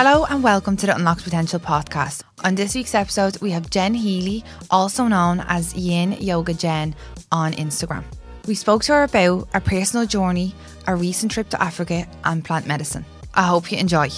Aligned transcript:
Hello 0.00 0.24
and 0.26 0.44
welcome 0.44 0.76
to 0.76 0.86
the 0.86 0.94
Unlocked 0.94 1.24
Potential 1.24 1.58
podcast. 1.58 2.22
On 2.44 2.54
this 2.54 2.76
week's 2.76 2.94
episode, 2.94 3.42
we 3.42 3.50
have 3.50 3.68
Jen 3.68 3.94
Healy, 3.94 4.44
also 4.70 5.08
known 5.08 5.44
as 5.48 5.74
Yin 5.74 6.12
Yoga 6.20 6.54
Jen 6.54 6.94
on 7.32 7.52
Instagram. 7.54 8.04
We 8.46 8.54
spoke 8.54 8.84
to 8.84 8.92
her 8.92 9.02
about 9.02 9.48
our 9.54 9.60
personal 9.60 10.06
journey, 10.06 10.54
our 10.86 10.94
recent 10.94 11.32
trip 11.32 11.48
to 11.48 11.60
Africa, 11.60 12.06
and 12.22 12.44
plant 12.44 12.64
medicine. 12.64 13.04
I 13.34 13.42
hope 13.42 13.72
you 13.72 13.78
enjoy. 13.78 14.10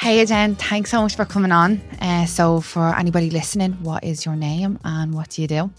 Hey 0.00 0.24
Jen, 0.24 0.54
thanks 0.54 0.90
so 0.90 1.02
much 1.02 1.16
for 1.16 1.26
coming 1.26 1.52
on. 1.52 1.82
Uh, 2.00 2.24
so, 2.24 2.62
for 2.62 2.96
anybody 2.96 3.28
listening, 3.28 3.72
what 3.82 4.04
is 4.04 4.24
your 4.24 4.36
name 4.36 4.78
and 4.84 5.12
what 5.12 5.28
do 5.28 5.42
you 5.42 5.48
do? 5.48 5.70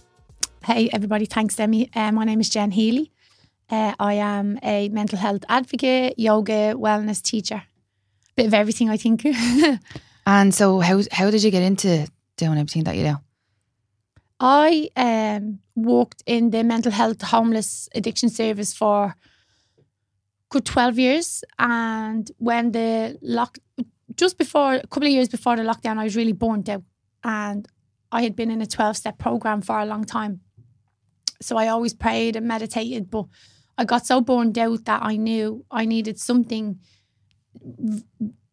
Hey, 0.65 0.89
everybody. 0.91 1.25
Thanks, 1.27 1.55
Demi. 1.55 1.91
Uh, 1.93 2.11
my 2.11 2.23
name 2.23 2.39
is 2.39 2.49
Jen 2.49 2.71
Healy. 2.71 3.11
Uh, 3.69 3.93
I 3.99 4.13
am 4.13 4.57
a 4.63 4.89
mental 4.89 5.19
health 5.19 5.43
advocate, 5.47 6.17
yoga, 6.17 6.73
wellness 6.73 7.21
teacher. 7.21 7.61
Bit 8.35 8.47
of 8.47 8.53
everything, 8.55 8.89
I 8.89 8.97
think. 8.97 9.23
And 10.25 10.55
so, 10.55 10.79
how 10.79 11.01
how 11.11 11.29
did 11.29 11.43
you 11.43 11.51
get 11.51 11.61
into 11.61 12.07
doing 12.35 12.57
everything 12.57 12.83
that 12.85 12.95
you 12.95 13.03
do? 13.03 13.15
I 14.39 14.89
um, 14.95 15.59
worked 15.75 16.23
in 16.25 16.49
the 16.49 16.63
mental 16.63 16.91
health 16.91 17.21
homeless 17.21 17.87
addiction 17.93 18.29
service 18.29 18.73
for 18.73 19.15
good 20.49 20.65
12 20.65 20.97
years. 20.97 21.43
And 21.59 22.31
when 22.39 22.71
the 22.71 23.19
lock, 23.21 23.59
just 24.17 24.39
before, 24.39 24.73
a 24.73 24.87
couple 24.87 25.05
of 25.05 25.13
years 25.13 25.29
before 25.29 25.57
the 25.57 25.61
lockdown, 25.61 25.99
I 25.99 26.05
was 26.05 26.15
really 26.15 26.33
burnt 26.33 26.69
out. 26.69 26.83
And 27.23 27.67
I 28.11 28.23
had 28.23 28.35
been 28.35 28.49
in 28.49 28.63
a 28.63 28.65
12 28.65 28.97
step 28.97 29.19
program 29.19 29.61
for 29.61 29.77
a 29.77 29.85
long 29.85 30.05
time. 30.05 30.41
So 31.41 31.57
I 31.57 31.67
always 31.67 31.93
prayed 31.93 32.35
and 32.35 32.47
meditated, 32.47 33.09
but 33.09 33.25
I 33.77 33.85
got 33.85 34.05
so 34.05 34.21
burned 34.21 34.57
out 34.57 34.85
that 34.85 35.01
I 35.03 35.17
knew 35.17 35.65
I 35.69 35.85
needed 35.85 36.19
something 36.19 36.79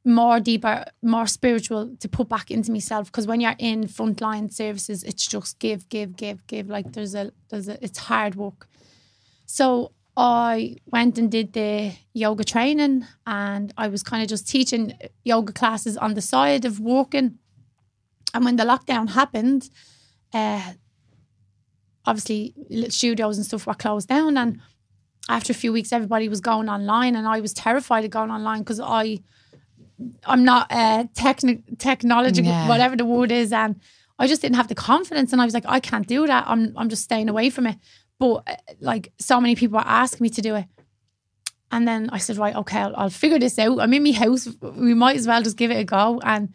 more 0.05 0.41
deeper, 0.41 0.85
more 1.01 1.27
spiritual 1.27 1.97
to 2.01 2.09
put 2.09 2.29
back 2.29 2.51
into 2.51 2.73
myself. 2.73 3.07
Because 3.07 3.27
when 3.27 3.41
you're 3.41 3.55
in 3.59 3.85
frontline 3.85 4.53
services, 4.53 5.05
it's 5.05 5.27
just 5.27 5.59
give, 5.59 5.89
give, 5.89 6.17
give, 6.17 6.47
give. 6.47 6.69
Like 6.69 6.93
there's 6.93 7.15
a, 7.15 7.33
there's 7.51 7.69
a, 7.69 7.83
it's 7.85 7.99
hard 7.99 8.35
work. 8.35 8.69
So 9.47 9.93
I 10.17 10.77
went 10.87 11.19
and 11.19 11.31
did 11.31 11.53
the 11.53 11.93
yoga 12.13 12.45
training, 12.45 13.07
and 13.27 13.73
I 13.79 13.89
was 13.89 14.03
kind 14.03 14.23
of 14.23 14.29
just 14.29 14.49
teaching 14.49 14.99
yoga 15.25 15.53
classes 15.53 15.97
on 15.97 16.15
the 16.15 16.21
side 16.21 16.65
of 16.65 16.81
walking. 16.81 17.39
And 18.35 18.45
when 18.45 18.57
the 18.57 18.65
lockdown 18.65 19.11
happened, 19.11 19.71
uh, 20.35 20.73
obviously 22.07 22.55
studios 22.89 23.37
and 23.37 23.47
stuff 23.47 23.67
were 23.67 23.75
closed 23.75 24.09
down 24.09 24.37
and 24.37 24.61
after 25.29 25.53
a 25.53 25.55
few 25.55 25.73
weeks 25.73 25.93
everybody 25.93 26.29
was 26.29 26.41
going 26.41 26.69
online 26.69 27.15
and 27.15 27.27
I 27.29 27.41
was 27.41 27.53
terrified 27.55 28.05
of 28.05 28.11
going 28.11 28.31
online 28.31 28.61
because 28.61 28.81
I 28.81 29.21
I'm 30.27 30.45
not 30.45 30.67
uh 30.71 31.05
techni- 31.15 31.63
technological 31.79 32.51
Yeah. 32.51 32.69
whatever 32.69 32.97
the 32.97 33.05
word 33.05 33.31
is 33.31 33.53
and 33.53 33.81
I 34.19 34.27
just 34.27 34.43
didn't 34.43 34.57
have 34.57 34.69
the 34.69 34.75
confidence 34.75 35.33
and 35.33 35.41
I 35.41 35.45
was 35.45 35.55
like 35.55 35.65
I 35.67 35.81
can't 35.81 36.07
do 36.07 36.27
that. 36.27 36.45
I'm 36.49 36.73
I'm 36.77 36.89
just 36.89 37.05
staying 37.05 37.29
away 37.29 37.51
from 37.51 37.67
it. 37.67 37.77
But 38.19 38.43
uh, 38.49 38.57
like 38.81 39.13
so 39.19 39.41
many 39.41 39.55
people 39.55 39.79
were 39.79 39.87
asking 39.87 40.25
me 40.25 40.29
to 40.31 40.43
do 40.43 40.55
it. 40.57 40.67
And 41.71 41.87
then 41.89 42.11
I 42.11 42.19
said 42.19 42.37
right 42.37 42.55
okay 42.57 42.79
I'll, 42.81 42.97
I'll 42.97 43.11
figure 43.11 43.39
this 43.39 43.59
out. 43.59 43.79
I'm 43.81 43.95
in 43.95 44.03
my 44.03 44.13
house. 44.13 44.49
We 44.61 44.95
might 44.95 45.17
as 45.17 45.27
well 45.27 45.43
just 45.43 45.57
give 45.57 45.71
it 45.71 45.79
a 45.79 45.85
go. 45.85 46.21
And 46.25 46.53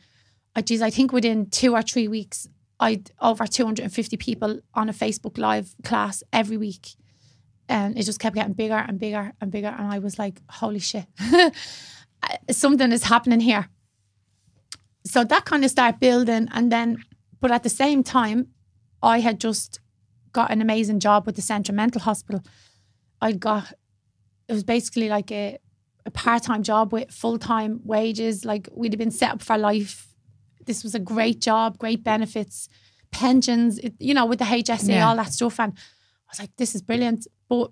I 0.56 0.62
geez 0.62 0.82
I 0.82 0.90
think 0.90 1.14
within 1.14 1.50
two 1.50 1.74
or 1.74 1.82
three 1.82 2.08
weeks 2.10 2.48
I'd 2.80 3.12
over 3.22 3.48
250 3.48 4.18
people 4.18 4.60
on 4.74 4.90
a 4.90 4.94
Facebook 4.94 5.38
live 5.38 5.74
class 5.84 6.24
every 6.32 6.58
week. 6.58 6.96
And 7.70 7.98
it 7.98 8.04
just 8.04 8.20
kept 8.20 8.36
getting 8.36 8.54
bigger 8.54 8.78
and 8.78 9.00
bigger 9.00 9.34
and 9.42 9.52
bigger. 9.52 9.68
And 9.68 9.92
I 9.92 10.00
was 10.00 10.18
like, 10.18 10.42
holy 10.50 10.80
shit, 10.80 11.06
something 12.52 12.92
is 12.92 13.04
happening 13.04 13.42
here. 13.42 13.68
So 15.06 15.24
that 15.24 15.46
kind 15.46 15.66
of 15.66 15.72
started 15.72 16.00
building. 16.00 16.48
And 16.54 16.72
then, 16.72 16.98
but 17.42 17.52
at 17.52 17.64
the 17.64 17.70
same 17.70 18.04
time, 18.04 18.50
I 19.02 19.20
had 19.20 19.40
just 19.40 19.80
got 20.32 20.52
an 20.52 20.62
amazing 20.62 21.00
job 21.00 21.26
with 21.26 21.36
the 21.36 21.42
Central 21.42 21.76
Mental 21.76 22.02
Hospital. 22.02 22.42
I'd 23.22 23.40
got, 23.40 23.74
it 24.48 24.54
was 24.54 24.64
basically 24.64 25.10
like 25.10 25.32
a, 25.32 25.58
a 26.06 26.12
part 26.12 26.44
time 26.44 26.64
job 26.64 26.94
with 26.94 27.12
full 27.12 27.38
time 27.38 27.82
wages. 27.84 28.46
Like 28.46 28.70
we'd 28.74 28.94
have 28.94 29.00
been 29.00 29.12
set 29.12 29.32
up 29.32 29.42
for 29.42 29.58
life 29.58 30.07
this 30.68 30.84
was 30.84 30.94
a 30.96 31.00
great 31.00 31.40
job, 31.42 31.78
great 31.80 32.04
benefits, 32.04 32.70
pensions, 33.12 33.80
it, 33.80 33.94
you 34.00 34.14
know, 34.14 34.26
with 34.26 34.40
the 34.40 34.46
HSE, 34.46 34.90
Yeah. 34.90 35.08
all 35.10 35.16
that 35.16 35.34
stuff. 35.34 35.60
And 35.60 35.74
I 35.74 36.30
was 36.32 36.40
like, 36.40 36.56
this 36.58 36.76
is 36.76 36.82
brilliant. 36.82 37.26
But 37.50 37.72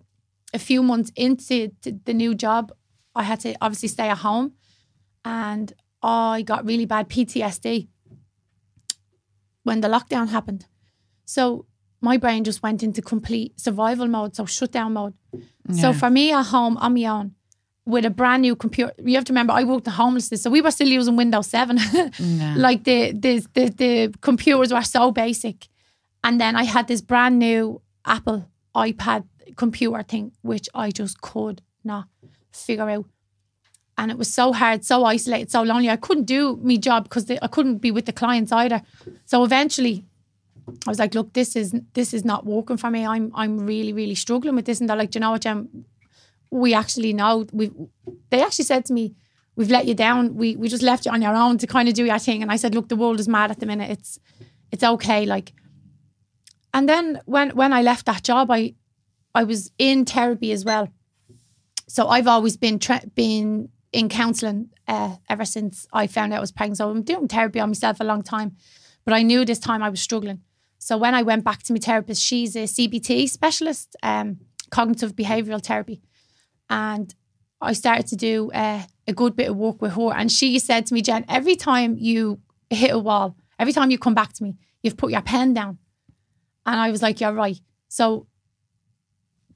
a 0.53 0.59
few 0.59 0.81
months 0.81 1.11
into 1.15 1.71
the, 1.83 1.91
the 2.05 2.13
new 2.13 2.33
job, 2.33 2.71
I 3.13 3.23
had 3.23 3.39
to 3.41 3.55
obviously 3.61 3.89
stay 3.89 4.09
at 4.09 4.17
home 4.19 4.53
and 5.23 5.71
I 6.01 6.41
got 6.41 6.65
really 6.65 6.85
bad 6.85 7.09
PTSD 7.09 7.87
when 9.63 9.81
the 9.81 9.87
lockdown 9.87 10.29
happened. 10.29 10.65
So 11.25 11.65
my 12.01 12.17
brain 12.17 12.43
just 12.43 12.61
went 12.61 12.83
into 12.83 13.01
complete 13.01 13.59
survival 13.59 14.07
mode, 14.07 14.35
so 14.35 14.45
shutdown 14.45 14.93
mode. 14.93 15.13
So 15.73 15.93
for 15.93 16.09
me 16.11 16.31
at 16.31 16.43
home 16.47 16.77
on 16.77 16.93
my 16.93 17.05
own, 17.05 17.33
with 17.85 18.03
a 18.05 18.09
brand 18.09 18.41
new 18.41 18.55
computer, 18.55 18.93
you 19.03 19.15
have 19.15 19.25
to 19.25 19.33
remember 19.33 19.53
I 19.53 19.63
worked 19.63 19.87
in 19.87 19.93
homelessness, 19.93 20.41
so 20.43 20.49
we 20.49 20.61
were 20.61 20.71
still 20.71 20.87
using 20.87 21.15
Windows 21.15 21.47
Seven. 21.47 21.77
Yeah. 22.19 22.55
like 22.57 22.83
the, 22.83 23.11
the 23.11 23.45
the 23.53 23.69
the 23.69 24.13
computers 24.21 24.73
were 24.73 24.81
so 24.83 25.11
basic, 25.11 25.67
and 26.23 26.39
then 26.41 26.55
I 26.55 26.63
had 26.63 26.87
this 26.87 27.01
brand 27.01 27.37
new 27.39 27.81
Apple 28.05 28.49
iPad 28.75 29.23
computer 29.55 30.03
thing, 30.03 30.31
which 30.41 30.67
I 30.73 30.89
just 30.91 31.21
could 31.21 31.61
not 31.83 32.07
figure 32.51 32.89
out. 32.89 33.05
And 33.97 34.11
it 34.11 34.17
was 34.17 34.33
so 34.33 34.51
hard, 34.51 34.83
so 34.83 35.05
isolated, 35.05 35.51
so 35.51 35.61
lonely. 35.63 35.89
I 35.89 35.95
couldn't 35.95 36.25
do 36.25 36.59
my 36.61 36.75
job 36.75 37.03
because 37.03 37.29
I 37.31 37.47
couldn't 37.47 37.77
be 37.77 37.91
with 37.91 38.05
the 38.05 38.11
clients 38.13 38.51
either. 38.51 38.81
So 39.25 39.43
eventually, 39.45 40.03
I 40.85 40.89
was 40.89 40.99
like, 40.99 41.13
"Look, 41.15 41.31
this 41.33 41.55
is 41.55 41.73
this 41.93 42.13
is 42.13 42.25
not 42.25 42.45
working 42.45 42.77
for 42.77 42.89
me. 42.91 43.05
I'm 43.05 43.31
I'm 43.35 43.65
really 43.65 43.93
really 43.93 44.15
struggling 44.15 44.55
with 44.55 44.65
this." 44.65 44.79
And 44.81 44.89
they're 44.89 44.97
like, 44.97 45.11
"Do 45.11 45.17
you 45.17 45.21
know 45.21 45.31
what, 45.31 45.41
Jen? 45.43 45.85
We 46.51 46.73
actually 46.73 47.13
know 47.13 47.45
we." 47.51 47.71
They 48.29 48.41
actually 48.41 48.65
said 48.65 48.85
to 48.85 48.93
me, 48.93 49.15
"We've 49.55 49.71
let 49.71 49.85
you 49.85 49.93
down. 49.93 50.35
We 50.35 50.55
we 50.55 50.67
just 50.67 50.83
left 50.83 51.05
you 51.05 51.11
on 51.11 51.21
your 51.21 51.35
own 51.35 51.57
to 51.59 51.67
kind 51.67 51.87
of 51.87 51.93
do 51.93 52.05
your 52.05 52.19
thing." 52.19 52.41
And 52.41 52.51
I 52.51 52.57
said, 52.57 52.75
"Look, 52.75 52.89
the 52.89 52.95
world 52.95 53.19
is 53.19 53.27
mad 53.27 53.51
at 53.51 53.59
the 53.59 53.65
minute. 53.65 53.89
It's 53.89 54.19
it's 54.71 54.83
okay." 54.83 55.25
Like, 55.25 55.53
and 56.73 56.87
then 56.87 57.21
when 57.25 57.51
when 57.51 57.73
I 57.73 57.81
left 57.81 58.05
that 58.05 58.23
job, 58.23 58.51
I 58.51 58.75
I 59.33 59.43
was 59.43 59.71
in 59.77 60.05
therapy 60.05 60.51
as 60.51 60.63
well. 60.63 60.89
So 61.87 62.07
I've 62.07 62.27
always 62.27 62.57
been 62.57 62.79
tra- 62.79 63.07
been 63.15 63.69
in 63.91 64.09
counselling 64.09 64.69
uh, 64.87 65.15
ever 65.29 65.45
since 65.45 65.87
I 65.93 66.07
found 66.07 66.33
out 66.33 66.37
I 66.37 66.41
was 66.41 66.51
pregnant. 66.51 66.77
So 66.77 66.89
I'm 66.89 67.03
doing 67.03 67.27
therapy 67.27 67.59
on 67.59 67.69
myself 67.69 67.99
a 67.99 68.03
long 68.03 68.23
time, 68.23 68.55
but 69.05 69.13
I 69.13 69.21
knew 69.23 69.45
this 69.45 69.59
time 69.59 69.81
I 69.81 69.89
was 69.89 70.01
struggling. 70.01 70.41
So 70.79 70.97
when 70.97 71.15
I 71.15 71.23
went 71.23 71.43
back 71.43 71.63
to 71.63 71.73
my 71.73 71.79
therapist, 71.79 72.21
she's 72.21 72.55
a 72.55 72.67
CBT 72.67 73.29
specialist, 73.29 73.95
um, 74.03 74.39
cognitive 74.69 75.15
behavioural 75.15 75.63
therapy, 75.63 76.01
and 76.69 77.13
I 77.61 77.73
started 77.73 78.07
to 78.07 78.15
do 78.15 78.51
uh, 78.51 78.83
a 79.07 79.13
good 79.13 79.35
bit 79.35 79.49
of 79.49 79.55
work 79.55 79.81
with 79.81 79.93
her. 79.93 80.13
And 80.13 80.31
she 80.31 80.59
said 80.59 80.85
to 80.87 80.93
me, 80.93 81.01
Jen, 81.01 81.25
every 81.27 81.55
time 81.55 81.97
you 81.97 82.39
hit 82.69 82.91
a 82.91 82.99
wall, 82.99 83.35
every 83.59 83.73
time 83.73 83.91
you 83.91 83.97
come 83.97 84.13
back 84.13 84.33
to 84.33 84.43
me, 84.43 84.55
you've 84.83 84.97
put 84.97 85.11
your 85.11 85.21
pen 85.21 85.53
down. 85.53 85.77
And 86.65 86.79
I 86.79 86.91
was 86.91 87.01
like, 87.01 87.21
you're 87.21 87.33
right. 87.33 87.59
So 87.87 88.27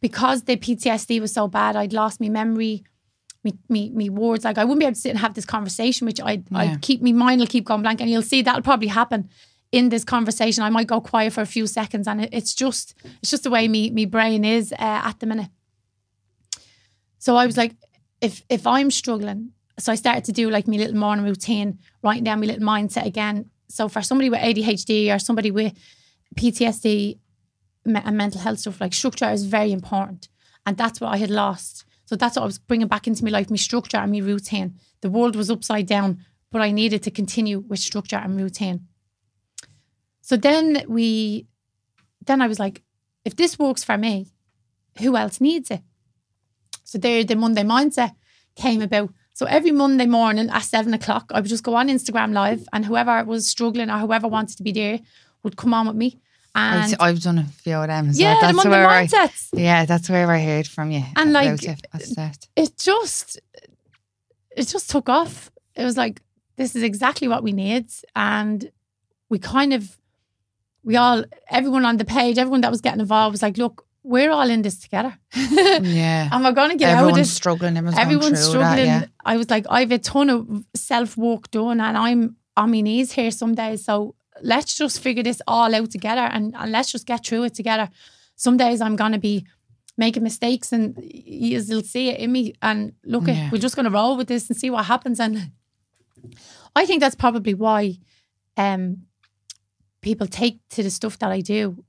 because 0.01 0.43
the 0.43 0.55
PTSD 0.57 1.19
was 1.19 1.33
so 1.33 1.47
bad, 1.47 1.75
I'd 1.75 1.93
lost 1.93 2.21
my 2.21 2.29
memory, 2.29 2.83
me, 3.43 3.53
me, 3.67 3.89
me 3.89 4.09
words. 4.09 4.45
Like 4.45 4.57
I 4.57 4.63
wouldn't 4.63 4.79
be 4.79 4.85
able 4.85 4.95
to 4.95 5.01
sit 5.01 5.09
and 5.09 5.19
have 5.19 5.33
this 5.33 5.45
conversation, 5.45 6.05
which 6.07 6.21
I'd, 6.21 6.45
Yeah. 6.49 6.57
I'd 6.59 6.81
keep, 6.81 7.01
my 7.01 7.11
mind 7.11 7.39
will 7.41 7.47
keep 7.47 7.65
going 7.65 7.81
blank. 7.81 7.99
And 8.01 8.09
you'll 8.09 8.21
see 8.21 8.41
that'll 8.41 8.61
probably 8.61 8.87
happen 8.87 9.29
in 9.71 9.89
this 9.89 10.03
conversation. 10.03 10.63
I 10.63 10.69
might 10.69 10.87
go 10.87 11.01
quiet 11.01 11.33
for 11.33 11.41
a 11.41 11.45
few 11.45 11.67
seconds 11.67 12.07
and 12.07 12.21
it, 12.23 12.29
it's 12.31 12.53
just, 12.55 12.95
it's 13.21 13.29
just 13.31 13.43
the 13.43 13.49
way 13.51 13.67
me, 13.67 13.89
me 13.91 14.05
brain 14.05 14.45
is 14.45 14.71
uh, 14.73 14.75
at 14.79 15.19
the 15.19 15.25
minute. 15.25 15.49
So 17.19 17.35
I 17.35 17.45
was 17.45 17.57
like, 17.57 17.75
if, 18.21 18.43
if 18.49 18.65
I'm 18.65 18.91
struggling, 18.91 19.51
so 19.77 19.91
I 19.91 19.95
started 19.95 20.25
to 20.25 20.31
do 20.31 20.49
like 20.49 20.67
my 20.67 20.77
little 20.77 20.95
morning 20.95 21.25
routine, 21.25 21.79
writing 22.03 22.23
down 22.23 22.39
my 22.39 22.47
little 22.47 22.65
mindset 22.65 23.05
again. 23.05 23.49
So 23.69 23.87
for 23.87 24.01
somebody 24.01 24.29
with 24.29 24.39
ADHD 24.39 25.13
or 25.13 25.19
somebody 25.19 25.51
with 25.51 25.73
PTSD 26.35 27.19
and 27.85 28.17
mental 28.17 28.41
health 28.41 28.59
stuff, 28.59 28.81
like 28.81 28.93
structure 28.93 29.29
is 29.29 29.45
very 29.45 29.71
important. 29.71 30.27
And 30.65 30.75
that's 30.77 30.99
what 30.99 31.13
I 31.13 31.17
had 31.17 31.29
lost. 31.29 31.85
So 32.05 32.15
that's 32.15 32.35
what 32.35 32.43
I 32.43 32.45
was 32.45 32.59
bringing 32.59 32.87
back 32.87 33.07
into 33.07 33.23
my 33.23 33.29
life, 33.29 33.49
my 33.49 33.55
structure 33.55 33.97
and 33.97 34.11
my 34.11 34.19
routine. 34.19 34.79
The 35.01 35.09
world 35.09 35.35
was 35.35 35.49
upside 35.49 35.85
down, 35.85 36.25
but 36.51 36.61
I 36.61 36.71
needed 36.71 37.03
to 37.03 37.11
continue 37.11 37.59
with 37.59 37.79
structure 37.79 38.17
and 38.17 38.35
routine. 38.35 38.87
So 40.21 40.35
then 40.35 40.83
we, 40.87 41.47
then 42.25 42.41
I 42.41 42.47
was 42.47 42.59
like, 42.59 42.81
if 43.23 43.35
this 43.35 43.59
works 43.59 43.83
for 43.83 43.97
me, 43.97 44.27
who 44.99 45.15
else 45.15 45.39
needs 45.39 45.71
it? 45.71 45.81
So 46.89 46.97
there, 46.97 47.23
the 47.23 47.35
Monday 47.35 47.61
mindset 47.61 48.15
came 48.55 48.81
about. 48.81 49.13
So 49.33 49.45
every 49.45 49.71
Monday 49.71 50.07
morning 50.07 50.49
at 50.49 50.63
seven 50.63 50.93
o'clock, 50.93 51.31
I 51.31 51.39
would 51.39 51.49
just 51.49 51.63
go 51.63 51.75
on 51.75 51.87
Instagram 51.87 52.33
live, 52.33 52.67
and 52.73 52.83
whoever 52.83 53.23
was 53.23 53.47
struggling 53.47 53.91
or 53.91 53.99
whoever 53.99 54.27
wanted 54.27 54.57
to 54.57 54.63
be 54.63 54.71
there 54.71 54.99
would 55.43 55.55
come 55.55 55.73
on 55.73 55.85
with 55.87 55.95
me, 55.95 56.19
And 56.55 56.95
I, 56.99 57.09
have 57.09 57.21
done 57.21 57.37
a 57.37 57.45
few 57.45 57.75
of 57.75 57.87
them. 57.87 58.11
So 58.11 58.21
yeah, 58.21 58.37
that's 58.41 58.47
the 58.47 58.53
Monday 58.53 58.69
where 58.71 58.89
I, 58.89 59.05
mindsets. 59.05 59.49
yeah, 59.53 59.85
that's 59.85 60.09
where 60.09 60.29
I 60.31 60.39
heard 60.39 60.67
from 60.67 60.89
you. 60.89 61.03
And, 61.15 61.31
like, 61.31 61.63
it 61.63 61.85
at 61.93 62.01
the 62.01 62.07
start. 62.07 62.47
it 62.55 62.75
just 62.77 63.39
it 64.57 64.67
just 64.67 64.89
took 64.89 65.07
off. 65.09 65.51
It 65.75 65.85
was 65.85 65.95
like 65.95 66.21
this 66.57 66.75
is 66.75 66.81
exactly 66.81 67.27
what 67.27 67.43
we 67.43 67.51
need, 67.51 67.85
and 68.15 68.71
we 69.29 69.37
kind 69.37 69.73
of 69.73 69.95
we 70.83 70.97
all 70.97 71.23
everyone 71.51 71.85
on 71.85 71.97
the 71.97 72.05
page, 72.05 72.39
everyone 72.39 72.61
that 72.61 72.71
was 72.71 72.81
getting 72.81 72.99
involved 72.99 73.33
was 73.33 73.43
like, 73.43 73.57
look, 73.59 73.85
we're 74.03 74.31
all 74.31 74.49
in 74.49 74.61
this 74.61 74.79
together, 74.79 75.17
yeah, 75.35 76.29
and 76.31 76.43
we're 76.43 76.53
going 76.53 76.71
to 76.71 76.77
get 76.77 76.89
out 76.89 77.03
of 77.03 77.09
everyone's 77.09 77.31
struggling. 77.31 77.77
Everyone's, 77.77 77.99
Everyone's 77.99 78.29
going 78.31 78.49
struggling. 78.49 78.85
That, 78.87 79.01
yeah. 79.03 79.05
I 79.25 79.37
was 79.37 79.49
like, 79.49 79.65
I've 79.69 79.91
a 79.91 79.97
ton 79.99 80.29
of 80.29 80.65
self 80.75 81.17
work 81.17 81.51
done, 81.51 81.79
and 81.81 81.97
I'm 81.97 82.37
on 82.55 82.71
my 82.71 82.81
knees 82.81 83.11
here 83.11 83.31
some 83.31 83.55
days. 83.55 83.83
So 83.85 84.15
let's 84.41 84.75
just 84.77 84.99
figure 85.01 85.23
this 85.23 85.41
all 85.47 85.73
out 85.75 85.91
together, 85.91 86.21
and, 86.21 86.55
and 86.55 86.71
let's 86.71 86.91
just 86.91 87.05
get 87.05 87.25
through 87.25 87.43
it 87.43 87.53
together. 87.55 87.89
Some 88.35 88.57
days 88.57 88.79
I'm 88.81 88.95
gonna 88.95 89.19
be 89.19 89.45
making 89.97 90.23
mistakes, 90.23 90.71
and 90.71 90.95
you'll 91.03 91.83
see 91.83 92.09
it 92.09 92.19
in 92.19 92.31
me. 92.31 92.53
And 92.61 92.93
look, 93.03 93.27
Yeah. 93.27 93.47
at 93.47 93.51
we're 93.51 93.57
just 93.59 93.75
gonna 93.75 93.89
roll 93.91 94.15
with 94.15 94.27
this 94.27 94.49
and 94.49 94.57
see 94.57 94.69
what 94.69 94.85
happens. 94.85 95.19
And 95.19 95.51
I 96.75 96.85
think 96.85 97.01
that's 97.01 97.15
probably 97.15 97.53
why 97.53 97.97
um, 98.55 99.03
people 100.01 100.27
take 100.27 100.59
to 100.69 100.83
the 100.83 100.89
stuff 100.89 101.19
that 101.19 101.31
I 101.31 101.41
do 101.41 101.83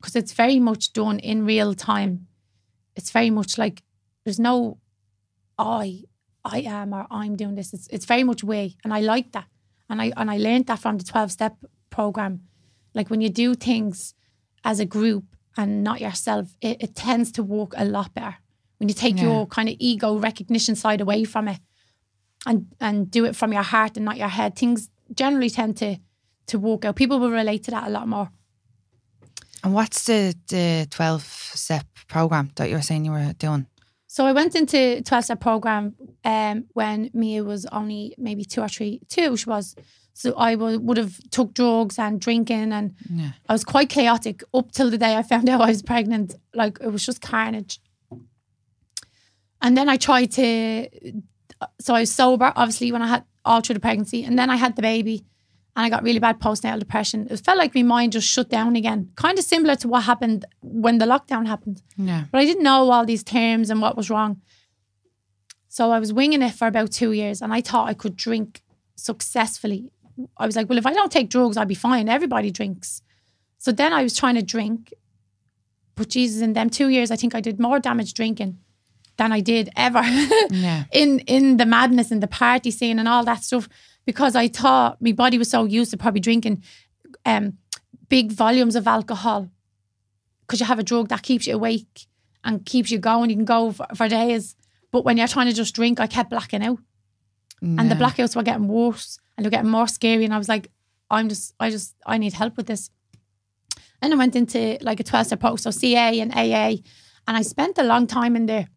because 0.00 0.16
it's 0.16 0.32
very 0.32 0.58
much 0.58 0.92
done 0.92 1.18
in 1.18 1.44
real 1.44 1.74
time. 1.74 2.26
It's 2.96 3.10
very 3.10 3.30
much 3.30 3.58
like 3.58 3.82
there's 4.24 4.38
no 4.40 4.78
I 5.58 6.04
I 6.44 6.60
am 6.60 6.92
or 6.94 7.06
I'm 7.10 7.36
doing 7.36 7.54
this. 7.54 7.72
It's 7.74 7.86
it's 7.88 8.06
very 8.06 8.24
much 8.24 8.42
we, 8.42 8.76
and 8.84 8.92
I 8.94 9.00
like 9.00 9.32
that. 9.32 9.46
And 9.88 10.00
I 10.00 10.12
and 10.16 10.30
I 10.30 10.38
learned 10.38 10.66
that 10.66 10.78
from 10.78 10.98
the 10.98 11.04
twelve 11.04 11.30
step 11.30 11.56
program. 11.90 12.40
Like 12.94 13.10
when 13.10 13.20
you 13.20 13.28
do 13.28 13.54
things 13.54 14.14
as 14.64 14.80
a 14.80 14.84
group 14.86 15.24
and 15.56 15.82
not 15.84 16.00
yourself, 16.00 16.56
it, 16.60 16.82
it 16.82 16.94
tends 16.94 17.30
to 17.32 17.42
work 17.42 17.72
a 17.76 17.84
lot 17.84 18.14
better. 18.14 18.36
When 18.78 18.88
you 18.88 18.94
take 18.94 19.16
Yeah. 19.18 19.24
your 19.24 19.46
kind 19.46 19.68
of 19.68 19.76
ego 19.78 20.18
recognition 20.18 20.74
side 20.76 21.00
away 21.00 21.24
from 21.24 21.48
it 21.48 21.60
and 22.46 22.66
and 22.80 23.10
do 23.10 23.24
it 23.26 23.36
from 23.36 23.52
your 23.52 23.62
heart 23.62 23.96
and 23.96 24.04
not 24.04 24.16
your 24.16 24.28
head, 24.28 24.56
things 24.56 24.88
generally 25.14 25.50
tend 25.50 25.76
to 25.78 25.96
to 26.46 26.58
work 26.58 26.84
out. 26.84 26.96
People 26.96 27.18
will 27.20 27.30
relate 27.30 27.62
to 27.64 27.70
that 27.70 27.86
a 27.86 27.90
lot 27.90 28.08
more. 28.08 28.30
And 29.62 29.74
what's 29.74 30.04
the 30.04 30.34
the 30.48 30.86
twelve 30.90 31.22
step 31.22 31.86
program 32.08 32.50
that 32.56 32.68
you 32.68 32.76
were 32.76 32.82
saying 32.82 33.04
you 33.04 33.12
were 33.12 33.32
doing? 33.38 33.66
So 34.06 34.26
I 34.26 34.32
went 34.32 34.56
into 34.56 35.02
12 35.02 35.24
step 35.24 35.40
program 35.40 35.94
um, 36.24 36.64
when 36.72 37.10
Mia 37.14 37.44
was 37.44 37.64
only 37.66 38.12
maybe 38.18 38.44
two 38.44 38.60
or 38.60 38.66
three, 38.68 39.00
two 39.08 39.36
she 39.36 39.48
was. 39.48 39.76
So 40.14 40.34
I 40.36 40.56
would 40.56 40.84
would 40.84 40.96
have 40.96 41.16
took 41.30 41.54
drugs 41.54 41.96
and 41.96 42.20
drinking 42.20 42.72
and 42.72 42.96
Yeah, 43.08 43.30
I 43.48 43.52
was 43.52 43.64
quite 43.64 43.88
chaotic 43.88 44.42
up 44.52 44.72
till 44.72 44.90
the 44.90 44.98
day 44.98 45.14
I 45.14 45.22
found 45.22 45.48
out 45.50 45.60
I 45.60 45.68
was 45.68 45.82
pregnant. 45.82 46.34
Like 46.52 46.78
it 46.80 46.88
was 46.88 47.06
just 47.06 47.20
carnage. 47.20 47.80
And 49.62 49.76
then 49.76 49.88
I 49.88 49.96
tried 49.96 50.32
to, 50.32 50.88
so 51.80 51.94
I 51.94 52.00
was 52.00 52.12
sober, 52.12 52.52
obviously, 52.56 52.92
when 52.92 53.02
I 53.02 53.06
had 53.06 53.24
all 53.44 53.60
through 53.60 53.74
the 53.74 53.80
pregnancy. 53.80 54.24
And 54.24 54.38
then 54.38 54.50
I 54.50 54.56
had 54.56 54.74
the 54.74 54.82
baby 54.82 55.24
and 55.80 55.86
I 55.86 55.96
got 55.96 56.02
really 56.02 56.18
bad 56.18 56.40
postnatal 56.40 56.78
depression. 56.78 57.26
It 57.30 57.40
felt 57.40 57.56
like 57.56 57.74
my 57.74 57.82
mind 57.82 58.12
just 58.12 58.28
shut 58.28 58.50
down 58.50 58.76
again, 58.76 59.12
kind 59.16 59.38
of 59.38 59.44
similar 59.46 59.76
to 59.76 59.88
what 59.88 60.02
happened 60.02 60.44
when 60.60 60.98
the 60.98 61.06
lockdown 61.06 61.46
happened. 61.46 61.80
yeah, 61.96 62.24
But 62.30 62.42
I 62.42 62.44
didn't 62.44 62.64
know 62.64 62.90
all 62.90 63.06
these 63.06 63.22
terms 63.24 63.70
and 63.70 63.80
what 63.80 63.96
was 63.96 64.10
wrong. 64.10 64.42
So 65.68 65.90
I 65.90 65.98
was 65.98 66.12
winging 66.12 66.42
it 66.42 66.52
for 66.52 66.66
about 66.66 66.92
two 66.92 67.12
years 67.12 67.40
and 67.40 67.50
I 67.50 67.62
thought 67.62 67.88
I 67.88 67.94
could 67.94 68.14
drink 68.14 68.60
successfully. 68.94 69.90
I 70.36 70.44
was 70.44 70.54
like, 70.54 70.68
well, 70.68 70.76
if 70.76 70.84
I 70.84 70.92
don't 70.92 71.10
take 71.10 71.30
drugs, 71.30 71.56
I'll 71.56 71.64
be 71.64 71.74
fine. 71.74 72.10
Everybody 72.10 72.50
drinks. 72.50 73.00
So 73.56 73.72
then 73.72 73.94
I 73.94 74.02
was 74.02 74.14
trying 74.14 74.34
to 74.34 74.42
drink. 74.42 74.92
But 75.94 76.10
Jesus, 76.10 76.42
in 76.42 76.52
them 76.52 76.68
two 76.68 76.88
years, 76.90 77.10
I 77.10 77.16
think 77.16 77.34
I 77.34 77.40
did 77.40 77.58
more 77.58 77.78
damage 77.80 78.12
drinking 78.12 78.58
than 79.16 79.32
I 79.32 79.40
did 79.40 79.70
ever 79.76 80.02
yeah, 80.50 80.84
in 80.92 81.20
in 81.20 81.56
the 81.56 81.66
madness 81.66 82.10
and 82.10 82.22
the 82.22 82.26
party 82.26 82.70
scene 82.70 82.98
and 82.98 83.08
all 83.08 83.24
that 83.24 83.44
stuff 83.44 83.68
because 84.04 84.34
I 84.36 84.48
thought 84.48 85.00
my 85.00 85.12
body 85.12 85.38
was 85.38 85.50
so 85.50 85.64
used 85.64 85.90
to 85.90 85.96
probably 85.96 86.20
drinking 86.20 86.62
um, 87.24 87.58
big 88.08 88.32
volumes 88.32 88.76
of 88.76 88.86
alcohol 88.86 89.50
because 90.42 90.60
you 90.60 90.66
have 90.66 90.78
a 90.78 90.82
drug 90.82 91.08
that 91.08 91.22
keeps 91.22 91.46
you 91.46 91.54
awake 91.54 92.06
and 92.44 92.64
keeps 92.64 92.90
you 92.90 92.98
going. 92.98 93.30
You 93.30 93.36
can 93.36 93.44
go 93.44 93.72
for, 93.72 93.86
for 93.94 94.08
days. 94.08 94.56
But 94.90 95.04
when 95.04 95.16
you're 95.16 95.28
trying 95.28 95.46
to 95.46 95.52
just 95.52 95.74
drink, 95.74 96.00
I 96.00 96.06
kept 96.06 96.30
blacking 96.30 96.64
out. 96.64 96.78
And 97.78 97.90
the 97.90 97.94
blackouts 97.94 98.34
were 98.34 98.42
getting 98.42 98.68
worse 98.68 99.18
and 99.36 99.44
they're 99.44 99.50
getting 99.50 99.70
more 99.70 99.86
scary. 99.86 100.24
And 100.24 100.32
I 100.32 100.38
was 100.38 100.48
like, 100.48 100.70
I'm 101.10 101.28
just, 101.28 101.54
I 101.60 101.70
just, 101.70 101.94
I 102.06 102.16
need 102.16 102.32
help 102.32 102.56
with 102.56 102.66
this. 102.66 102.90
And 104.00 104.14
I 104.14 104.16
went 104.16 104.34
into 104.34 104.78
like 104.80 104.98
a 104.98 105.04
12 105.04 105.26
step 105.26 105.40
program, 105.40 105.58
so 105.58 105.70
CA 105.70 106.20
and 106.20 106.32
AA. 106.32 106.82
And 107.28 107.36
I 107.36 107.42
spent 107.42 107.76
a 107.76 107.82
long 107.82 108.06
time 108.06 108.34
in 108.34 108.46
there. 108.46 108.68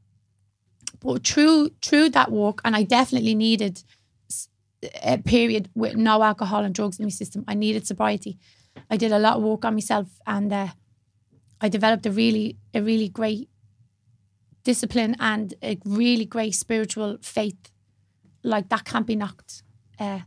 But 0.99 1.25
through, 1.25 1.69
through 1.81 2.09
that 2.09 2.29
walk, 2.31 2.61
and 2.65 2.75
I 2.75 2.83
definitely 2.83 3.35
needed 3.35 3.83
a 5.03 5.17
period 5.17 5.69
with 5.75 5.95
no 5.95 6.23
alcohol 6.23 6.63
and 6.63 6.73
drugs 6.73 6.99
in 6.99 7.05
my 7.05 7.09
system. 7.09 7.43
I 7.47 7.53
needed 7.53 7.87
sobriety. 7.87 8.37
I 8.89 8.97
did 8.97 9.11
a 9.11 9.19
lot 9.19 9.37
of 9.37 9.43
work 9.43 9.65
on 9.65 9.73
myself 9.73 10.07
and 10.25 10.51
uh, 10.51 10.67
I 11.61 11.69
developed 11.69 12.05
a 12.05 12.11
really, 12.11 12.57
a 12.73 12.81
really 12.81 13.09
great 13.09 13.49
discipline 14.63 15.15
and 15.19 15.53
a 15.61 15.77
really 15.85 16.25
great 16.25 16.55
spiritual 16.55 17.17
faith 17.21 17.71
like 18.43 18.69
that 18.69 18.85
can't 18.85 19.07
be 19.07 19.15
knocked. 19.15 19.63
Uh, 19.99 20.19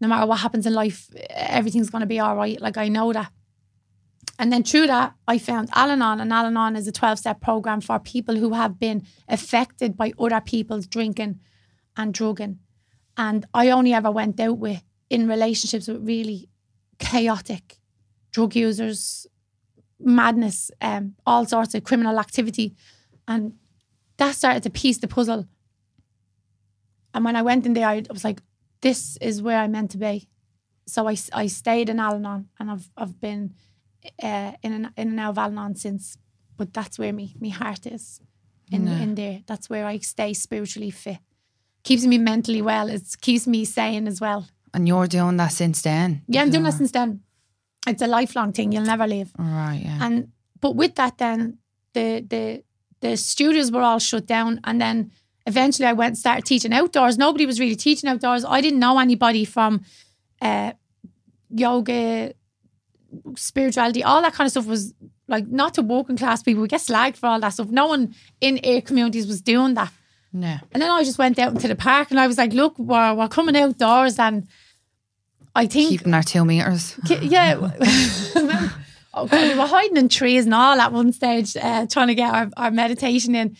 no 0.00 0.08
matter 0.08 0.26
what 0.26 0.40
happens 0.40 0.66
in 0.66 0.74
life, 0.74 1.08
everything's 1.30 1.90
going 1.90 2.00
to 2.00 2.06
be 2.06 2.20
all 2.20 2.36
right. 2.36 2.60
Like 2.60 2.76
I 2.76 2.88
know 2.88 3.12
that. 3.12 3.30
And 4.38 4.52
then 4.52 4.64
through 4.64 4.88
that, 4.88 5.14
I 5.28 5.38
found 5.38 5.68
Al 5.74 5.90
Anon, 5.90 6.20
and 6.20 6.32
Al 6.32 6.46
Anon 6.46 6.76
is 6.76 6.88
a 6.88 6.92
12 6.92 7.20
step 7.20 7.40
program 7.40 7.80
for 7.80 7.98
people 8.00 8.36
who 8.36 8.52
have 8.54 8.80
been 8.80 9.06
affected 9.28 9.96
by 9.96 10.12
other 10.18 10.40
people's 10.40 10.86
drinking 10.86 11.40
and 11.96 12.12
drugging. 12.12 12.58
And 13.16 13.46
I 13.54 13.70
only 13.70 13.92
ever 13.92 14.10
went 14.10 14.40
out 14.40 14.58
with 14.58 14.82
in 15.08 15.28
relationships 15.28 15.88
with 15.88 16.06
really 16.06 16.48
chaotic 16.98 17.78
drug 18.32 18.56
users, 18.56 19.26
madness, 20.00 20.70
um, 20.80 21.14
all 21.24 21.46
sorts 21.46 21.74
of 21.74 21.84
criminal 21.84 22.18
activity. 22.18 22.74
And 23.28 23.54
that 24.16 24.34
started 24.34 24.62
to 24.64 24.70
piece 24.70 24.98
the 24.98 25.08
puzzle 25.08 25.46
and 27.14 27.24
when 27.24 27.36
I 27.36 27.42
went 27.42 27.64
in 27.64 27.74
there, 27.74 27.86
I 27.88 28.02
was 28.10 28.24
like, 28.24 28.42
this 28.82 29.16
is 29.18 29.40
where 29.40 29.58
I'm 29.60 29.70
meant 29.72 29.92
to 29.92 29.98
be. 29.98 30.28
So 30.86 31.08
I, 31.08 31.16
I 31.32 31.46
stayed 31.46 31.88
in 31.88 32.00
Al 32.00 32.16
Anon 32.16 32.48
and 32.58 32.70
I've, 32.70 32.90
I've 32.96 33.20
been 33.20 33.54
uh, 34.22 34.52
in, 34.62 34.72
and, 34.72 34.90
in 34.96 35.08
and 35.08 35.20
out 35.20 35.30
of 35.30 35.38
Al 35.38 35.50
Anon 35.50 35.76
since. 35.76 36.18
But 36.56 36.74
that's 36.74 36.98
where 36.98 37.12
me, 37.12 37.34
my 37.40 37.48
heart 37.48 37.86
is 37.86 38.20
in, 38.70 38.86
Yeah. 38.86 38.98
in 38.98 39.14
there. 39.14 39.40
That's 39.46 39.70
where 39.70 39.86
I 39.86 39.98
stay 39.98 40.34
spiritually 40.34 40.90
fit. 40.90 41.18
Keeps 41.84 42.04
me 42.06 42.18
mentally 42.18 42.62
well. 42.62 42.88
It 42.88 43.02
keeps 43.20 43.46
me 43.46 43.64
sane 43.64 44.06
as 44.06 44.20
well. 44.20 44.46
And 44.72 44.88
you're 44.88 45.06
doing 45.06 45.36
that 45.36 45.52
since 45.52 45.82
then. 45.82 46.22
Yeah, 46.26 46.42
I'm 46.42 46.50
doing 46.50 46.64
that 46.64 46.74
since 46.74 46.90
then. 46.90 47.20
It's 47.86 48.02
a 48.02 48.06
lifelong 48.06 48.52
thing. 48.52 48.72
You'll 48.72 48.84
never 48.84 49.06
leave. 49.06 49.30
Right, 49.38 49.82
yeah. 49.84 49.98
And 50.00 50.32
but 50.60 50.74
with 50.74 50.94
that, 50.96 51.18
then 51.18 51.58
the 51.92 52.24
the 52.28 52.64
the 53.00 53.16
studios 53.16 53.70
were 53.70 53.82
all 53.82 53.98
shut 53.98 54.26
down, 54.26 54.60
and 54.64 54.80
then 54.80 55.12
eventually 55.46 55.86
I 55.86 55.92
went 55.92 56.08
and 56.08 56.18
started 56.18 56.44
teaching 56.44 56.72
outdoors. 56.72 57.18
Nobody 57.18 57.46
was 57.46 57.60
really 57.60 57.76
teaching 57.76 58.08
outdoors. 58.08 58.44
I 58.44 58.60
didn't 58.60 58.80
know 58.80 58.98
anybody 58.98 59.44
from 59.44 59.82
uh, 60.40 60.72
yoga, 61.50 62.32
spirituality, 63.36 64.02
all 64.02 64.22
that 64.22 64.32
kind 64.32 64.46
of 64.46 64.50
stuff 64.50 64.66
was 64.66 64.94
like 65.28 65.46
not 65.46 65.74
to 65.74 65.82
working 65.82 66.16
class 66.16 66.42
people. 66.42 66.62
We 66.62 66.68
get 66.68 66.80
slagged 66.80 67.16
for 67.16 67.26
all 67.26 67.40
that 67.40 67.50
stuff. 67.50 67.68
No 67.68 67.86
one 67.86 68.14
in 68.40 68.60
our 68.64 68.80
communities 68.80 69.26
was 69.26 69.40
doing 69.40 69.74
that. 69.74 69.92
Yeah. 70.34 70.58
And 70.72 70.82
then 70.82 70.90
I 70.90 71.04
just 71.04 71.16
went 71.16 71.38
out 71.38 71.52
into 71.52 71.68
the 71.68 71.76
park 71.76 72.10
and 72.10 72.18
I 72.18 72.26
was 72.26 72.38
like, 72.38 72.52
look, 72.52 72.76
we're, 72.76 73.14
we're 73.14 73.28
coming 73.28 73.56
outdoors 73.56 74.18
and 74.18 74.48
I 75.54 75.66
think 75.66 75.90
Keeping 75.90 76.12
our 76.12 76.24
two 76.24 76.44
meters. 76.44 76.98
Ki- 77.06 77.20
yeah. 77.22 77.56
oh 79.14 79.26
God, 79.26 79.52
we 79.52 79.54
were 79.56 79.66
hiding 79.66 79.96
in 79.96 80.08
trees 80.08 80.44
and 80.44 80.54
all 80.54 80.80
at 80.80 80.92
one 80.92 81.12
stage, 81.12 81.56
uh, 81.56 81.86
trying 81.86 82.08
to 82.08 82.16
get 82.16 82.34
our, 82.34 82.50
our 82.56 82.70
meditation 82.72 83.36
in. 83.36 83.56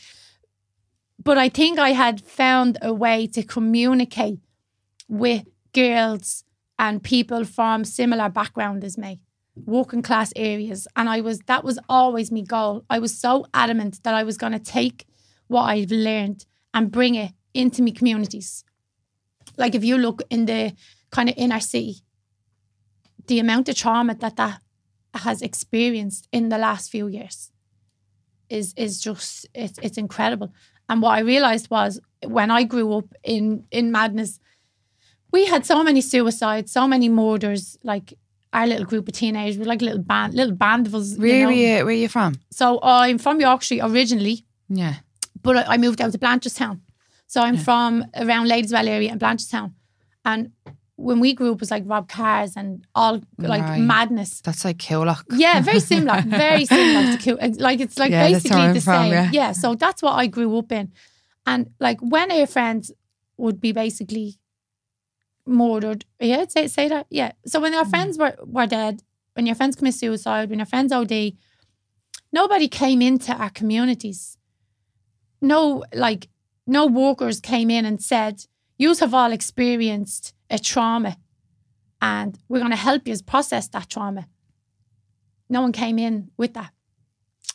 But 1.22 1.38
I 1.38 1.48
think 1.48 1.78
I 1.78 1.90
had 1.90 2.20
found 2.20 2.76
a 2.82 2.92
way 2.92 3.28
to 3.28 3.44
communicate 3.44 4.40
with 5.08 5.44
girls 5.72 6.42
and 6.76 7.04
people 7.04 7.44
from 7.44 7.84
similar 7.84 8.28
background 8.28 8.82
as 8.82 8.98
me, 8.98 9.20
working 9.54 10.02
class 10.02 10.32
areas. 10.34 10.88
And 10.96 11.08
I 11.08 11.20
was 11.20 11.38
that 11.46 11.62
was 11.62 11.78
always 11.88 12.32
my 12.32 12.40
goal. 12.40 12.84
I 12.90 12.98
was 12.98 13.16
so 13.16 13.46
adamant 13.54 14.02
that 14.02 14.14
I 14.14 14.24
was 14.24 14.36
going 14.36 14.52
to 14.52 14.58
take 14.58 15.06
what 15.46 15.62
I've 15.62 15.92
learned 15.92 16.44
and 16.74 16.90
bring 16.90 17.14
it 17.14 17.32
into 17.54 17.82
my 17.82 17.92
communities. 17.92 18.64
Like 19.56 19.74
if 19.74 19.84
you 19.84 19.96
look 19.96 20.22
in 20.28 20.46
the 20.46 20.74
kind 21.10 21.28
of 21.28 21.34
inner 21.38 21.60
city, 21.60 22.02
the 23.26 23.38
amount 23.38 23.68
of 23.68 23.76
trauma 23.76 24.14
that 24.16 24.36
that 24.36 24.60
has 25.14 25.40
experienced 25.40 26.28
in 26.32 26.48
the 26.48 26.58
last 26.58 26.90
few 26.90 27.06
years 27.06 27.52
is 28.50 28.74
is 28.76 29.00
just 29.00 29.46
it's 29.54 29.78
it's 29.82 29.96
incredible. 29.96 30.52
And 30.88 31.00
what 31.00 31.12
I 31.12 31.20
realized 31.20 31.70
was 31.70 32.00
when 32.26 32.50
I 32.50 32.64
grew 32.64 32.92
up 32.98 33.06
in 33.22 33.64
in 33.70 33.92
madness, 33.92 34.40
we 35.30 35.46
had 35.46 35.64
so 35.64 35.82
many 35.82 36.00
suicides, 36.00 36.72
so 36.72 36.86
many 36.86 37.08
murders, 37.08 37.78
like 37.82 38.14
our 38.52 38.66
little 38.66 38.84
group 38.84 39.08
of 39.08 39.14
teenagers. 39.14 39.56
We're 39.58 39.64
like 39.66 39.82
a 39.82 39.84
little 39.84 40.02
band, 40.02 40.34
little 40.34 40.54
band 40.54 40.86
of 40.86 40.94
us. 40.94 41.16
Where 41.16 41.28
you 41.28 41.42
know. 41.44 41.48
are 41.48 41.52
you? 41.52 41.76
Where 41.76 41.86
are 41.86 41.92
you 41.92 42.08
from? 42.08 42.34
So 42.50 42.80
I'm 42.82 43.18
from 43.18 43.40
Yorkshire 43.40 43.80
originally, 43.82 44.44
Yeah. 44.68 44.96
But 45.44 45.54
I 45.68 45.76
moved 45.76 46.00
out 46.02 46.10
to 46.12 46.18
Blanchardstown. 46.18 46.80
So 47.26 47.40
I'm 47.40 47.56
from 47.56 48.04
around 48.16 48.46
Ladyswell 48.48 48.88
area 48.88 49.10
in 49.12 49.18
Blanchardstown. 49.18 49.72
And 50.24 50.50
when 50.96 51.18
we 51.20 51.34
grew 51.34 51.50
up, 51.52 51.56
it 51.58 51.60
was 51.60 51.70
like 51.70 51.84
Rob 51.86 52.08
Cars 52.08 52.52
and 52.56 52.84
all 52.94 53.20
like 53.38 53.62
Right. 53.62 53.80
madness. 53.80 54.40
That's 54.40 54.64
like 54.64 54.78
Killock. 54.78 55.24
Yeah, 55.44 55.60
very 55.60 55.80
similar, 55.92 56.22
very 56.22 56.64
similar 56.66 57.12
to 57.12 57.18
Q. 57.18 57.38
Like 57.68 57.80
it's 57.80 57.98
like 57.98 58.10
Yeah, 58.12 58.28
basically 58.28 58.72
the 58.72 58.80
from, 58.80 59.10
same. 59.10 59.28
yeah. 59.32 59.52
so 59.52 59.74
that's 59.74 60.00
what 60.02 60.12
I 60.22 60.26
grew 60.36 60.56
up 60.58 60.70
in, 60.72 60.92
and 61.46 61.70
like 61.86 61.98
when 62.00 62.30
our 62.32 62.46
friends 62.46 62.92
would 63.36 63.60
be 63.60 63.72
basically 63.72 64.28
murdered. 65.46 66.04
Yeah, 66.20 66.44
say 66.48 66.68
say 66.68 66.88
that. 66.88 67.06
Yeah. 67.10 67.32
So 67.46 67.60
when 67.60 67.72
Mm. 67.72 67.78
our 67.80 67.84
friends 67.86 68.16
were 68.18 68.36
were 68.56 68.66
dead, 68.66 69.02
when 69.34 69.46
your 69.46 69.56
friends 69.56 69.76
commit 69.76 69.94
suicide, 69.94 70.48
when 70.50 70.58
your 70.60 70.66
friends 70.74 70.92
OD, 70.92 71.36
nobody 72.32 72.68
came 72.68 73.02
into 73.02 73.32
our 73.32 73.50
communities. 73.50 74.38
No, 75.40 75.84
like 75.94 76.28
no 76.66 76.86
workers 76.86 77.40
came 77.40 77.70
in 77.70 77.84
and 77.84 78.02
said, 78.02 78.46
"You 78.78 78.94
have 78.94 79.14
all 79.14 79.32
experienced 79.32 80.34
a 80.50 80.58
trauma, 80.58 81.16
and 82.00 82.38
we're 82.48 82.60
going 82.60 82.70
to 82.70 82.76
help 82.76 83.06
you 83.08 83.16
process 83.22 83.68
that 83.68 83.88
trauma." 83.90 84.28
No 85.48 85.60
one 85.60 85.72
came 85.72 85.98
in 85.98 86.30
with 86.36 86.54
that. 86.54 86.72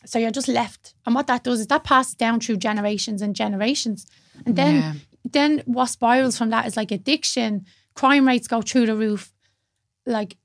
So 0.06 0.18
you're 0.18 0.30
just 0.30 0.48
left. 0.48 0.94
And 1.04 1.14
what 1.14 1.26
that 1.26 1.42
does 1.44 1.60
is 1.60 1.66
that 1.66 1.84
passes 1.84 2.14
down 2.14 2.40
through 2.40 2.56
generations 2.58 3.20
and 3.22 3.34
generations. 3.36 4.06
And 4.46 4.56
then 4.56 4.74
Yeah. 4.74 4.94
then 5.24 5.62
what 5.66 5.86
spirals 5.86 6.38
from 6.38 6.50
that 6.50 6.66
is 6.66 6.76
like 6.76 6.90
addiction, 6.90 7.66
crime 7.94 8.26
rates 8.26 8.48
go 8.48 8.62
through 8.62 8.86
the 8.86 8.96
roof. 8.96 9.32
Like 10.06 10.38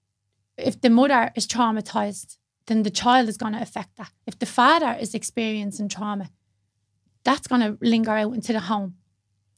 if 0.58 0.82
the 0.82 0.90
mother 0.90 1.32
is 1.36 1.48
traumatized, 1.48 2.38
then 2.66 2.84
the 2.84 2.90
child 2.90 3.30
is 3.30 3.38
going 3.38 3.54
to 3.54 3.62
affect 3.62 3.96
that. 3.98 4.12
If 4.26 4.38
the 4.40 4.46
father 4.46 4.98
is 5.00 5.14
experiencing 5.14 5.88
trauma, 5.88 6.30
that's 7.26 7.48
going 7.48 7.62
to 7.62 7.78
linger 7.82 8.12
out 8.12 8.34
into 8.34 8.54
the 8.54 8.62
home. 8.62 8.96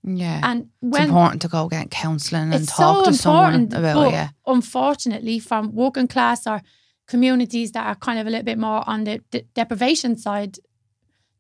Yeah. 0.04 0.40
And 0.44 0.70
when, 0.80 1.04
it's 1.04 1.10
important 1.10 1.42
to 1.44 1.48
go 1.50 1.68
get 1.68 1.92
counselling 1.92 2.54
and 2.54 2.68
talk 2.68 3.06
so 3.06 3.12
to 3.12 3.18
someone 3.18 3.66
about 3.74 4.08
it. 4.08 4.12
Yeah. 4.14 4.30
unfortunately, 4.48 5.38
from 5.40 5.76
working 5.76 6.08
class 6.08 6.48
or 6.48 6.62
communities 7.08 7.74
that 7.74 7.86
are 7.86 7.96
kind 7.96 8.18
of 8.18 8.26
a 8.26 8.30
little 8.30 8.46
bit 8.46 8.58
more 8.58 8.84
on 8.88 9.04
the 9.04 9.22
de- 9.32 9.44
deprivation 9.54 10.18
side, 10.18 10.58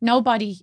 nobody, 0.01 0.57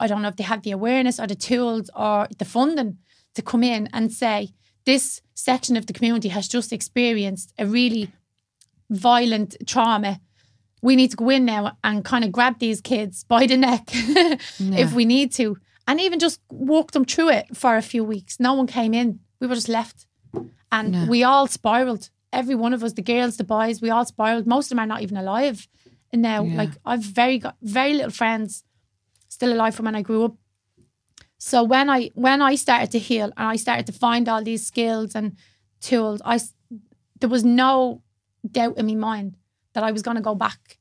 I 0.00 0.06
don't 0.06 0.22
know 0.22 0.28
if 0.28 0.36
they 0.36 0.44
have 0.44 0.62
the 0.62 0.72
awareness 0.72 1.20
or 1.20 1.26
the 1.26 1.34
tools 1.34 1.90
or 1.94 2.26
the 2.38 2.44
funding 2.44 2.98
to 3.34 3.42
come 3.42 3.62
in 3.62 3.88
and 3.92 4.12
say, 4.12 4.50
this 4.84 5.20
section 5.34 5.76
of 5.76 5.86
the 5.86 5.92
community 5.92 6.28
has 6.28 6.48
just 6.48 6.72
experienced 6.72 7.52
a 7.58 7.66
really 7.66 8.10
violent 8.90 9.56
trauma. 9.66 10.20
We 10.82 10.96
need 10.96 11.10
to 11.12 11.16
go 11.16 11.30
in 11.30 11.44
now 11.44 11.76
and 11.84 12.04
kind 12.04 12.24
of 12.24 12.32
grab 12.32 12.58
these 12.58 12.80
kids 12.80 13.24
by 13.24 13.46
the 13.46 13.56
neck 13.56 13.84
if 13.92 14.92
we 14.92 15.04
need 15.04 15.32
to, 15.34 15.56
and 15.86 16.00
even 16.00 16.18
just 16.18 16.40
walk 16.50 16.90
them 16.90 17.04
through 17.04 17.30
it 17.30 17.56
for 17.56 17.76
a 17.76 17.82
few 17.82 18.02
weeks. 18.04 18.38
No 18.40 18.54
one 18.54 18.66
came 18.66 18.92
in. 18.92 19.20
We 19.40 19.46
were 19.46 19.54
just 19.54 19.68
left. 19.68 20.06
And 20.70 20.94
Yeah. 20.94 21.06
we 21.08 21.22
all 21.22 21.46
spiraled. 21.46 22.10
Every 22.32 22.54
one 22.54 22.72
of 22.74 22.82
us, 22.82 22.94
the 22.94 23.02
girls, 23.02 23.36
the 23.36 23.44
boys, 23.44 23.80
we 23.82 23.90
all 23.90 24.04
spiraled. 24.04 24.46
Most 24.46 24.66
of 24.66 24.70
them 24.70 24.78
are 24.80 24.86
not 24.86 25.02
even 25.02 25.16
alive. 25.16 25.68
And 26.12 26.22
now, 26.22 26.44
Yeah. 26.44 26.56
like, 26.56 26.70
I've 26.84 27.02
very 27.02 27.38
got 27.38 27.56
very 27.62 27.94
little 27.94 28.10
friends 28.10 28.64
still 29.28 29.52
alive 29.52 29.74
from 29.74 29.84
when 29.86 29.94
I 29.96 30.02
grew 30.02 30.24
up. 30.24 30.34
So 31.38 31.62
when 31.64 31.90
I 31.90 32.10
when 32.14 32.40
I 32.42 32.54
started 32.56 32.90
to 32.92 32.98
heal 32.98 33.32
and 33.36 33.48
I 33.48 33.56
started 33.56 33.86
to 33.86 33.92
find 33.92 34.28
all 34.28 34.42
these 34.44 34.66
skills 34.66 35.14
and 35.14 35.36
tools, 35.80 36.22
I 36.24 36.40
there 37.20 37.28
was 37.30 37.44
no 37.44 38.02
doubt 38.50 38.78
in 38.78 38.86
my 38.86 38.94
mind 38.94 39.36
that 39.74 39.84
I 39.84 39.92
was 39.92 40.02
going 40.02 40.16
to 40.16 40.22
go 40.22 40.34
back 40.34 40.78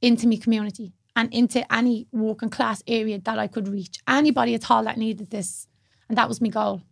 into 0.00 0.26
my 0.28 0.36
community 0.36 0.92
and 1.14 1.32
into 1.32 1.70
any 1.72 2.06
working 2.12 2.50
class 2.50 2.82
area 2.86 3.18
that 3.18 3.38
I 3.38 3.46
could 3.46 3.68
reach. 3.68 3.98
Anybody 4.06 4.54
at 4.54 4.70
all 4.70 4.84
that 4.84 4.98
needed 4.98 5.30
this, 5.30 5.66
and 6.08 6.18
that 6.18 6.28
was 6.28 6.40
my 6.40 6.48
goal. 6.48 6.82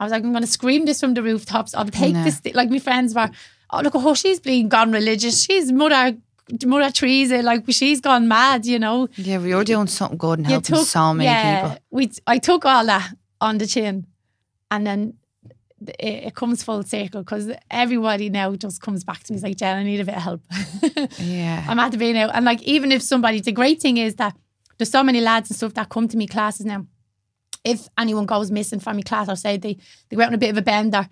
I 0.00 0.04
was 0.04 0.12
like, 0.12 0.24
I'm 0.24 0.32
going 0.32 0.42
to 0.42 0.50
scream 0.50 0.84
this 0.84 1.00
from 1.00 1.14
the 1.14 1.22
rooftops. 1.22 1.74
I'll 1.74 1.86
take 1.86 2.14
this. 2.14 2.40
Like 2.54 2.70
my 2.70 2.78
friends 2.78 3.14
were, 3.14 3.30
oh 3.70 3.80
look, 3.80 3.94
oh 3.94 4.14
she's 4.14 4.40
being 4.40 4.68
gone 4.68 4.92
religious. 4.92 5.44
She's 5.44 5.70
mother. 5.70 6.16
Mother 6.64 6.92
Teresa, 6.92 7.38
eh, 7.38 7.42
like 7.42 7.64
she's 7.70 8.00
gone 8.00 8.28
mad, 8.28 8.66
you 8.66 8.78
know. 8.78 9.08
Yeah, 9.16 9.38
but 9.38 9.46
you're 9.46 9.64
doing 9.64 9.88
something 9.88 10.16
good 10.16 10.38
and 10.38 10.46
helping 10.46 10.76
so 10.76 11.12
many 11.12 11.24
yeah, 11.24 11.62
people. 11.62 11.78
We, 11.90 12.12
I 12.24 12.38
took 12.38 12.64
all 12.64 12.86
that 12.86 13.16
on 13.40 13.58
the 13.58 13.66
chin, 13.66 14.06
and 14.70 14.86
then 14.86 15.14
it, 15.80 16.26
it 16.26 16.34
comes 16.34 16.62
full 16.62 16.82
circle 16.82 17.22
because 17.22 17.50
everybody 17.70 18.30
now 18.30 18.54
just 18.54 18.80
comes 18.80 19.04
back 19.04 19.22
to 19.24 19.32
me. 19.32 19.36
It's 19.36 19.44
like, 19.44 19.56
Jen, 19.56 19.76
I 19.78 19.82
need 19.82 20.00
a 20.00 20.04
bit 20.04 20.16
of 20.16 20.22
help. 20.22 20.42
Yeah. 21.18 21.64
I'm 21.68 21.78
at 21.78 21.92
the 21.92 21.98
bay 21.98 22.12
now, 22.12 22.30
and 22.30 22.44
like 22.44 22.62
even 22.62 22.92
if 22.92 23.02
somebody, 23.02 23.40
the 23.40 23.52
great 23.52 23.80
thing 23.80 23.96
is 23.96 24.16
that 24.16 24.36
there's 24.78 24.90
so 24.90 25.02
many 25.02 25.20
lads 25.20 25.50
and 25.50 25.56
stuff 25.56 25.74
that 25.74 25.88
come 25.88 26.08
to 26.08 26.16
me 26.16 26.26
classes 26.26 26.66
now. 26.66 26.86
If 27.64 27.88
anyone 27.98 28.26
goes 28.26 28.50
missing 28.50 28.80
from 28.80 28.96
my 28.96 29.02
class 29.02 29.28
or 29.28 29.36
say 29.36 29.56
they 29.56 29.78
they 30.08 30.16
go 30.16 30.22
out 30.22 30.28
on 30.28 30.34
a 30.34 30.38
bit 30.38 30.50
of 30.50 30.58
a 30.58 30.62
bender 30.62 31.08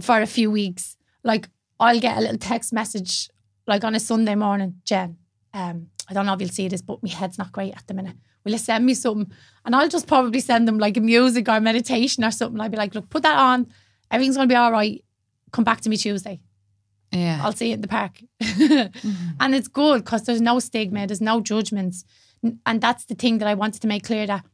for 0.00 0.20
a 0.20 0.26
few 0.26 0.50
weeks, 0.50 0.96
like 1.22 1.48
I'll 1.78 2.00
get 2.00 2.16
a 2.16 2.20
little 2.20 2.38
text 2.38 2.72
message 2.72 3.28
like 3.66 3.84
on 3.84 3.94
a 3.94 4.00
Sunday 4.00 4.34
morning, 4.34 4.80
Jen. 4.84 5.18
Um, 5.52 5.88
I 6.08 6.14
don't 6.14 6.26
know 6.26 6.32
if 6.34 6.40
you'll 6.40 6.50
see 6.50 6.68
this, 6.68 6.82
but 6.82 7.02
my 7.02 7.10
head's 7.10 7.38
not 7.38 7.52
great 7.52 7.74
at 7.74 7.86
the 7.86 7.94
minute. 7.94 8.16
Will 8.44 8.52
you 8.52 8.58
send 8.58 8.86
me 8.86 8.94
something? 8.94 9.30
And 9.64 9.76
I'll 9.76 9.88
just 9.88 10.06
probably 10.06 10.40
send 10.40 10.66
them 10.66 10.78
like 10.78 10.96
a 10.96 11.00
music 11.00 11.48
or 11.48 11.60
meditation 11.60 12.24
or 12.24 12.30
something. 12.30 12.60
I'll 12.60 12.70
be 12.70 12.78
like, 12.78 12.94
look, 12.94 13.10
put 13.10 13.22
that 13.24 13.36
on. 13.36 13.66
Everything's 14.10 14.36
gonna 14.36 14.48
be 14.48 14.54
all 14.54 14.72
right. 14.72 15.04
Come 15.52 15.64
back 15.64 15.80
to 15.82 15.88
me 15.88 15.96
Tuesday. 15.96 16.40
Yeah. 17.10 17.40
I'll 17.42 17.52
see 17.52 17.68
you 17.68 17.74
in 17.74 17.80
the 17.80 17.88
park. 17.88 18.20
Mm-hmm. 18.58 19.28
And 19.40 19.54
it's 19.54 19.68
good 19.68 20.04
because 20.04 20.24
there's 20.24 20.40
no 20.40 20.58
stigma, 20.58 21.06
there's 21.06 21.20
no 21.20 21.40
judgments. 21.40 22.04
And 22.66 22.80
that's 22.80 23.04
the 23.04 23.14
thing 23.14 23.38
that 23.38 23.48
I 23.48 23.54
wanted 23.54 23.80
to 23.82 23.88
make 23.88 24.04
clear 24.04 24.26
that 24.26 24.44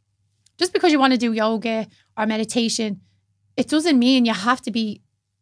just 0.58 0.72
because 0.72 0.92
you 0.92 0.98
want 0.98 1.12
to 1.12 1.18
do 1.18 1.32
yoga 1.32 1.86
or 2.16 2.26
meditation, 2.26 3.00
it 3.56 3.68
doesn't 3.68 3.98
mean 3.98 4.24
you 4.24 4.34
have 4.34 4.60
to 4.62 4.70
be 4.70 5.00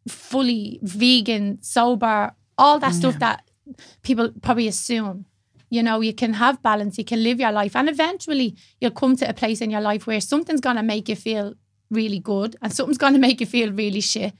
fully 0.08 0.78
vegan, 0.82 1.60
sober, 1.62 2.32
all 2.56 2.78
that 2.78 2.94
stuff 2.94 3.18
that 3.18 3.48
people 4.02 4.30
probably 4.42 4.68
assume. 4.68 5.26
You 5.70 5.82
know, 5.82 6.00
you 6.00 6.12
can 6.12 6.34
have 6.34 6.62
balance, 6.62 6.98
you 6.98 7.04
can 7.04 7.22
live 7.22 7.40
your 7.40 7.52
life, 7.52 7.74
and 7.74 7.88
eventually 7.88 8.56
you'll 8.80 8.90
come 8.90 9.16
to 9.16 9.28
a 9.28 9.32
place 9.32 9.60
in 9.60 9.70
your 9.70 9.80
life 9.80 10.06
where 10.06 10.20
something's 10.20 10.60
going 10.60 10.76
to 10.76 10.82
make 10.82 11.08
you 11.08 11.16
feel 11.16 11.54
really 11.92 12.18
good 12.18 12.56
and 12.60 12.72
something's 12.72 12.98
going 12.98 13.12
to 13.12 13.18
make 13.18 13.40
you 13.40 13.46
feel 13.46 13.72
really 13.72 14.00
shit. 14.00 14.32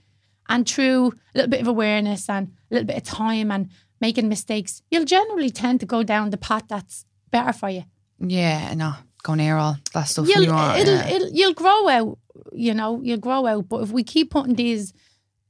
And 0.49 0.69
through 0.69 1.09
a 1.09 1.39
little 1.39 1.51
bit 1.51 1.61
of 1.61 1.69
awareness 1.69 2.29
and 2.29 2.49
a 2.71 2.75
little 2.75 2.87
bit 2.87 2.97
of 2.97 3.03
time 3.05 3.51
and 3.51 3.71
making 4.01 4.29
mistakes, 4.29 4.83
you'll 4.91 5.05
generally 5.05 5.51
tend 5.51 5.81
to 5.81 5.87
go 5.87 6.03
down 6.03 6.31
the 6.31 6.37
path 6.37 6.65
that's 6.69 7.07
better 7.31 7.53
for 7.53 7.71
you. 7.71 7.85
Yeah, 8.19 8.75
no. 8.75 8.95
Go 9.23 9.35
near 9.35 9.57
all 9.57 9.77
that 9.95 10.05
stuff 10.05 10.27
You'll, 10.29 10.43
you 10.43 10.53
want. 10.53 10.81
it'll, 10.81 10.95
yeah. 10.95 11.09
it'll, 11.09 11.29
you'll 11.29 11.55
grow 11.55 11.89
out, 11.89 12.19
you 12.53 12.75
know, 12.75 13.01
you'll 13.03 13.19
grow 13.19 13.47
out. 13.47 13.69
But 13.69 13.83
if 13.85 13.91
we 13.91 14.03
keep 14.03 14.31
putting 14.31 14.55
these, 14.55 14.93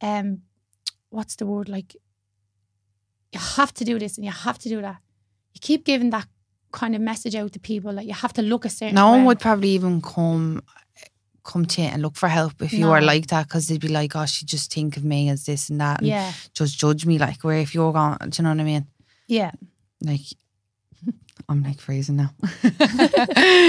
um, 0.03 0.43
what's 1.09 1.37
the 1.37 1.47
word 1.47 1.71
like? 1.71 1.97
You 3.33 3.41
have 3.41 3.73
to 3.75 3.85
do 3.85 3.99
this 3.99 4.19
and 4.19 4.27
you 4.27 4.31
have 4.31 4.59
to 4.59 4.69
do 4.69 4.83
that. 4.83 4.99
You 5.55 5.61
keep 5.63 5.87
giving 5.87 6.11
that 6.11 6.29
kind 6.71 6.95
of 6.95 7.01
message 7.01 7.35
out 7.35 7.53
to 7.53 7.59
people 7.61 7.95
that 7.95 8.05
you 8.05 8.13
have 8.13 8.35
to 8.35 8.43
look 8.43 8.67
a 8.67 8.69
certain. 8.69 8.95
no 8.95 9.11
one 9.11 9.21
way. 9.21 9.29
would 9.29 9.41
probably 9.41 9.71
even 9.71 10.03
come 10.03 10.63
come 11.45 11.67
to 11.67 11.83
you 11.83 11.89
and 11.89 12.03
look 12.03 12.17
for 12.17 12.29
help 12.29 12.61
if 12.63 12.73
you 12.73 12.81
No. 12.81 12.93
like 12.99 13.27
that 13.29 13.49
because 13.49 13.67
they'd 13.67 13.81
be 13.81 13.89
like, 13.89 14.15
oh, 14.17 14.27
she 14.27 14.45
just 14.47 14.73
think 14.73 14.97
of 14.97 15.05
me 15.05 15.29
as 15.29 15.45
this 15.45 15.71
and 15.71 15.81
that 15.81 15.99
and 16.01 16.09
Yeah, 16.09 16.33
just 16.55 16.79
judge 16.79 17.05
me 17.07 17.19
like 17.19 17.43
where 17.45 17.59
if 17.59 17.75
you're 17.75 17.93
gone, 17.93 18.19
do 18.21 18.31
you 18.39 18.43
know 18.45 18.51
what 18.51 18.61
I 18.61 18.65
mean? 18.65 18.87
yeah, 19.27 19.51
Like, 20.01 20.21
I'm 21.49 21.63
like 21.63 21.81
freezing 21.81 22.17
now. 22.17 22.31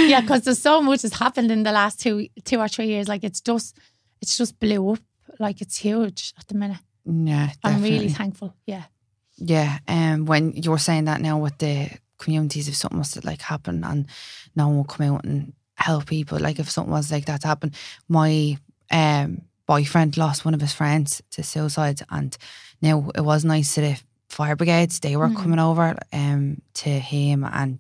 yeah. 0.08 0.22
Because 0.22 0.44
there's 0.44 0.60
so 0.62 0.82
much 0.82 1.01
has 1.03 1.13
happened 1.13 1.51
in 1.51 1.63
the 1.63 1.72
last 1.72 2.00
two, 2.00 2.27
two 2.44 2.60
or 2.60 2.68
three 2.68 2.88
years. 2.88 3.08
Like 3.08 3.24
it's 3.24 3.42
just, 3.42 3.77
it's 4.22 4.38
just 4.38 4.60
blew 4.60 4.92
up. 4.92 5.00
Like 5.39 5.62
it's 5.62 5.77
huge 5.77 6.34
at 6.39 6.48
the 6.48 6.56
minute. 6.56 6.77
Yeah, 7.06 7.50
I'm 7.63 7.82
really 7.82 8.10
thankful. 8.10 8.56
Yeah, 8.65 8.84
Yeah, 9.38 9.80
um, 9.88 10.25
when 10.25 10.51
you're 10.53 10.77
saying 10.77 11.06
that 11.06 11.22
now 11.22 11.38
with 11.39 11.58
the 11.58 11.89
communities, 12.20 12.68
if 12.68 12.75
something 12.75 13.00
was 13.00 13.12
to 13.12 13.25
like 13.25 13.42
happen 13.42 13.84
and 13.84 14.06
no 14.56 14.68
one 14.68 14.77
will 14.77 14.84
come 14.86 15.13
out 15.15 15.25
and 15.25 15.53
help 15.88 16.06
people, 16.06 16.38
like 16.48 16.60
if 16.60 16.70
something 16.70 16.94
was 16.94 17.12
like 17.12 17.25
that 17.25 17.42
to 17.42 17.48
happen, 17.48 17.72
my 18.08 18.58
um 18.92 19.30
boyfriend 19.66 20.18
lost 20.18 20.46
one 20.46 20.56
of 20.56 20.62
his 20.62 20.74
friends 20.74 21.22
to 21.32 21.42
suicide, 21.44 22.00
and 22.10 22.38
now 22.82 22.96
it 23.20 23.24
was 23.32 23.44
nice 23.46 23.75
to 23.75 23.82
the 23.82 23.96
fire 24.30 24.56
brigades. 24.56 25.00
They 25.00 25.16
were 25.16 25.30
Mhm. 25.30 25.42
coming 25.42 25.60
over 25.70 25.86
um 26.12 26.62
to 26.84 26.90
him 27.13 27.44
and 27.44 27.80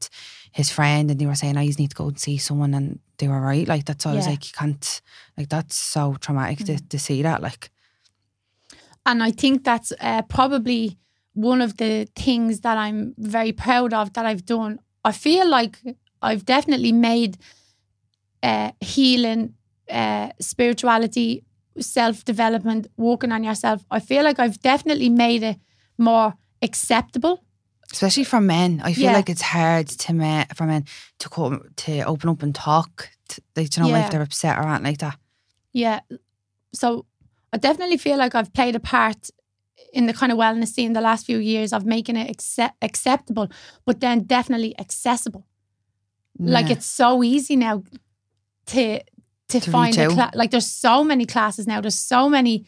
his 0.59 0.69
friend, 0.69 1.09
and 1.11 1.19
they 1.19 1.25
were 1.31 1.35
saying, 1.41 1.57
"I 1.57 1.65
just 1.67 1.79
need 1.79 1.91
to 1.91 2.01
go 2.03 2.07
and 2.09 2.19
see 2.19 2.37
someone," 2.37 2.73
and 2.77 2.99
they 3.17 3.27
were 3.27 3.41
right. 3.51 3.67
Like 3.73 3.85
that's 3.85 4.05
why 4.05 4.11
I 4.11 4.15
was 4.15 4.27
like, 4.33 4.45
"You 4.47 4.53
can't." 4.61 5.01
Like 5.37 5.49
that's 5.49 5.75
so 5.93 6.15
traumatic 6.25 6.59
to, 6.67 6.75
to 6.89 6.97
see 6.99 7.23
that. 7.23 7.41
Like, 7.41 7.69
and 9.05 9.23
I 9.23 9.31
think 9.31 9.63
that's 9.63 9.91
uh, 9.99 10.21
probably 10.23 10.97
one 11.33 11.61
of 11.61 11.71
the 11.77 12.07
things 12.15 12.59
that 12.61 12.77
I'm 12.77 13.13
very 13.17 13.51
proud 13.51 13.93
of 13.93 14.13
that 14.13 14.25
I've 14.25 14.45
done. 14.45 14.79
I 15.03 15.11
feel 15.11 15.47
like 15.49 15.75
I've 16.21 16.45
definitely 16.45 16.91
made 16.91 17.37
uh, 18.43 18.71
healing, 18.81 19.53
uh, 19.89 20.29
spirituality, 20.39 21.43
self 21.79 22.23
development, 22.25 22.87
working 22.97 23.31
on 23.31 23.43
yourself. 23.43 23.83
I 23.89 23.99
feel 23.99 24.23
like 24.23 24.37
I've 24.39 24.59
definitely 24.59 25.09
made 25.09 25.43
it 25.43 25.57
more 25.97 26.33
acceptable. 26.61 27.43
Especially 27.91 28.23
for 28.23 28.41
men, 28.41 28.81
I 28.83 28.93
feel 28.93 29.05
Yeah. 29.05 29.13
like 29.17 29.29
it's 29.29 29.41
hard 29.41 29.87
to 29.87 30.13
men 30.13 30.45
for 30.55 30.65
men 30.65 30.85
to 31.19 31.29
come 31.29 31.61
to 31.75 32.01
open 32.01 32.29
up 32.29 32.43
and 32.43 32.53
talk. 32.55 33.09
To, 33.29 33.41
like, 33.55 33.75
you 33.77 33.83
know, 33.83 33.89
Yeah. 33.89 34.05
if 34.05 34.11
they're 34.11 34.21
upset 34.21 34.57
or 34.57 34.63
anything 34.67 34.83
like 34.83 34.97
that. 34.99 35.17
Yeah. 35.71 35.99
So 36.73 37.05
I 37.53 37.57
definitely 37.57 37.97
feel 37.97 38.17
like 38.17 38.33
I've 38.35 38.51
played 38.53 38.75
a 38.75 38.79
part 38.79 39.29
in 39.93 40.07
the 40.07 40.13
kind 40.13 40.31
of 40.31 40.37
wellness 40.37 40.69
scene 40.73 40.93
the 40.93 41.01
last 41.01 41.25
few 41.25 41.37
years 41.37 41.71
of 41.73 41.85
making 41.85 42.15
it 42.17 42.29
accept- 42.29 42.77
acceptable, 42.81 43.47
but 43.85 43.99
then 43.99 44.23
definitely 44.25 44.73
accessible. 44.79 45.45
Like 46.39 46.71
it's 46.71 46.85
so 46.87 47.23
easy 47.23 47.55
now 47.55 47.83
to 48.67 49.01
to, 49.49 49.59
To 49.59 49.71
find 49.71 49.95
a 49.97 50.05
out. 50.05 50.11
cla- 50.11 50.31
like 50.33 50.51
there's 50.51 50.65
so 50.71 51.03
many 51.03 51.25
classes 51.25 51.67
now. 51.67 51.81
There's 51.81 51.99
so 51.99 52.27
many 52.29 52.65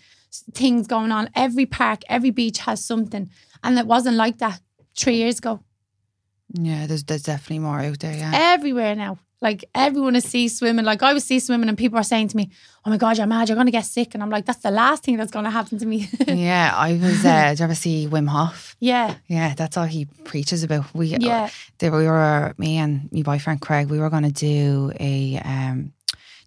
things 0.54 0.88
going 0.88 1.12
on. 1.12 1.30
Every 1.34 1.66
park, 1.66 2.02
every 2.10 2.30
beach 2.32 2.60
has 2.60 2.84
something, 2.86 3.30
and 3.64 3.80
it 3.80 3.88
wasn't 3.88 4.18
like 4.18 4.38
that 4.40 4.60
three 4.98 5.16
years 5.18 5.40
ago. 5.40 5.64
yeah, 6.54 6.86
there's 6.88 7.04
there's 7.06 7.24
definitely 7.24 7.60
more 7.60 7.80
out 7.80 8.00
there. 8.00 8.14
Yeah, 8.16 8.32
Everywhere 8.54 8.96
now, 8.96 9.18
like 9.42 9.66
everyone 9.76 10.16
is 10.16 10.24
sea 10.24 10.48
swimming. 10.48 10.86
Like 10.86 11.04
I 11.04 11.14
was 11.14 11.24
sea 11.24 11.40
swimming, 11.40 11.70
and 11.70 11.78
people 11.78 12.00
are 12.00 12.04
saying 12.04 12.30
to 12.30 12.38
me, 12.38 12.50
"Oh 12.86 12.90
my 12.90 12.98
god, 12.98 13.18
you're 13.18 13.28
mad. 13.28 13.50
You're 13.50 13.56
going 13.56 13.68
to 13.68 13.72
get 13.72 13.86
sick." 13.86 14.14
And 14.14 14.24
I'm 14.24 14.30
like, 14.30 14.46
"That's 14.46 14.62
the 14.62 14.72
last 14.72 15.04
thing 15.04 15.18
that's 15.18 15.32
going 15.32 15.46
to 15.46 15.52
happen 15.52 15.78
to 15.80 15.86
me." 15.86 16.08
yeah. 16.28 16.74
I 16.76 16.94
was. 16.94 17.26
Uh, 17.26 17.50
did 17.50 17.60
you 17.60 17.66
ever 17.66 17.76
see 17.76 18.08
Wim 18.08 18.28
Hof? 18.30 18.76
yeah, 18.80 19.16
Yeah, 19.28 19.54
that's 19.56 19.78
all 19.78 19.86
he 19.86 20.06
preaches 20.24 20.64
about. 20.64 20.86
We 20.96 21.08
yeah, 21.08 21.50
there 21.80 21.92
we 21.92 22.06
were 22.08 22.54
me 22.58 22.78
and 22.78 23.10
my 23.12 23.22
boyfriend 23.24 23.62
Craig 23.62 23.90
we 23.90 24.00
were 24.00 24.10
going 24.10 24.24
to 24.24 24.32
do 24.32 24.92
a 25.00 25.40
um 25.44 25.92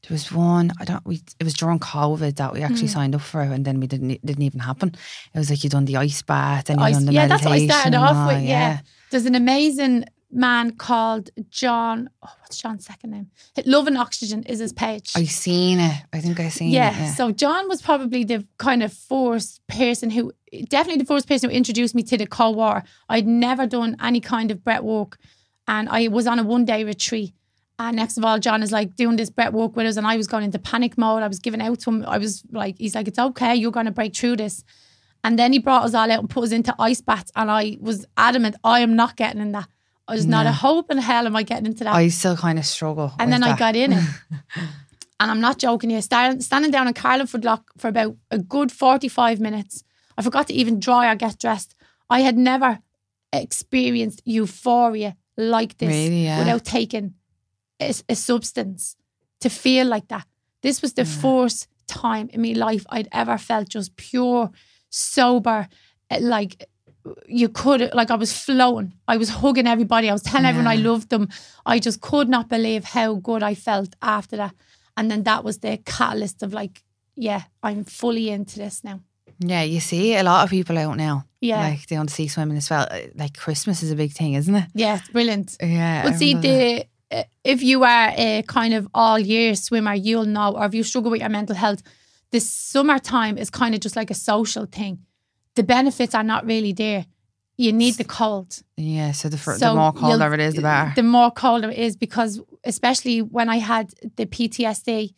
there 0.02 0.14
was 0.14 0.33
one 0.33 0.73
I 0.80 0.85
don't 0.85 1.04
we 1.07 1.21
it 1.38 1.45
was 1.45 1.54
during 1.54 1.78
COVID 1.80 2.37
that 2.37 2.52
we 2.54 2.62
actually 2.62 2.88
Mm. 2.88 2.92
signed 2.92 3.14
up 3.14 3.21
for 3.21 3.42
and 3.42 3.64
then 3.64 3.80
we 3.80 3.87
didn't 3.87 4.11
it 4.12 4.25
didn't 4.25 4.42
even 4.45 4.61
happen 4.61 4.95
it 5.35 5.38
was 5.38 5.50
like 5.50 5.62
you 5.64 5.68
done 5.71 5.85
the 5.85 5.97
ice 5.97 6.23
bath 6.23 6.71
and 6.71 6.80
you 6.80 6.92
done 6.92 7.04
the 7.07 7.12
yeah, 7.12 7.26
that's 7.26 7.45
what 7.45 7.52
I 7.52 7.66
started 7.66 7.95
off 7.95 8.28
with, 8.28 8.42
yeah. 8.45 8.78
There's 9.11 9.26
an 9.26 9.35
amazing 9.35 10.04
man 10.30 10.73
called 10.73 11.30
John. 11.50 12.11
Oh, 12.23 12.30
what's 12.40 12.58
John's 12.58 12.85
second 12.85 13.11
name? 13.11 13.30
Love 13.64 13.87
and 13.87 13.97
Oxygen 13.97 14.42
is 14.44 14.58
his 14.58 14.73
page. 14.73 15.12
I've 15.16 15.30
seen 15.30 15.80
it 15.80 16.02
I 16.12 16.20
think 16.20 16.38
I've 16.38 16.52
seen 16.52 16.70
yeah. 16.70 16.90
it 16.90 17.00
yeah 17.00 17.14
So 17.14 17.30
John 17.30 17.68
was 17.68 17.80
probably 17.80 18.25
the 18.25 18.47
kind 18.58 18.82
of 18.82 18.92
first 18.92 19.66
person 19.68 20.11
who, 20.11 20.32
definitely 20.68 20.99
the 20.99 21.06
first 21.06 21.28
person 21.28 21.50
who 21.50 21.56
introduced 21.56 21.94
me 21.94 22.02
to 22.04 22.18
the 22.18 22.26
cold 22.26 22.56
water. 22.56 22.82
I'd 23.08 23.26
never 23.26 23.66
done 23.66 23.97
any 24.02 24.20
kind 24.20 24.50
of 24.50 24.62
breath 24.64 24.82
work, 24.82 25.18
and 25.66 25.88
I 25.88 26.08
was 26.08 26.26
on 26.26 26.38
a 26.38 26.42
one 26.42 26.64
day 26.64 26.85
retreat. 26.85 27.32
And 27.80 27.97
next 27.97 28.18
of 28.18 28.25
all, 28.25 28.40
John 28.40 28.62
is 28.62 28.73
like 28.73 28.97
doing 28.97 29.16
this 29.16 29.30
breath 29.30 29.52
work 29.52 29.76
with 29.76 29.87
us, 29.87 29.97
and 29.97 30.06
I 30.06 30.16
was 30.16 30.26
going 30.26 30.44
into 30.44 30.58
panic 30.58 30.99
mode. 30.99 31.23
I 31.23 31.28
was 31.28 31.38
giving 31.38 31.62
out 31.62 31.78
to 31.80 31.90
him. 31.90 32.04
I 32.06 32.18
was 32.18 32.42
like, 32.50 32.76
he's 32.78 32.94
like, 32.94 33.08
it's 33.08 33.18
okay, 33.18 33.54
you're 33.54 33.70
going 33.70 33.87
to 33.87 33.92
break 33.92 34.16
through 34.16 34.37
this. 34.37 34.64
And 35.25 35.38
then 35.38 35.52
he 35.52 35.58
brought 35.58 35.85
us 35.85 35.94
all 35.94 36.11
out 36.11 36.18
and 36.20 36.30
put 36.30 36.44
us 36.44 36.52
into 36.52 36.75
ice 36.78 37.00
baths, 37.00 37.30
and 37.37 37.50
I 37.50 37.76
was 37.80 38.06
adamant, 38.16 38.56
I 38.64 38.80
am 38.80 38.97
not 38.97 39.16
getting 39.16 39.40
in 39.40 39.52
that. 39.52 39.68
I 40.08 40.14
was 40.14 40.26
not 40.26 40.46
a 40.46 40.52
hope 40.52 40.90
in 40.90 40.96
hell 40.96 41.26
am 41.26 41.36
I 41.36 41.42
getting 41.42 41.66
into 41.66 41.84
that. 41.84 41.94
I 41.94 42.08
still 42.08 42.36
kind 42.36 42.58
of 42.58 42.64
struggle 42.64 43.12
And 43.18 43.30
then 43.30 43.42
I 43.44 43.54
got 43.56 43.76
in 43.76 43.92
it. 43.92 44.04
and 45.20 45.30
I'm 45.30 45.40
not 45.40 45.58
joking 45.58 45.90
you. 45.90 46.00
Stand, 46.00 46.42
standing 46.42 46.70
down 46.70 46.88
in 46.88 46.94
Carlingford 46.94 47.44
Lough 47.44 47.64
for 47.76 47.88
about 47.88 48.16
a 48.30 48.38
good 48.38 48.72
45 48.72 49.38
minutes. 49.38 49.84
I 50.16 50.22
forgot 50.22 50.46
to 50.46 50.54
even 50.54 50.80
dry 50.80 51.12
or 51.12 51.14
get 51.14 51.38
dressed. 51.38 51.74
I 52.08 52.20
had 52.20 52.38
never 52.38 52.78
experienced 53.32 54.22
euphoria 54.24 55.16
like 55.36 55.76
this 55.76 55.90
Really, 55.90 56.24
yeah. 56.24 56.38
without 56.38 56.64
taking 56.64 57.14
a, 57.78 57.94
a 58.08 58.14
substance 58.14 58.96
to 59.40 59.50
feel 59.50 59.86
like 59.86 60.08
that. 60.08 60.26
This 60.62 60.80
was 60.80 60.94
the 60.94 61.04
first 61.04 61.68
time 61.86 62.28
in 62.32 62.42
my 62.42 62.52
life 62.52 62.84
I'd 62.88 63.08
ever 63.12 63.38
felt 63.38 63.68
just 63.68 63.96
pure, 63.96 64.50
sober, 64.88 65.68
eh, 66.10 66.18
like 66.20 66.68
you 67.26 67.48
could 67.48 67.90
like 67.94 68.10
I 68.10 68.16
was 68.16 68.32
flowing. 68.32 68.92
I 69.06 69.16
was 69.16 69.28
hugging 69.30 69.66
everybody. 69.66 70.08
I 70.08 70.12
was 70.12 70.22
telling 70.22 70.47
everyone 70.47 70.66
I 70.73 70.76
loved 70.76 71.08
them. 71.08 71.28
I 71.66 71.78
just 71.78 72.00
could 72.00 72.28
not 72.28 72.49
believe 72.49 72.84
how 72.84 73.14
good 73.14 73.42
I 73.42 73.54
felt 73.54 73.94
after 74.00 74.36
that. 74.36 74.54
And 74.97 75.10
then 75.10 75.23
that 75.25 75.44
was 75.44 75.58
the 75.58 75.78
catalyst 75.84 76.42
of 76.42 76.52
like, 76.52 76.82
yeah, 77.16 77.42
I'm 77.62 77.84
fully 77.84 78.28
into 78.30 78.58
this 78.58 78.82
now. 78.84 79.00
yeah 79.40 79.62
you 79.75 79.80
see 79.80 80.16
a 80.16 80.23
lot 80.23 80.44
of 80.44 80.50
people 80.50 80.76
out 80.78 80.97
now 80.97 81.25
Yeah. 81.40 81.68
like 81.71 81.86
they 81.86 81.97
want 81.97 82.08
to 82.08 82.14
see 82.14 82.28
swimming 82.28 82.56
as 82.58 82.71
well 82.71 82.86
Uh, 82.90 82.99
like 83.14 83.34
Christmas 83.44 83.82
is 83.82 83.90
a 83.92 83.94
big 83.97 84.12
thing 84.12 84.34
isn't 84.34 84.54
it 84.62 84.66
Yeah, 84.75 84.97
it's 84.99 85.10
brilliant. 85.12 85.56
yeah 85.60 86.02
But 86.04 86.14
see, 86.18 86.32
everyone 86.34 86.42
does 86.42 86.58
that. 86.58 86.86
the 87.10 87.18
uh, 87.18 87.25
if 87.44 87.62
you 87.62 87.84
are 87.84 88.12
a 88.16 88.42
kind 88.58 88.75
of 88.75 88.82
all 88.92 89.18
year 89.18 89.54
swimmer, 89.54 89.94
you'll 89.94 90.26
know, 90.36 90.50
or 90.58 90.64
if 90.66 90.75
you 90.75 90.82
struggle 90.84 91.10
with 91.12 91.21
your 91.21 91.30
mental 91.30 91.56
health, 91.56 91.80
the 92.32 92.40
summertime 92.40 93.38
is 93.38 93.49
kind 93.50 93.75
of 93.75 93.80
just 93.80 93.97
like 93.97 94.10
a 94.10 94.14
social 94.14 94.66
thing. 94.66 94.99
The 95.54 95.63
benefits 95.63 96.15
are 96.15 96.23
not 96.25 96.47
really 96.47 96.73
there. 96.73 97.06
You 97.56 97.73
need 97.73 97.95
the 97.95 98.04
cold. 98.04 98.63
yeah 98.76 99.11
so 99.11 99.28
the, 99.28 99.37
fir- 99.37 99.58
the 99.58 99.75
more 99.75 99.93
colder 99.93 100.32
it 100.32 100.41
is 100.41 100.54
the 100.54 100.63
better 100.63 100.93
The 100.95 101.02
more 101.02 101.30
colder 101.32 101.71
it 101.71 101.78
is 101.78 101.97
because, 101.97 102.41
especially 102.65 103.21
when 103.21 103.49
I 103.49 103.56
had 103.58 103.93
the 104.17 104.26
PTSD, 104.26 105.13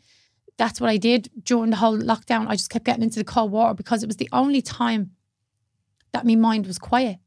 that's 0.56 0.80
what 0.80 0.88
I 0.88 0.96
did 0.96 1.28
during 1.42 1.70
the 1.70 1.76
whole 1.76 1.98
lockdown. 1.98 2.46
I 2.48 2.56
just 2.56 2.70
kept 2.70 2.86
getting 2.86 3.02
into 3.02 3.18
the 3.18 3.24
cold 3.24 3.50
water 3.52 3.74
because 3.74 4.02
it 4.02 4.06
was 4.06 4.16
the 4.16 4.28
only 4.32 4.62
time 4.62 5.10
that 6.12 6.24
my 6.24 6.34
mind 6.34 6.66
was 6.66 6.78
quiet. 6.78 7.18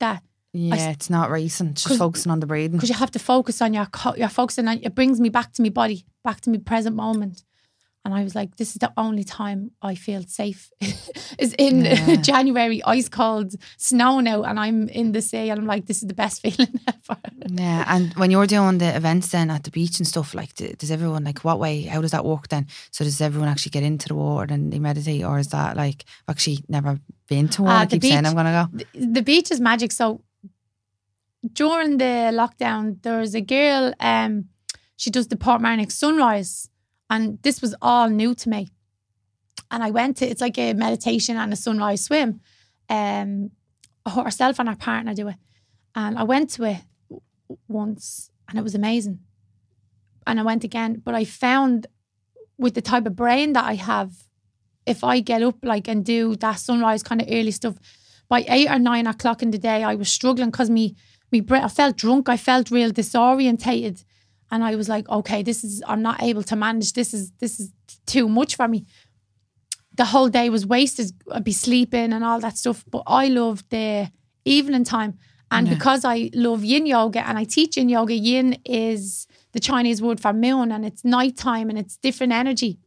That 0.00 0.22
Yeah, 0.54 0.90
it's 0.90 1.10
not 1.10 1.30
racing. 1.30 1.68
It's 1.72 1.84
just 1.84 1.98
focusing 1.98 2.32
on 2.32 2.40
the 2.40 2.46
breathing. 2.46 2.78
because 2.78 2.88
you 2.88 2.94
have 2.96 3.10
to 3.10 3.18
focus 3.18 3.60
on 3.60 3.74
your 3.74 3.86
co- 3.86 4.14
your 4.16 4.30
focusing 4.30 4.68
on 4.68 4.78
it 4.82 4.94
brings 4.94 5.20
me 5.20 5.28
back 5.28 5.52
to 5.54 5.62
my 5.62 5.68
body, 5.68 6.06
back 6.24 6.40
to 6.42 6.50
my 6.50 6.58
present 6.58 6.96
moment. 6.96 7.44
And 8.06 8.14
I 8.14 8.22
was 8.22 8.34
like, 8.36 8.54
this 8.56 8.68
is 8.70 8.76
the 8.76 8.92
only 8.96 9.24
time 9.24 9.72
I 9.82 9.96
feel 9.96 10.22
safe. 10.22 10.70
is 11.44 11.54
in 11.58 11.84
Yeah. 11.84 12.14
January, 12.32 12.80
ice 12.84 13.08
cold, 13.08 13.54
snow 13.78 14.20
now, 14.20 14.44
and 14.44 14.60
I'm 14.60 14.88
in 14.88 15.10
the 15.10 15.20
sea, 15.20 15.50
and 15.50 15.58
I'm 15.60 15.66
like, 15.66 15.86
this 15.86 16.02
is 16.02 16.06
the 16.08 16.14
best 16.14 16.40
feeling 16.44 16.78
ever. 16.86 17.18
Yeah, 17.48 17.84
and 17.94 18.14
when 18.14 18.30
you're 18.30 18.46
doing 18.46 18.78
the 18.78 18.94
events 18.96 19.28
then 19.30 19.50
at 19.50 19.64
the 19.64 19.70
beach 19.72 19.98
and 19.98 20.06
stuff, 20.06 20.34
like, 20.34 20.54
does 20.54 20.90
everyone 20.92 21.24
like 21.24 21.40
what 21.40 21.58
way? 21.58 21.82
How 21.82 22.00
does 22.00 22.12
that 22.12 22.24
work 22.24 22.46
then? 22.48 22.66
So 22.92 23.02
does 23.04 23.20
everyone 23.20 23.48
actually 23.48 23.70
get 23.70 23.82
into 23.82 24.06
the 24.08 24.14
water 24.14 24.54
and 24.54 24.72
they 24.72 24.78
meditate, 24.78 25.24
or 25.24 25.38
is 25.40 25.48
that 25.48 25.76
like 25.76 26.04
I've 26.28 26.34
actually 26.36 26.60
never 26.68 27.00
been 27.28 27.48
to 27.54 27.62
one? 27.62 27.72
Ah, 27.72 27.80
I 27.80 27.84
the 27.86 27.96
keep 27.98 28.02
saying 28.10 28.22
beach- 28.22 28.30
I'm 28.30 28.36
gonna 28.36 28.68
go. 28.72 28.78
the, 28.94 29.06
the 29.18 29.22
beach 29.22 29.50
is 29.50 29.60
magic. 29.60 29.90
So 29.92 30.20
during 31.52 31.98
the 31.98 32.30
lockdown, 32.32 33.02
there 33.02 33.18
was 33.20 33.34
a 33.34 33.40
girl, 33.40 33.92
um, 34.00 34.44
she 34.96 35.10
does 35.10 35.26
the 35.28 35.36
Portmarnock 35.36 35.90
sunrise, 35.92 36.68
and 37.08 37.38
this 37.42 37.60
was 37.62 37.74
all 37.80 38.08
new 38.08 38.34
to 38.34 38.48
me. 38.48 38.68
And 39.70 39.82
I 39.82 39.90
went 39.90 40.18
to 40.18 40.26
it's 40.26 40.40
like 40.40 40.58
a 40.58 40.72
meditation 40.74 41.36
and 41.36 41.52
a 41.52 41.56
sunrise 41.56 42.04
swim. 42.04 42.40
Um, 42.88 43.50
herself 44.06 44.60
and 44.60 44.68
her 44.68 44.76
partner 44.76 45.14
do 45.14 45.28
it, 45.28 45.36
and 45.94 46.18
I 46.18 46.22
went 46.22 46.50
to 46.50 46.64
it 46.64 46.78
once, 47.68 48.30
and 48.48 48.58
it 48.58 48.62
was 48.62 48.74
amazing. 48.74 49.20
And 50.26 50.40
I 50.40 50.42
went 50.42 50.64
again, 50.64 51.02
but 51.04 51.14
I 51.14 51.24
found 51.24 51.86
with 52.58 52.74
the 52.74 52.82
type 52.82 53.06
of 53.06 53.16
brain 53.16 53.52
that 53.52 53.64
I 53.64 53.74
have, 53.74 54.12
if 54.86 55.04
I 55.04 55.20
get 55.20 55.42
up 55.42 55.56
like 55.62 55.88
and 55.88 56.04
do 56.04 56.36
that 56.36 56.54
sunrise 56.54 57.02
kind 57.02 57.20
of 57.20 57.28
early 57.30 57.50
stuff, 57.50 57.76
by 58.28 58.44
eight 58.48 58.68
or 58.68 58.78
nine 58.78 59.06
o'clock 59.06 59.42
in 59.42 59.50
the 59.50 59.58
day, 59.58 59.84
I 59.84 59.94
was 59.94 60.10
struggling 60.10 60.50
because 60.50 60.70
me, 60.70 60.96
me, 61.30 61.40
bre- 61.40 61.56
I 61.56 61.68
felt 61.68 61.96
drunk. 61.96 62.28
I 62.28 62.36
felt 62.36 62.70
real 62.70 62.90
disorientated, 62.90 64.04
and 64.50 64.62
I 64.64 64.76
was 64.76 64.88
like, 64.88 65.08
okay, 65.08 65.42
this 65.42 65.64
is 65.64 65.82
I'm 65.86 66.02
not 66.02 66.22
able 66.22 66.42
to 66.44 66.56
manage. 66.56 66.92
This 66.92 67.12
is 67.14 67.32
this 67.40 67.58
is 67.60 67.72
too 68.06 68.28
much 68.28 68.56
for 68.56 68.68
me. 68.68 68.84
The 69.96 70.04
whole 70.04 70.28
day 70.28 70.50
was 70.50 70.66
wasted. 70.66 71.10
I'd 71.32 71.44
be 71.44 71.52
sleeping 71.52 72.12
and 72.12 72.22
all 72.24 72.40
that 72.40 72.58
stuff. 72.58 72.84
But 72.90 73.02
I 73.06 73.28
love 73.28 73.64
the 73.70 74.10
evening 74.44 74.84
time, 74.84 75.18
and 75.50 75.66
Yeah. 75.66 75.74
because 75.74 76.04
I 76.04 76.30
love 76.34 76.64
Yin 76.64 76.86
yoga 76.86 77.26
and 77.26 77.38
I 77.38 77.44
teach 77.44 77.76
Yin 77.76 77.88
yoga, 77.88 78.14
Yin 78.14 78.58
is 78.64 79.26
the 79.52 79.60
Chinese 79.60 80.00
word 80.02 80.20
for 80.20 80.32
moon, 80.32 80.70
and 80.70 80.84
it's 80.84 81.04
nighttime 81.04 81.70
and 81.70 81.78
it's 81.78 81.96
different 81.96 82.32
energy. 82.32 82.78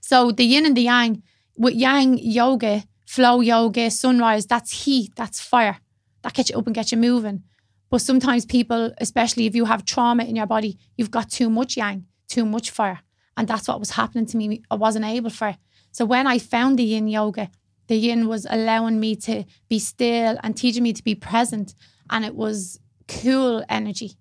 So 0.00 0.32
the 0.32 0.44
yin 0.44 0.66
and 0.66 0.76
the 0.76 0.82
yang, 0.82 1.22
with 1.56 1.74
yang 1.74 2.18
yoga, 2.18 2.84
flow 3.06 3.40
yoga, 3.40 3.90
sunrise, 3.90 4.46
that's 4.46 4.84
heat, 4.84 5.12
that's 5.14 5.40
fire. 5.40 5.78
That 6.22 6.34
gets 6.34 6.50
you 6.50 6.58
up 6.58 6.66
and 6.66 6.74
gets 6.74 6.90
you 6.92 6.98
moving. 6.98 7.42
But 7.90 8.02
sometimes 8.02 8.44
people, 8.44 8.92
especially 8.98 9.46
if 9.46 9.54
you 9.54 9.64
have 9.64 9.84
trauma 9.84 10.24
in 10.24 10.36
your 10.36 10.46
body, 10.46 10.78
you've 10.96 11.10
got 11.10 11.30
too 11.30 11.48
much 11.48 11.76
yang, 11.76 12.04
too 12.28 12.44
much 12.44 12.70
fire. 12.70 13.00
And 13.36 13.48
that's 13.48 13.68
what 13.68 13.80
was 13.80 13.90
happening 13.90 14.26
to 14.26 14.36
me. 14.36 14.62
I 14.70 14.74
wasn't 14.74 15.04
able 15.04 15.30
for. 15.30 15.48
it. 15.48 15.56
So 15.92 16.04
when 16.04 16.26
I 16.26 16.38
found 16.38 16.78
the 16.78 16.84
yin 16.84 17.08
yoga, 17.08 17.50
the 17.86 17.96
yin 17.96 18.28
was 18.28 18.46
allowing 18.50 19.00
me 19.00 19.16
to 19.16 19.44
be 19.68 19.78
still 19.78 20.36
and 20.42 20.56
teaching 20.56 20.82
me 20.82 20.92
to 20.92 21.02
be 21.02 21.14
present. 21.14 21.74
And 22.10 22.24
it 22.24 22.34
was 22.34 22.78
cool 23.06 23.64
energy. 23.68 24.12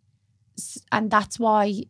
And 0.92 1.12
that's 1.12 1.38
why 1.40 1.84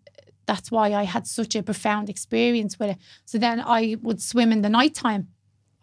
that's 0.48 0.72
why 0.72 0.94
I 0.94 1.04
had 1.04 1.28
such 1.28 1.56
a 1.56 1.62
profound 1.62 2.10
experience 2.10 2.80
with 2.80 2.92
it. 2.92 2.98
So 3.26 3.38
then 3.38 3.60
I 3.60 3.98
would 4.02 4.22
swim 4.22 4.52
in 4.52 4.62
the 4.62 4.70
nighttime. 4.70 5.28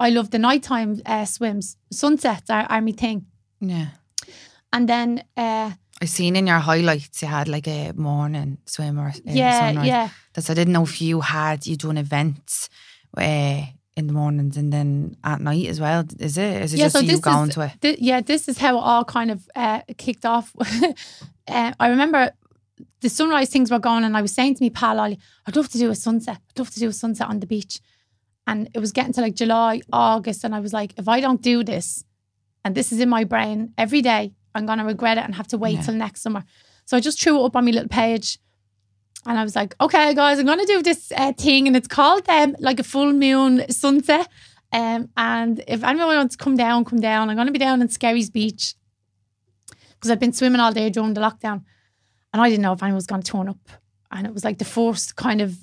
I 0.00 0.10
love 0.10 0.30
the 0.30 0.38
nighttime 0.38 1.00
uh, 1.06 1.26
swims. 1.26 1.76
Sunsets 1.92 2.50
are, 2.50 2.66
are 2.68 2.80
my 2.80 2.92
thing. 2.92 3.26
Yeah, 3.60 3.88
And 4.72 4.88
then, 4.88 5.24
uh, 5.36 5.72
I 6.02 6.06
seen 6.06 6.36
in 6.36 6.46
your 6.46 6.58
highlights 6.58 7.22
you 7.22 7.28
had 7.28 7.48
like 7.48 7.68
a 7.68 7.92
morning 7.92 8.58
swim 8.66 8.98
or 8.98 9.08
uh, 9.08 9.12
yeah, 9.24 9.60
sunrise. 9.70 9.86
yeah. 9.86 10.08
That's 10.32 10.50
I 10.50 10.54
didn't 10.54 10.72
know 10.72 10.82
if 10.82 11.00
you 11.00 11.20
had 11.20 11.66
you 11.66 11.76
done 11.76 11.96
events 11.98 12.68
uh, 13.16 13.62
in 13.96 14.06
the 14.08 14.12
mornings 14.12 14.56
and 14.56 14.72
then 14.72 15.16
at 15.22 15.40
night 15.40 15.66
as 15.68 15.80
well. 15.80 16.04
Is 16.18 16.36
it? 16.36 16.62
Is 16.62 16.74
it 16.74 16.78
Yeah, 16.78 16.84
just 16.86 16.94
so 16.96 17.00
you 17.00 17.18
going 17.20 17.48
is- 17.48 17.54
to 17.54 17.60
it? 17.62 17.72
Th- 17.80 17.98
yeah, 18.00 18.20
this 18.20 18.48
is 18.48 18.58
how 18.58 18.76
it 18.76 18.80
all 18.82 19.04
kind 19.04 19.30
of 19.30 19.48
uh, 19.54 19.82
kicked 19.96 20.24
off. 20.26 20.52
uh, 21.48 21.72
I 21.78 21.88
remember 21.88 22.32
the 23.00 23.08
sunrise 23.08 23.50
things 23.50 23.70
were 23.70 23.78
going, 23.78 24.02
and 24.04 24.16
I 24.16 24.22
was 24.22 24.34
saying 24.34 24.56
to 24.56 24.62
me 24.62 24.70
pal, 24.70 24.98
Ollie, 24.98 25.18
I'd 25.46 25.54
love 25.56 25.68
to 25.70 25.78
do 25.78 25.90
a 25.90 25.94
sunset. 25.94 26.38
I'd 26.50 26.58
love 26.58 26.70
to 26.70 26.80
do 26.80 26.88
a 26.88 26.92
sunset 26.92 27.28
on 27.28 27.38
the 27.40 27.46
beach. 27.46 27.80
And 28.46 28.68
it 28.74 28.78
was 28.80 28.92
getting 28.92 29.12
to 29.14 29.20
like 29.20 29.36
July, 29.36 29.80
August, 29.92 30.44
and 30.44 30.54
I 30.54 30.60
was 30.60 30.72
like, 30.72 30.92
if 30.98 31.08
I 31.08 31.20
don't 31.20 31.40
do 31.40 31.62
this, 31.64 32.04
and 32.64 32.74
this 32.74 32.92
is 32.92 32.98
in 33.00 33.08
my 33.08 33.24
brain 33.24 33.72
every 33.78 34.02
day, 34.02 34.32
I'm 34.54 34.66
gonna 34.66 34.84
regret 34.84 35.18
it 35.18 35.24
and 35.24 35.34
have 35.34 35.48
to 35.48 35.58
wait 35.58 35.74
Yeah. 35.76 35.82
till 35.82 35.94
next 35.94 36.22
summer. 36.22 36.44
So 36.86 36.96
I 36.96 37.00
just 37.00 37.20
threw 37.20 37.40
it 37.40 37.44
up 37.46 37.56
on 37.56 37.64
my 37.64 37.70
little 37.70 37.88
page. 37.88 38.38
And 39.26 39.38
I 39.38 39.42
was 39.42 39.56
like, 39.56 39.74
okay, 39.80 40.12
guys, 40.14 40.38
I'm 40.38 40.44
going 40.44 40.58
to 40.58 40.66
do 40.66 40.82
this 40.82 41.10
uh, 41.16 41.32
thing, 41.32 41.66
and 41.66 41.74
it's 41.74 41.88
called 41.88 42.28
um, 42.28 42.54
like 42.60 42.78
a 42.78 42.82
full 42.84 43.10
moon 43.14 43.64
sunset. 43.70 44.28
Um, 44.70 45.08
and 45.16 45.64
if 45.66 45.82
anyone 45.82 46.08
wants 46.08 46.36
to 46.36 46.44
come 46.44 46.56
down, 46.58 46.84
come 46.84 47.00
down. 47.00 47.30
I'm 47.30 47.36
going 47.36 47.46
to 47.46 47.52
be 47.52 47.58
down 47.58 47.80
in 47.80 47.88
Skerries 47.88 48.28
Beach 48.30 48.74
because 49.94 50.10
I've 50.10 50.20
been 50.20 50.34
swimming 50.34 50.60
all 50.60 50.72
day 50.72 50.90
during 50.90 51.14
the 51.14 51.22
lockdown, 51.22 51.62
and 52.34 52.42
I 52.42 52.50
didn't 52.50 52.60
know 52.60 52.74
if 52.74 52.82
anyone 52.82 52.96
was 52.96 53.06
going 53.06 53.22
to 53.22 53.32
turn 53.32 53.48
up. 53.48 53.66
And 54.10 54.26
it 54.26 54.34
was 54.34 54.44
like 54.44 54.58
the 54.58 54.66
first 54.66 55.16
kind 55.16 55.40
of 55.40 55.56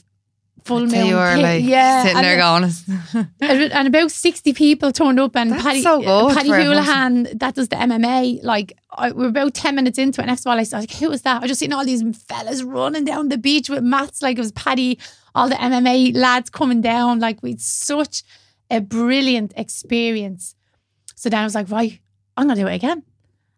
full 0.63 0.86
moon. 0.86 1.06
you 1.06 1.15
were 1.15 1.38
like 1.38 1.63
yeah, 1.63 2.04
sitting 2.04 2.17
and 2.17 2.26
there 2.26 2.38
going, 2.38 3.28
and, 3.71 3.88
about 3.88 4.12
60 4.12 4.54
people 4.54 4.91
turned 4.91 5.19
up 5.19 5.36
and 5.36 5.52
That's 5.52 5.63
Paddy, 5.63 5.82
so 5.82 6.04
uh, 6.04 6.34
Paddy 6.34 6.50
Holohan, 6.50 7.39
that 7.39 7.56
does 7.56 7.69
the 7.69 7.76
MMA 7.76 8.43
like 8.43 8.74
I, 8.91 9.12
we 9.12 9.24
we're 9.24 9.30
about 9.30 9.54
10 9.54 9.76
minutes 9.76 9.97
into 9.97 10.21
it 10.21 10.24
and 10.24 10.30
next 10.30 10.41
of 10.41 10.47
all 10.47 10.58
I 10.58 10.62
was 10.62 10.74
like 10.74 10.91
who 10.91 11.10
was 11.10 11.24
that? 11.24 11.43
I 11.43 11.47
just 11.47 11.60
seen 11.60 11.74
all 11.74 11.86
these 11.86 12.04
fellas 12.17 12.63
running 12.63 13.06
down 13.06 13.30
the 13.30 13.38
beach 13.38 13.69
with 13.69 13.84
mats 13.84 14.21
like 14.21 14.38
it 14.38 14.41
was 14.41 14.52
Paddy 14.52 15.00
all 15.34 15.50
the 15.50 15.56
MMA 15.56 16.15
lads 16.15 16.50
coming 16.50 16.82
down. 16.82 17.19
Like 17.19 17.41
we'd 17.41 17.62
such 17.62 18.24
a 18.69 18.82
brilliant 18.82 19.54
experience. 19.58 20.56
So 21.15 21.30
then 21.30 21.41
I 21.41 21.43
was 21.43 21.56
like 21.56 21.69
right 21.71 22.00
I'm 22.38 22.47
gonna 22.47 22.60
do 22.60 22.67
it 22.67 22.76
again. 22.76 23.04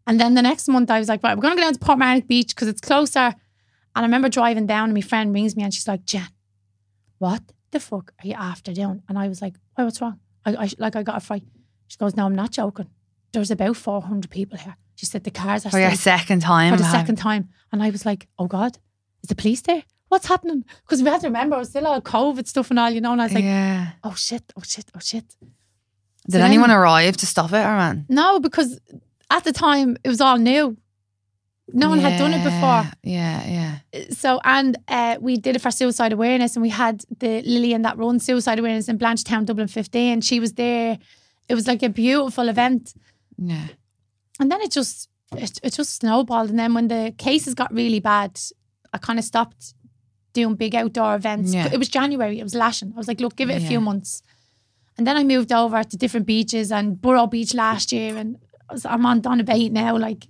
And 0.06 0.20
then 0.20 0.34
the 0.34 0.42
next 0.42 0.68
month 0.68 0.90
I 0.90 1.00
was 1.00 1.10
like 1.10 1.24
right 1.24 1.36
we're 1.36 1.42
gonna 1.42 1.56
go 1.56 1.62
down 1.62 1.74
to 1.74 1.80
Portmarnock 1.80 2.28
Beach 2.28 2.56
because 2.56 2.68
it's 2.68 2.82
closer. 2.82 3.34
And 3.96 4.04
I 4.04 4.08
remember 4.08 4.30
driving 4.30 4.66
down 4.66 4.86
and 4.86 4.94
my 4.94 5.02
friend 5.02 5.34
rings 5.34 5.56
me 5.56 5.64
and 5.64 5.74
she's 5.74 5.88
like 5.88 6.06
Jen 6.06 6.28
what 7.24 7.42
the 7.72 7.80
fuck 7.80 8.14
are 8.22 8.28
you 8.28 8.34
after 8.34 8.74
doing? 8.74 9.02
And 9.08 9.18
I 9.18 9.28
was 9.30 9.42
like, 9.42 9.56
why, 9.76 9.86
what's 9.86 10.02
wrong? 10.02 10.20
I, 10.46 10.50
I 10.66 10.70
like, 10.78 10.96
I 10.98 11.04
got 11.04 11.18
a 11.18 11.26
fright. 11.30 11.44
She 11.88 11.98
goes, 11.98 12.16
no, 12.18 12.26
I'm 12.26 12.36
not 12.36 12.52
joking. 12.52 12.90
There's 13.32 13.50
about 13.52 13.78
400 13.78 14.30
people 14.30 14.58
here. 14.58 14.76
She 14.96 15.06
said, 15.06 15.24
the 15.24 15.32
cars 15.32 15.66
are 15.66 15.70
for 15.70 15.80
your 15.80 15.96
second 15.96 16.42
time. 16.42 16.74
for 16.74 16.84
the 16.84 16.92
second 16.92 17.16
time. 17.16 17.50
And 17.72 17.82
I 17.82 17.90
was 17.92 18.06
like, 18.06 18.28
oh 18.38 18.48
God, 18.48 18.78
is 19.24 19.30
the 19.30 19.36
police 19.36 19.62
there? 19.62 19.84
What's 20.10 20.28
happening? 20.28 20.66
Because 20.84 21.02
we 21.02 21.10
had 21.10 21.22
to 21.22 21.28
remember, 21.28 21.56
it 21.56 21.60
was 21.60 21.70
still 21.70 21.88
all 21.88 22.02
COVID 22.02 22.46
stuff 22.48 22.70
and 22.70 22.78
all, 22.80 22.90
you 22.90 23.02
know. 23.02 23.14
And 23.14 23.22
I 23.22 23.26
was 23.26 23.34
like, 23.34 23.44
yeah. 23.46 23.92
oh 24.04 24.16
shit, 24.16 24.44
oh 24.58 24.62
shit, 24.64 24.86
oh 24.96 25.00
shit. 25.00 25.28
Did 25.40 26.34
So 26.34 26.38
then- 26.40 26.52
anyone 26.52 26.72
arrive 26.72 27.16
to 27.18 27.26
stop 27.26 27.52
it, 27.54 27.66
or 27.70 27.76
man? 27.84 28.06
No, 28.10 28.40
because 28.40 28.80
at 29.32 29.44
the 29.46 29.54
time 29.54 29.98
it 30.04 30.10
was 30.10 30.22
all 30.22 30.38
new. 30.38 30.78
No 31.72 31.88
one 31.90 32.00
had 32.00 32.18
done 32.20 32.34
it 32.34 32.44
before. 32.44 32.84
Yeah, 33.04 33.48
yeah. 33.94 34.04
so 34.10 34.40
and 34.44 34.78
uh, 34.88 35.18
we 35.22 35.38
did 35.38 35.56
it 35.56 35.62
for 35.62 35.72
suicide 35.72 36.12
awareness 36.12 36.56
and 36.56 36.62
we 36.64 36.70
had 36.70 37.04
the 37.20 37.42
Lillian 37.44 37.84
that 37.84 37.98
runs 37.98 38.26
suicide 38.26 38.60
awareness 38.60 38.90
in 38.90 38.98
Blanchardstown 38.98 39.46
Dublin 39.46 39.68
15 39.68 40.22
she 40.22 40.40
was 40.40 40.54
there 40.54 40.98
it 41.48 41.56
was 41.56 41.66
like 41.68 41.82
a 41.82 41.90
beautiful 41.90 42.50
event 42.50 42.94
Yeah. 43.38 43.68
and 44.40 44.52
then 44.52 44.62
it 44.62 44.72
just 44.72 45.10
it, 45.38 45.60
it 45.64 45.74
just 45.74 45.96
snowballed 45.96 46.50
and 46.50 46.60
then 46.60 46.74
when 46.74 46.90
the 46.90 47.14
cases 47.18 47.54
got 47.54 47.74
really 47.74 48.00
bad 48.02 48.40
I 48.94 48.98
kind 48.98 49.18
of 49.18 49.24
stopped 49.26 49.74
doing 50.34 50.56
big 50.56 50.76
outdoor 50.76 51.16
events 51.16 51.54
Yeah. 51.54 51.70
it 51.72 51.78
was 51.80 51.88
January 51.90 52.40
it 52.40 52.44
was 52.44 52.56
lashing 52.56 52.92
I 52.94 52.98
was 52.98 53.08
like 53.08 53.22
look 53.22 53.36
give 53.38 53.50
it 53.50 53.58
a 53.58 53.62
Yeah. 53.62 53.70
few 53.70 53.80
months 53.82 54.22
and 54.98 55.08
then 55.08 55.16
I 55.16 55.24
moved 55.24 55.52
over 55.54 55.82
to 55.84 55.98
different 55.98 56.26
beaches 56.28 56.72
and 56.74 57.02
Burrow 57.02 57.26
Beach 57.28 57.54
last 57.54 57.92
year 57.94 58.18
and 58.18 58.38
I'm 58.86 59.06
on 59.06 59.22
Donabate 59.22 59.72
now 59.72 59.98
like 59.98 60.28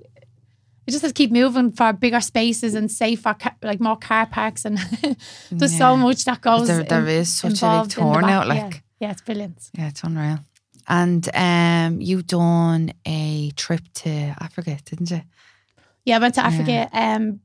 it 0.86 0.92
just 0.92 1.02
has 1.02 1.12
to 1.12 1.14
keep 1.14 1.32
moving 1.32 1.72
for 1.72 1.94
bigger 1.94 2.22
spaces 2.22 2.74
and 2.76 2.92
safer, 2.92 3.34
ca- 3.34 3.56
like 3.62 3.80
more 3.80 3.96
car 3.98 4.26
parks, 4.26 4.66
and 4.66 4.78
there's 5.52 5.74
Yeah. 5.74 5.80
so 5.80 5.98
much 5.98 6.26
that 6.26 6.42
goes. 6.42 6.68
There, 6.68 6.84
there 6.84 7.02
in- 7.08 7.22
is 7.22 7.34
such 7.34 7.52
a 7.52 7.54
big 7.54 7.64
involved 7.64 7.98
in 7.98 8.06
the 8.06 8.12
back- 8.12 8.22
turnout. 8.22 8.48
yeah. 8.48 8.54
Like, 8.64 8.84
yeah, 9.00 9.12
it's 9.12 9.22
brilliant. 9.22 9.70
yeah, 9.78 9.88
it's 9.90 10.04
unreal. 10.04 10.40
And 10.88 11.30
um, 11.36 12.02
you 12.02 12.22
done 12.22 12.92
a 13.06 13.52
trip 13.52 13.82
to 13.96 14.10
Africa, 14.42 14.78
didn't 14.86 15.12
you? 15.12 15.22
Yeah, 16.06 16.18
I 16.18 16.20
went 16.20 16.36
to 16.36 16.46
Africa. 16.46 16.90
Um, 16.92 17.40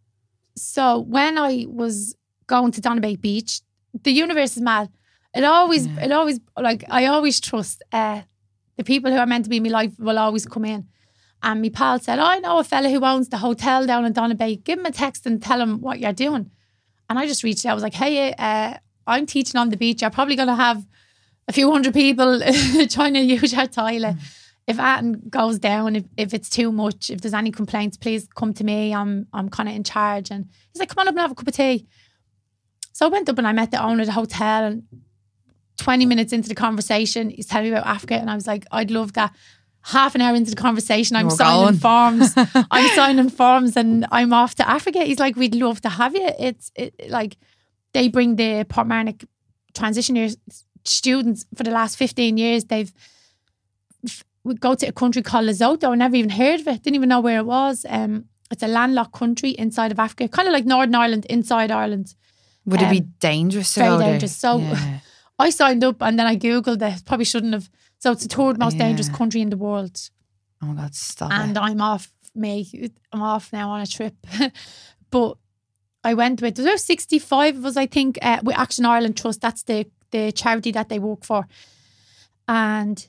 so 0.56 0.98
when 1.00 1.38
I 1.38 1.66
was 1.68 2.16
going 2.48 2.72
to 2.72 2.80
Donabate 2.80 3.20
Beach, 3.20 3.60
the 4.02 4.10
universe 4.10 4.56
is 4.56 4.62
mad. 4.62 4.88
It 5.34 5.44
always, 5.44 5.86
Yeah. 5.86 6.04
it 6.06 6.12
always, 6.12 6.40
like 6.60 6.84
I 6.90 7.06
always 7.06 7.40
trust 7.40 7.82
uh, 7.92 8.22
the 8.76 8.82
people 8.84 9.12
who 9.12 9.18
are 9.18 9.26
meant 9.26 9.44
to 9.44 9.50
be 9.50 9.58
in 9.58 9.62
my 9.62 9.68
life 9.68 9.92
will 9.98 10.18
always 10.18 10.44
come 10.46 10.64
in. 10.64 10.88
And 11.42 11.62
my 11.62 11.68
pal 11.68 12.00
said, 12.00 12.18
oh, 12.18 12.24
I 12.24 12.40
know 12.40 12.58
a 12.58 12.64
fella 12.64 12.90
who 12.90 13.04
owns 13.04 13.28
the 13.28 13.38
hotel 13.38 13.86
down 13.86 14.04
in 14.04 14.12
Donabate. 14.12 14.64
Give 14.64 14.78
him 14.78 14.86
a 14.86 14.90
text 14.90 15.24
and 15.24 15.42
tell 15.42 15.60
him 15.60 15.80
what 15.80 16.00
you're 16.00 16.12
doing. 16.12 16.50
And 17.08 17.18
I 17.18 17.26
just 17.26 17.44
reached 17.44 17.64
out. 17.64 17.70
I 17.70 17.74
was 17.74 17.82
like, 17.82 17.94
hey, 17.94 18.32
uh, 18.32 18.74
I'm 19.06 19.26
teaching 19.26 19.58
on 19.58 19.70
the 19.70 19.76
beach. 19.76 20.02
You're 20.02 20.10
probably 20.10 20.36
going 20.36 20.48
to 20.48 20.54
have 20.54 20.84
a 21.46 21.52
few 21.52 21.70
hundred 21.70 21.94
people 21.94 22.40
trying 22.90 23.14
to 23.14 23.20
use 23.20 23.52
your 23.52 23.66
toilet. 23.66 24.16
If 24.66 24.76
that 24.76 25.30
goes 25.30 25.58
down, 25.58 25.96
if, 25.96 26.04
if 26.16 26.34
it's 26.34 26.50
too 26.50 26.70
much, 26.70 27.08
if 27.08 27.22
there's 27.22 27.32
any 27.32 27.50
complaints, 27.50 27.96
please 27.96 28.28
come 28.34 28.52
to 28.54 28.64
me. 28.64 28.92
I'm 28.92 29.26
I'm 29.32 29.48
kind 29.48 29.66
of 29.68 29.74
in 29.74 29.82
charge. 29.82 30.30
And 30.30 30.46
he's 30.72 30.80
like, 30.80 30.90
come 30.90 31.00
on 31.00 31.08
up 31.08 31.12
and 31.12 31.20
have 31.20 31.32
a 31.32 31.34
cup 31.34 31.48
of 31.48 31.54
tea. 31.54 31.86
So 32.92 33.06
I 33.06 33.08
went 33.08 33.28
up 33.30 33.38
and 33.38 33.46
I 33.46 33.52
met 33.52 33.70
the 33.70 33.82
owner 33.82 34.02
of 34.02 34.06
the 34.06 34.12
hotel. 34.12 34.64
And 34.64 34.82
20 35.78 36.04
minutes 36.04 36.32
into 36.32 36.50
the 36.50 36.54
conversation, 36.54 37.30
he's 37.30 37.46
telling 37.46 37.70
me 37.70 37.76
about 37.76 37.86
Africa. 37.86 38.16
And 38.16 38.28
I 38.28 38.34
was 38.34 38.46
like, 38.46 38.66
I'd 38.70 38.90
love 38.90 39.14
that. 39.14 39.34
Half 39.88 40.14
an 40.14 40.20
hour 40.20 40.34
into 40.36 40.50
the 40.50 40.56
conversation, 40.56 41.16
I'm 41.16 41.26
were 41.26 41.30
signing 41.30 41.64
going. 41.64 41.74
forms. 41.78 42.34
I'm 42.70 42.88
signing 42.94 43.30
forms 43.30 43.76
and 43.76 44.06
I'm 44.12 44.32
off 44.32 44.54
to 44.56 44.68
Africa. 44.68 45.02
He's 45.04 45.18
like, 45.18 45.36
we'd 45.36 45.54
love 45.54 45.80
to 45.82 45.88
have 45.88 46.14
you. 46.14 46.28
It's 46.38 46.70
it, 46.74 46.94
like 47.08 47.36
they 47.94 48.08
bring 48.08 48.36
the 48.36 48.64
Portmarnock 48.68 49.24
transition 49.74 50.14
years 50.16 50.36
students 50.84 51.46
for 51.56 51.62
the 51.62 51.70
last 51.70 51.96
15 51.96 52.36
years. 52.36 52.64
They've 52.64 52.92
f- 54.04 54.24
we 54.44 54.54
go 54.54 54.74
to 54.74 54.86
a 54.86 54.92
country 54.92 55.22
called 55.22 55.46
Lesotho. 55.46 55.90
I 55.90 55.94
never 55.94 56.16
even 56.16 56.30
heard 56.30 56.60
of 56.60 56.68
it. 56.68 56.82
Didn't 56.82 56.94
even 56.96 57.08
know 57.08 57.20
where 57.20 57.38
it 57.38 57.46
was. 57.46 57.86
Um, 57.88 58.26
it's 58.50 58.62
a 58.62 58.68
landlocked 58.68 59.12
country 59.12 59.50
inside 59.50 59.92
of 59.92 59.98
Africa, 59.98 60.28
kind 60.28 60.48
of 60.48 60.52
like 60.52 60.64
Northern 60.66 60.94
Ireland 60.94 61.24
inside 61.26 61.70
Ireland. 61.70 62.14
Would 62.66 62.82
it 62.82 62.90
be 62.90 62.98
Um, 63.00 63.12
dangerous 63.20 63.74
very 63.74 63.98
dangerous. 63.98 64.36
So- 64.36 64.58
Yeah. 64.58 64.98
I 65.40 65.50
signed 65.50 65.84
up 65.84 66.02
and 66.02 66.18
then 66.18 66.26
I 66.26 66.36
googled 66.36 66.80
this. 66.80 67.00
Probably 67.02 67.24
shouldn't 67.24 67.52
have. 67.54 67.70
So 67.98 68.12
it's 68.12 68.26
the 68.26 68.34
third 68.34 68.58
most 68.58 68.78
dangerous 68.78 69.08
country 69.08 69.40
in 69.40 69.50
the 69.50 69.56
world. 69.56 70.10
oh 70.62 70.66
my 70.66 70.82
God, 70.82 70.94
stop 70.94 71.32
and 71.32 71.56
it. 71.56 71.60
I'm 71.60 71.80
off 71.80 72.12
me. 72.34 72.90
I'm 73.12 73.22
off 73.22 73.52
now 73.52 73.70
on 73.70 73.80
a 73.80 73.86
trip. 73.86 74.14
but 75.10 75.36
I 76.04 76.14
went 76.14 76.40
with 76.40 76.56
there 76.56 76.66
about 76.66 76.80
65 76.80 77.56
of 77.58 77.64
us, 77.64 77.76
I 77.76 77.86
think, 77.86 78.18
uh, 78.22 78.40
with 78.42 78.56
Action 78.56 78.84
Ireland 78.84 79.16
Trust. 79.16 79.40
That's 79.40 79.62
the 79.64 79.86
the 80.10 80.32
charity 80.32 80.70
that 80.72 80.88
they 80.88 80.98
work 80.98 81.24
for. 81.24 81.46
And 82.46 83.06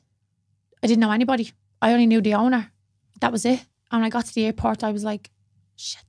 I 0.84 0.88
didn't 0.88 1.00
know 1.00 1.12
anybody. 1.12 1.52
I 1.82 1.94
only 1.94 2.08
knew 2.08 2.22
the 2.22 2.34
owner. 2.34 2.72
That 3.22 3.32
was 3.32 3.46
it. 3.46 3.66
And 3.92 4.02
when 4.02 4.04
I 4.04 4.10
got 4.10 4.26
to 4.26 4.36
the 4.36 4.46
airport, 4.46 4.84
I 4.84 4.92
was 4.92 5.04
like, 5.04 5.30
shit, 5.76 6.02
I 6.02 6.04
don't 6.04 6.09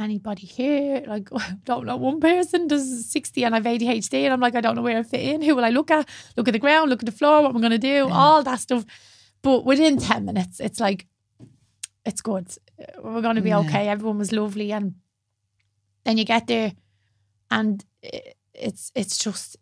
anybody 0.00 0.46
here. 0.46 1.02
Like, 1.06 1.28
I 1.32 1.54
don't 1.64 1.86
know 1.86 1.96
one 1.96 2.20
person. 2.20 2.66
does 2.68 3.10
60 3.10 3.44
and 3.44 3.54
I've 3.54 3.64
ADHD. 3.64 4.22
And 4.24 4.32
I'm 4.32 4.40
like, 4.40 4.54
I 4.54 4.60
don't 4.60 4.74
know 4.76 4.82
where 4.82 4.98
I 4.98 5.02
fit 5.02 5.20
in. 5.20 5.42
Who 5.42 5.54
will 5.56 5.64
I 5.64 5.70
look 5.70 5.90
at? 5.90 6.08
Look 6.36 6.48
at 6.48 6.52
the 6.52 6.58
ground, 6.58 6.90
look 6.90 7.02
at 7.02 7.06
the 7.06 7.12
floor, 7.12 7.42
what 7.42 7.50
am 7.50 7.56
I 7.56 7.60
going 7.60 7.72
to 7.72 7.78
do? 7.78 8.08
All 8.10 8.42
that 8.42 8.60
stuff. 8.60 8.84
But 9.42 9.64
within 9.64 9.98
10 9.98 10.24
minutes, 10.24 10.60
it's 10.60 10.80
like, 10.80 11.06
it's 12.04 12.20
good. 12.20 12.48
We're 13.02 13.20
going 13.22 13.36
to 13.36 13.42
be 13.42 13.50
Yeah. 13.50 13.58
okay. 13.60 13.88
Everyone 13.88 14.18
was 14.18 14.32
lovely. 14.32 14.72
And 14.72 14.94
then 16.04 16.16
you 16.16 16.24
get 16.24 16.46
there 16.46 16.72
and 17.50 17.84
it's 18.54 18.90
it's 18.94 19.18
just 19.18 19.56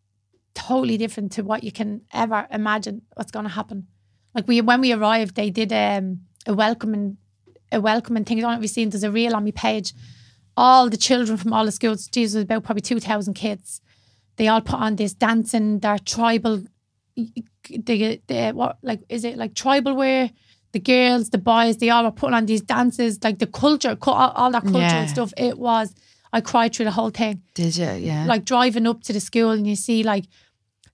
totally 0.54 0.96
different 0.96 1.32
to 1.32 1.42
what 1.42 1.62
you 1.64 1.72
can 1.72 2.00
ever 2.12 2.46
imagine 2.50 3.02
what's 3.14 3.30
going 3.30 3.44
to 3.44 3.50
happen. 3.50 3.88
Like 4.34 4.46
we 4.48 4.60
when 4.60 4.80
we 4.80 4.92
arrived, 4.92 5.34
they 5.34 5.50
did 5.50 5.72
um, 5.72 6.20
a 6.46 6.54
welcoming 6.54 7.16
a 7.72 7.80
welcoming 7.80 8.24
thing. 8.24 8.38
I 8.38 8.40
don't 8.42 8.50
know 8.52 8.56
if 8.58 8.62
you've 8.62 8.70
seen. 8.70 8.90
There's 8.90 9.02
a 9.04 9.10
reel 9.10 9.34
on 9.34 9.44
my 9.44 9.50
page. 9.50 9.92
All 10.56 10.88
the 10.88 10.96
children 10.96 11.36
from 11.36 11.52
all 11.52 11.64
the 11.66 11.72
schools. 11.72 12.06
Jesus, 12.08 12.34
was 12.36 12.44
about 12.44 12.64
probably 12.64 12.80
two 12.82 13.00
thousand 13.00 13.34
kids. 13.34 13.80
They 14.36 14.48
all 14.48 14.60
put 14.60 14.80
on 14.80 14.96
this 14.96 15.14
dancing, 15.14 15.80
their 15.80 15.98
tribal. 15.98 16.64
The 17.16 18.20
the 18.26 18.52
what 18.54 18.78
like 18.82 19.00
is 19.08 19.24
it 19.24 19.36
like 19.36 19.54
tribal 19.54 19.94
wear? 19.94 20.30
The 20.72 20.80
girls, 20.80 21.30
the 21.30 21.38
boys, 21.38 21.78
they 21.78 21.88
all 21.90 22.04
were 22.04 22.10
putting 22.10 22.34
on 22.34 22.46
these 22.46 22.60
dances, 22.60 23.18
like 23.24 23.38
the 23.38 23.46
culture, 23.46 23.96
all, 24.02 24.30
all 24.32 24.50
that 24.50 24.64
culture 24.64 24.78
Yeah. 24.80 25.06
stuff. 25.06 25.32
It 25.36 25.58
was. 25.58 25.94
I 26.32 26.40
cried 26.42 26.74
through 26.74 26.84
the 26.86 26.90
whole 26.90 27.10
thing 27.10 27.40
Did 27.54 27.76
you? 27.78 27.86
Yeah. 27.92 28.26
like 28.26 28.44
driving 28.44 28.86
up 28.86 29.02
to 29.04 29.12
the 29.12 29.20
school 29.20 29.52
and 29.52 29.66
you 29.66 29.74
see 29.76 30.02
like 30.02 30.26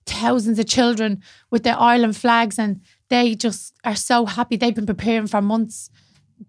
thousands 0.05 0.57
of 0.59 0.67
children 0.67 1.21
with 1.51 1.63
their 1.63 1.77
Ireland 1.77 2.15
flags 2.15 2.57
and 2.57 2.79
they 3.09 3.35
just 3.35 3.73
are 3.83 3.95
so 3.95 4.25
happy. 4.25 4.55
They've 4.55 4.75
been 4.75 4.85
preparing 4.85 5.27
for 5.27 5.41
months, 5.41 5.89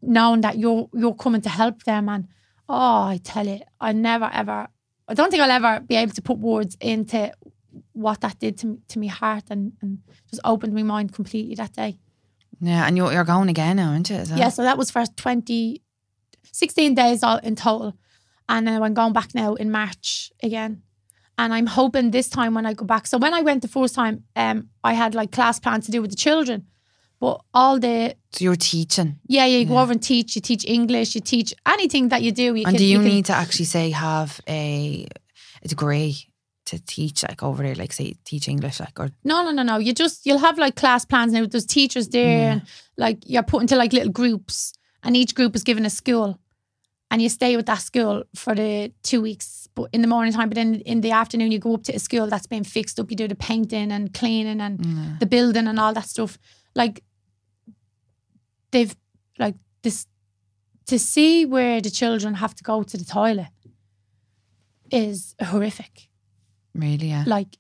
knowing 0.01 0.43
that 0.43 0.59
you're 0.59 0.89
you're 0.95 1.15
coming 1.15 1.41
to 1.43 1.49
help 1.49 1.83
them. 1.85 2.09
And 2.09 2.29
oh, 2.69 3.03
I 3.15 3.21
tell 3.23 3.47
you, 3.47 3.61
I 3.81 3.93
never 3.93 4.31
ever, 4.33 4.69
I 5.09 5.15
don't 5.15 5.31
think 5.31 5.43
I'll 5.43 5.51
ever 5.51 5.81
be 5.81 5.97
able 5.97 6.13
to 6.15 6.23
put 6.23 6.39
words 6.39 6.77
into 6.81 7.33
what 7.93 8.21
that 8.21 8.39
did 8.39 8.57
to 8.59 8.79
to 8.89 8.99
my 8.99 9.07
heart 9.07 9.45
and 9.51 9.73
and 9.83 9.99
just 10.31 10.41
opened 10.45 10.75
my 10.75 10.83
mind 10.83 11.13
completely 11.13 11.55
that 11.57 11.73
day. 11.73 11.99
Yeah, 12.61 12.87
and 12.87 12.97
you're, 12.97 13.13
you're 13.13 13.25
going 13.25 13.49
again 13.49 13.77
now, 13.77 13.91
aren't 13.91 14.09
you? 14.11 14.17
That- 14.25 14.39
Yeah, 14.39 14.49
so 14.49 14.63
that 14.63 14.79
was 14.79 14.91
for 14.91 15.05
20, 15.05 15.83
16 16.53 16.95
days 16.95 17.23
all 17.23 17.39
in 17.39 17.57
total. 17.57 17.95
And 18.49 18.67
then 18.67 18.83
I'm 18.83 18.95
going 18.95 19.13
back 19.13 19.35
now 19.35 19.55
in 19.55 19.71
March 19.71 20.31
again. 20.43 20.83
And 21.37 21.53
I'm 21.53 21.67
hoping 21.67 22.11
this 22.13 22.29
time 22.29 22.55
when 22.55 22.65
I 22.65 22.73
go 22.75 22.85
back. 22.85 23.07
So 23.09 23.19
when 23.19 23.35
I 23.35 23.43
went 23.43 23.63
the 23.63 23.69
first 23.69 23.95
time, 23.95 24.25
um, 24.37 24.69
I 24.85 24.93
had 24.95 25.15
like 25.15 25.33
class 25.33 25.59
plans 25.59 25.87
to 25.87 25.91
do 25.93 26.01
with 26.01 26.11
the 26.11 26.17
children. 26.17 26.67
But 27.25 27.41
all 27.61 27.77
the 27.81 28.15
So 28.35 28.45
you're 28.45 28.57
teaching. 28.75 29.11
yeah, 29.37 29.47
yeah, 29.47 29.59
you 29.61 29.67
go 29.67 29.75
Yeah. 29.75 29.83
over 29.83 29.93
and 29.93 30.03
teach, 30.03 30.37
you 30.37 30.43
teach 30.51 30.65
English, 30.79 31.15
you 31.15 31.23
teach 31.35 31.51
anything 31.75 32.09
that 32.11 32.23
you 32.23 32.33
do. 32.33 32.49
You 32.59 32.65
and 32.67 32.75
can, 32.75 32.77
do 32.77 32.85
you, 32.85 32.99
can- 32.99 33.09
need 33.09 33.25
to 33.27 33.33
actually 33.43 33.65
say 33.77 33.91
have 33.91 34.31
a, 34.47 35.07
a 35.65 35.69
degree 35.69 36.15
to 36.67 36.79
teach 36.97 37.23
like 37.29 37.43
over 37.43 37.63
there, 37.63 37.75
like 37.83 37.93
say 37.95 38.15
teach 38.25 38.47
English, 38.49 38.79
like 38.81 38.99
or 39.01 39.09
No, 39.31 39.37
no, 39.45 39.51
no, 39.53 39.63
no. 39.63 39.77
You 39.87 39.93
just 39.95 40.27
you'll 40.27 40.45
have 40.49 40.59
like 40.59 40.77
class 40.77 41.05
plans 41.07 41.33
now. 41.33 41.47
There's 41.47 41.67
teachers 41.79 42.09
there, 42.09 42.39
Yeah. 42.39 42.53
and 42.53 42.63
like 42.99 43.19
you're 43.27 43.43
put 43.53 43.63
into 43.63 43.77
like 43.77 43.93
little 43.97 44.13
groups, 44.13 44.73
and 45.03 45.17
each 45.17 45.35
group 45.35 45.55
is 45.57 45.63
given 45.65 45.85
a 45.87 45.91
school, 45.91 46.39
and 47.11 47.21
you 47.23 47.29
stay 47.31 47.57
with 47.57 47.67
that 47.67 47.81
school 47.91 48.25
for 48.35 48.55
the 48.55 48.93
two 49.03 49.21
weeks. 49.23 49.69
But 49.75 49.89
in 49.93 50.03
the 50.03 50.09
morning 50.09 50.33
time, 50.35 50.49
but 50.51 50.57
then 50.57 50.75
in 50.93 51.01
the 51.01 51.11
afternoon 51.13 51.53
you 51.53 51.59
go 51.59 51.75
up 51.75 51.83
to 51.85 51.95
a 51.95 51.99
school 51.99 52.27
that's 52.29 52.47
been 52.47 52.65
fixed 52.65 52.99
up. 53.01 53.11
You 53.11 53.17
do 53.17 53.29
the 53.29 53.35
painting 53.49 53.91
and 53.93 54.13
cleaning 54.13 54.61
and 54.61 54.79
Mm. 54.79 55.19
the 55.21 55.27
building 55.27 55.67
and 55.69 55.79
all 55.81 55.93
that 55.95 56.09
stuff. 56.09 56.39
Like 56.77 57.03
they've 58.75 58.97
like 59.45 59.57
this 59.85 60.07
to 60.87 60.97
see 60.99 61.47
where 61.55 61.81
the 61.81 61.95
children 62.01 62.35
have 62.35 62.55
to 62.59 62.65
go 62.71 62.83
to 62.91 62.97
the 63.03 63.09
toilet 63.19 63.53
is 64.91 65.35
horrific 65.51 65.95
really, 66.75 67.09
yeah. 67.09 67.25
like 67.27 67.59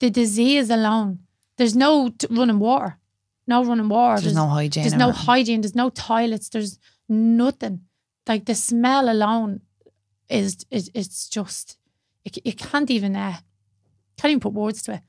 the 0.00 0.10
disease 0.10 0.70
alone. 0.70 1.20
There's 1.56 1.76
no 1.76 2.10
t- 2.10 2.26
running 2.30 2.58
water, 2.58 2.98
no 3.46 3.64
running 3.64 3.88
water. 3.88 4.20
There's, 4.20 4.34
no 4.34 4.48
hygiene. 4.48 4.82
there's 4.82 4.94
no 4.94 5.12
hygiene. 5.12 5.60
There's 5.62 5.74
no 5.74 5.90
toilets. 5.90 6.48
There's 6.48 6.78
nothing. 7.08 7.80
Like 8.28 8.44
the 8.44 8.54
smell 8.54 9.08
alone 9.08 9.60
is 10.28 10.66
is 10.70 10.90
it's 10.94 11.28
just 11.28 11.78
you, 12.24 12.32
c- 12.34 12.42
you 12.44 12.52
can't 12.52 12.90
even 12.90 13.14
uh, 13.16 13.36
can't 14.18 14.32
even 14.32 14.40
put 14.40 14.52
words 14.52 14.82
to 14.82 14.94
it. 14.94 15.00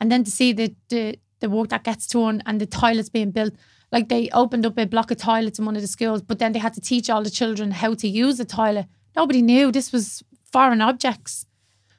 And 0.00 0.10
then 0.10 0.24
to 0.24 0.30
see 0.30 0.52
the 0.52 0.74
the 0.88 1.18
the 1.40 1.48
work 1.48 1.68
that 1.68 1.84
gets 1.84 2.06
done 2.06 2.42
and 2.46 2.60
the 2.60 2.66
toilets 2.66 3.08
being 3.08 3.30
built. 3.30 3.54
Like 3.94 4.08
they 4.08 4.28
opened 4.32 4.66
up 4.66 4.76
a 4.78 4.86
block 4.86 5.10
of 5.12 5.18
toilets 5.18 5.58
in 5.60 5.64
one 5.66 5.76
of 5.76 5.82
the 5.82 5.88
schools, 5.96 6.20
but 6.20 6.38
then 6.38 6.52
they 6.52 6.58
had 6.58 6.74
to 6.74 6.80
teach 6.80 7.08
all 7.08 7.22
the 7.22 7.30
children 7.40 7.70
how 7.70 7.94
to 7.94 8.08
use 8.08 8.36
the 8.38 8.44
toilet. 8.44 8.86
Nobody 9.14 9.40
knew 9.50 9.70
this 9.70 9.92
was 9.92 10.04
foreign 10.52 10.82
objects. 10.82 11.46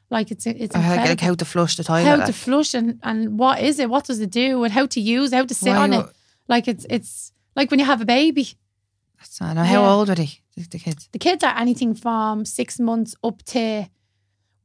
Like 0.09 0.29
it's 0.33 0.45
it's 0.45 0.75
incredible 0.75 1.09
like 1.09 1.21
how 1.21 1.35
to 1.35 1.45
flush 1.45 1.75
the 1.77 1.83
toilet. 1.83 2.05
how 2.05 2.25
to 2.25 2.33
flush 2.33 2.73
and, 2.73 2.99
and 3.01 3.39
what 3.39 3.61
is 3.61 3.79
it? 3.79 3.89
What 3.89 4.05
does 4.05 4.19
it 4.19 4.29
do? 4.29 4.63
And 4.65 4.73
how 4.73 4.85
to 4.87 4.99
use, 4.99 5.31
how 5.33 5.45
to 5.45 5.55
sit 5.55 5.69
Why 5.73 5.83
on 5.83 5.93
it. 5.93 6.05
Like 6.47 6.67
it's 6.67 6.85
it's 6.89 7.31
like 7.55 7.71
when 7.71 7.79
you 7.79 7.85
have 7.85 8.01
a 8.01 8.05
baby. 8.05 8.45
That's 9.19 9.39
not- 9.41 9.57
how 9.57 9.81
Yeah. 9.81 9.93
old 9.93 10.09
are 10.09 10.15
they? 10.15 10.31
The, 10.57 10.79
kids. 10.79 11.09
The 11.11 11.19
kids 11.19 11.43
are 11.43 11.55
anything 11.57 11.95
from 11.95 12.45
six 12.45 12.79
months 12.79 13.15
up 13.23 13.41
to 13.53 13.87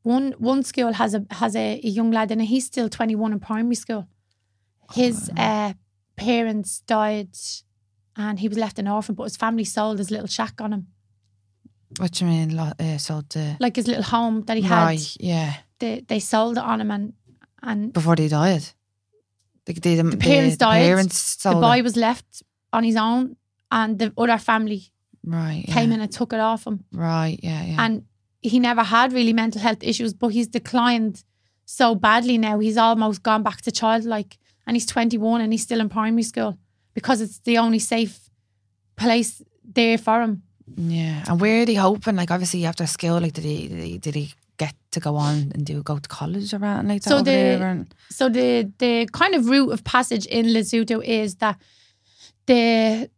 one 0.02 0.34
one 0.38 0.62
school 0.62 0.92
has 0.92 1.14
a 1.14 1.20
has 1.30 1.54
a, 1.56 1.80
a 1.84 1.88
young 1.88 2.10
lad 2.10 2.30
and 2.32 2.42
he's 2.42 2.66
still 2.66 2.88
twenty 2.88 3.14
one 3.14 3.32
in 3.32 3.40
primary 3.40 3.76
school. 3.76 4.08
His 4.94 5.30
uh, 5.36 5.72
parents 6.20 6.82
died 6.86 7.30
and 8.16 8.38
he 8.40 8.48
was 8.48 8.58
left 8.58 8.78
an 8.78 8.88
orphan, 8.88 9.14
but 9.14 9.24
his 9.24 9.36
family 9.36 9.64
sold 9.64 9.98
his 9.98 10.10
little 10.10 10.26
shack 10.28 10.60
on 10.60 10.72
him. 10.72 10.86
What 11.98 12.12
do 12.12 12.24
you 12.24 12.30
mean? 12.30 12.56
lo- 12.56 12.72
Uh, 12.78 12.98
so 12.98 13.22
the 13.28 13.56
Like 13.60 13.76
his 13.76 13.86
little 13.86 14.04
home 14.04 14.44
that 14.46 14.56
he 14.56 14.62
had. 14.62 14.84
right, 14.84 15.16
yeah. 15.20 15.52
They 15.78 16.04
they 16.06 16.20
sold 16.20 16.56
it 16.58 16.64
on 16.64 16.80
him 16.80 16.90
and 16.90 17.12
and 17.62 17.92
Before 17.92 18.16
they 18.16 18.28
died, 18.28 18.62
the, 19.64 19.72
the, 19.74 20.02
the, 20.02 20.16
parents 20.16 20.56
the 20.56 20.64
died, 20.66 20.82
Parents 20.86 21.36
the 21.36 21.40
sold 21.50 21.60
boy 21.62 21.78
it. 21.78 21.82
was 21.84 21.96
left 21.96 22.42
on 22.72 22.84
his 22.84 22.96
own 22.96 23.36
and 23.70 23.98
the 23.98 24.12
other 24.16 24.38
family 24.38 24.82
right. 25.24 25.64
Yeah. 25.68 25.74
came 25.74 25.92
in 25.94 26.00
and 26.00 26.10
took 26.12 26.32
it 26.32 26.40
off 26.40 26.64
him. 26.66 26.84
Right. 26.92 27.38
Yeah. 27.42 27.64
Yeah. 27.64 27.84
And 27.84 28.04
he 28.42 28.58
never 28.60 28.82
had 28.82 29.12
really 29.12 29.32
mental 29.32 29.60
health 29.60 29.82
issues, 29.82 30.14
but 30.14 30.28
he's 30.28 30.48
declined 30.48 31.24
so 31.66 31.94
badly 31.94 32.38
now. 32.38 32.58
He's 32.60 32.76
almost 32.78 33.22
gone 33.22 33.42
back 33.42 33.60
to 33.62 33.70
childlike. 33.70 34.38
And 34.70 34.76
he's 34.76 34.86
21 34.86 35.40
and 35.40 35.52
he's 35.52 35.62
still 35.62 35.80
in 35.80 35.88
primary 35.88 36.22
school 36.22 36.56
because 36.94 37.20
it's 37.20 37.40
the 37.40 37.58
only 37.58 37.80
safe 37.80 38.30
place 38.94 39.42
there 39.64 39.98
for 39.98 40.22
him. 40.22 40.42
yeah. 40.76 41.24
And 41.26 41.40
where 41.40 41.62
are 41.62 41.66
they 41.66 41.74
hoping? 41.74 42.14
Like, 42.14 42.30
obviously, 42.30 42.64
after 42.66 42.86
school, 42.86 43.18
like, 43.20 43.32
did 43.32 43.42
he 43.44 43.66
did 43.68 43.82
he, 43.82 43.98
did 43.98 44.14
he 44.14 44.32
get 44.58 44.74
to 44.92 45.00
go 45.00 45.16
on 45.16 45.50
and 45.54 45.66
do 45.66 45.82
go 45.82 45.98
to 45.98 46.08
college 46.08 46.54
or 46.54 46.64
anything 46.64 46.88
like 46.88 47.02
that? 47.02 47.08
So 47.10 47.20
the- 47.22 47.64
and- 47.64 47.94
So 48.10 48.28
the 48.28 48.70
the 48.78 49.06
kind 49.20 49.34
of 49.34 49.48
route 49.48 49.72
of 49.72 49.82
passage 49.82 50.24
in 50.26 50.46
Lesotho 50.54 51.02
is 51.04 51.34
that 51.42 51.56
the 52.46 53.10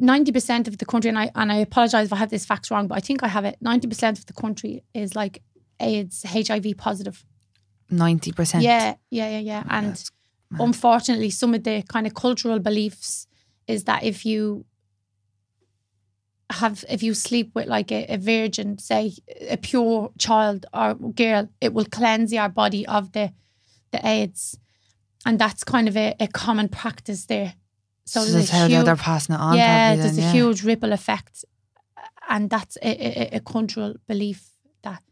90% 0.00 0.66
of 0.68 0.78
the 0.78 0.86
country, 0.86 1.10
and 1.10 1.18
I 1.18 1.30
and 1.34 1.52
I 1.52 1.56
apologize 1.56 2.06
if 2.06 2.12
I 2.12 2.16
have 2.16 2.30
this 2.30 2.46
facts 2.46 2.70
wrong, 2.70 2.88
but 2.88 2.96
I 2.96 3.00
think 3.00 3.22
I 3.22 3.28
have 3.28 3.44
it. 3.44 3.56
90% 3.62 4.18
of 4.18 4.24
the 4.26 4.32
country 4.32 4.82
is 4.94 5.14
like 5.14 5.42
AIDS, 5.78 6.22
HIV 6.24 6.66
positive. 6.78 7.24
Ninety 7.90 8.32
percent. 8.32 8.62
Yeah, 8.64 8.94
yeah, 9.10 9.28
yeah, 9.28 9.38
yeah. 9.38 9.64
And 9.68 9.88
That's 9.88 10.10
unfortunately, 10.58 11.30
some 11.30 11.54
of 11.54 11.64
the 11.64 11.82
kind 11.82 12.06
of 12.06 12.14
cultural 12.14 12.58
beliefs 12.58 13.26
is 13.66 13.84
that 13.84 14.02
if 14.02 14.24
you 14.26 14.64
have, 16.50 16.84
if 16.88 17.02
you 17.02 17.14
sleep 17.14 17.52
with 17.54 17.66
like 17.68 17.92
a, 17.92 18.06
a 18.08 18.16
virgin, 18.16 18.78
say 18.78 19.12
a 19.48 19.56
pure 19.56 20.10
child 20.18 20.66
or 20.72 20.94
girl, 20.94 21.48
it 21.60 21.72
will 21.72 21.84
cleanse 21.84 22.32
your 22.32 22.48
body 22.48 22.86
of 22.86 23.12
the 23.12 23.32
the 23.92 24.06
AIDS, 24.06 24.58
and 25.24 25.38
that's 25.38 25.64
kind 25.64 25.88
of 25.88 25.96
a, 25.96 26.14
a 26.20 26.26
common 26.28 26.68
practice 26.68 27.26
there. 27.26 27.54
So, 28.04 28.24
So, 28.24 28.32
that's 28.32 28.50
how 28.50 28.66
huge, 28.66 28.84
they're 28.84 28.96
passing 28.96 29.34
it 29.34 29.40
on. 29.40 29.56
yeah, 29.56 29.94
there's 29.94 30.16
then, 30.16 30.24
a 30.24 30.26
yeah. 30.26 30.32
huge 30.32 30.64
ripple 30.64 30.92
effect, 30.92 31.44
and 32.28 32.50
that's 32.50 32.76
a, 32.82 32.88
a, 32.88 33.36
a 33.36 33.40
cultural 33.40 33.94
belief 34.08 34.50
that 34.82 35.02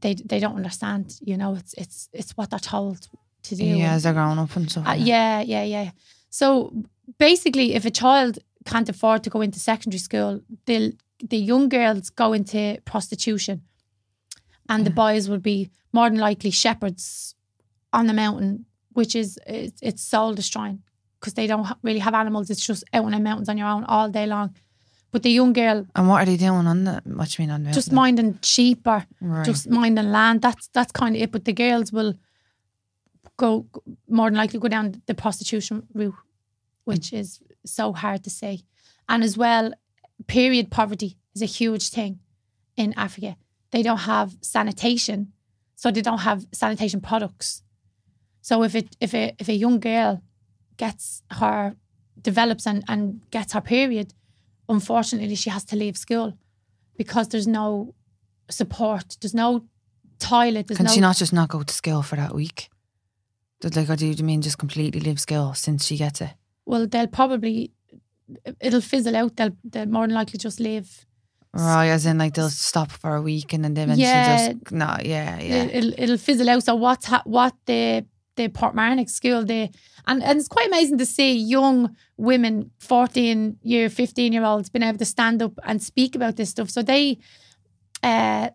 they 0.00 0.14
they 0.14 0.40
don't 0.40 0.56
understand. 0.56 1.18
You 1.20 1.36
know, 1.36 1.54
it's 1.54 1.74
it's 1.74 2.08
it's 2.12 2.36
what 2.36 2.50
they're 2.50 2.58
told 2.58 3.08
to 3.44 3.56
do. 3.56 3.64
Yeah, 3.64 3.94
as 3.94 4.02
they're 4.02 4.12
growing 4.12 4.38
up 4.38 4.54
and 4.56 4.70
stuff. 4.70 4.86
uh, 4.88 4.92
yeah, 4.92 5.40
yeah, 5.40 5.64
yeah. 5.64 5.90
So 6.30 6.72
basically, 7.18 7.74
if 7.74 7.84
a 7.84 7.90
child 7.90 8.38
can't 8.64 8.88
afford 8.88 9.24
to 9.24 9.30
go 9.30 9.40
into 9.40 9.58
secondary 9.58 9.98
school, 9.98 10.40
the 10.66 10.96
the 11.22 11.38
young 11.38 11.68
girls 11.68 12.10
go 12.10 12.32
into 12.32 12.78
prostitution, 12.84 13.62
and 14.68 14.86
the 14.86 14.90
boys 14.90 15.28
would 15.28 15.42
be 15.42 15.70
more 15.92 16.08
than 16.10 16.18
likely 16.18 16.50
shepherds 16.50 17.34
on 17.92 18.06
the 18.06 18.12
mountain, 18.12 18.66
which 18.92 19.16
is 19.16 19.38
it's, 19.46 19.80
it's 19.82 20.02
soul 20.02 20.34
destroying 20.34 20.82
because 21.18 21.34
they 21.34 21.46
don't 21.46 21.66
really 21.82 21.98
have 21.98 22.14
animals. 22.14 22.50
It's 22.50 22.64
just 22.64 22.84
out 22.92 23.04
on 23.04 23.12
the 23.12 23.20
mountains 23.20 23.48
on 23.48 23.58
your 23.58 23.68
own 23.68 23.84
all 23.84 24.08
day 24.10 24.26
long. 24.26 24.54
But 25.10 25.22
the 25.22 25.30
young 25.30 25.52
girl 25.54 25.86
And 25.94 26.08
what 26.08 26.22
are 26.22 26.26
they 26.26 26.36
doing 26.36 26.66
on 26.66 26.84
the? 26.84 27.02
What 27.04 27.28
do 27.28 27.42
you 27.42 27.46
mean 27.46 27.54
on 27.54 27.64
the? 27.64 27.72
just 27.72 27.92
minding 27.92 28.38
sheep 28.42 28.86
or 28.86 29.06
Right. 29.20 29.46
just 29.46 29.68
minding 29.68 30.12
land. 30.12 30.42
That's 30.42 30.68
that's 30.68 30.92
kind 30.92 31.16
of 31.16 31.22
it. 31.22 31.32
But 31.32 31.44
the 31.44 31.52
girls 31.52 31.92
will 31.92 32.14
go 33.36 33.66
more 34.08 34.28
than 34.28 34.36
likely 34.36 34.58
go 34.58 34.68
down 34.68 35.02
the 35.06 35.14
prostitution 35.14 35.86
route, 35.94 36.14
which 36.84 37.10
mm. 37.10 37.18
is 37.20 37.40
so 37.64 37.92
hard 37.92 38.24
to 38.24 38.30
say. 38.30 38.60
And 39.08 39.24
as 39.24 39.38
well, 39.38 39.72
period 40.26 40.70
poverty 40.70 41.16
is 41.34 41.42
a 41.42 41.46
huge 41.46 41.88
thing 41.88 42.20
in 42.76 42.92
Africa. 42.96 43.36
They 43.70 43.82
don't 43.82 43.98
have 43.98 44.36
sanitation, 44.42 45.32
so 45.74 45.90
they 45.90 46.02
don't 46.02 46.20
have 46.20 46.46
sanitation 46.52 47.00
products. 47.00 47.62
So 48.42 48.62
if 48.62 48.74
it 48.74 48.96
if 49.00 49.14
a 49.14 49.34
if 49.38 49.48
a 49.48 49.54
young 49.54 49.80
girl 49.80 50.22
gets 50.76 51.22
her 51.32 51.74
develops 52.20 52.66
and, 52.66 52.84
and 52.88 53.20
gets 53.30 53.52
her 53.52 53.60
period, 53.60 54.14
unfortunately 54.68 55.34
she 55.34 55.50
has 55.50 55.64
to 55.66 55.76
leave 55.76 55.96
school 55.96 56.36
because 56.96 57.28
there's 57.28 57.46
no 57.46 57.94
support. 58.50 59.16
There's 59.20 59.34
no 59.34 59.64
toilet. 60.18 60.66
There's 60.68 60.76
Can 60.78 60.86
no 60.86 60.92
she 60.92 61.00
not 61.00 61.16
just 61.16 61.32
not 61.32 61.48
go 61.48 61.62
to 61.62 61.74
school 61.74 62.02
for 62.02 62.16
that 62.16 62.34
week? 62.34 62.68
Does 63.60 63.76
like, 63.76 63.90
or 63.90 63.96
do 63.96 64.06
you 64.06 64.24
mean 64.24 64.40
just 64.42 64.58
completely 64.58 65.00
leave 65.00 65.20
school 65.20 65.54
since 65.54 65.86
she 65.86 65.96
gets 65.96 66.20
it? 66.20 66.30
well, 66.66 66.86
they'll 66.86 67.06
probably 67.06 67.72
it'll 68.60 68.80
fizzle 68.82 69.16
out. 69.16 69.36
They'll 69.36 69.56
they'll 69.64 69.86
more 69.86 70.06
than 70.06 70.14
likely 70.14 70.38
just 70.38 70.60
leave. 70.60 71.04
Right, 71.54 71.88
as 71.88 72.04
in 72.04 72.18
like 72.18 72.34
they'll 72.34 72.50
stop 72.50 72.90
for 72.92 73.16
a 73.16 73.22
week 73.22 73.54
and 73.54 73.64
then 73.64 73.72
they 73.74 73.82
eventually 73.84 74.06
Yeah. 74.06 74.52
just 74.52 74.70
no, 74.72 74.96
yeah, 75.02 75.40
yeah. 75.40 75.62
It, 75.64 75.84
will 75.84 75.92
it'll 75.96 76.18
fizzle 76.18 76.50
out. 76.50 76.62
So 76.62 76.74
what's 76.74 77.06
ha- 77.06 77.22
what 77.24 77.54
the 77.64 78.04
the 78.38 78.48
Port 78.48 78.74
Portmarnock 78.74 79.10
school 79.10 79.44
they 79.44 79.70
and 80.06 80.22
and 80.22 80.38
it's 80.38 80.48
quite 80.48 80.68
amazing 80.68 80.98
to 80.98 81.06
see 81.06 81.36
young 81.36 81.94
women, 82.16 82.70
fourteen 82.78 83.58
year, 83.62 83.90
fifteen 83.90 84.32
year 84.32 84.44
olds, 84.44 84.70
being 84.70 84.82
able 84.82 84.98
to 84.98 85.04
stand 85.04 85.42
up 85.42 85.58
and 85.64 85.82
speak 85.82 86.16
about 86.16 86.36
this 86.36 86.50
stuff. 86.50 86.70
So 86.70 86.82
they 86.82 87.18
uh 88.02 88.48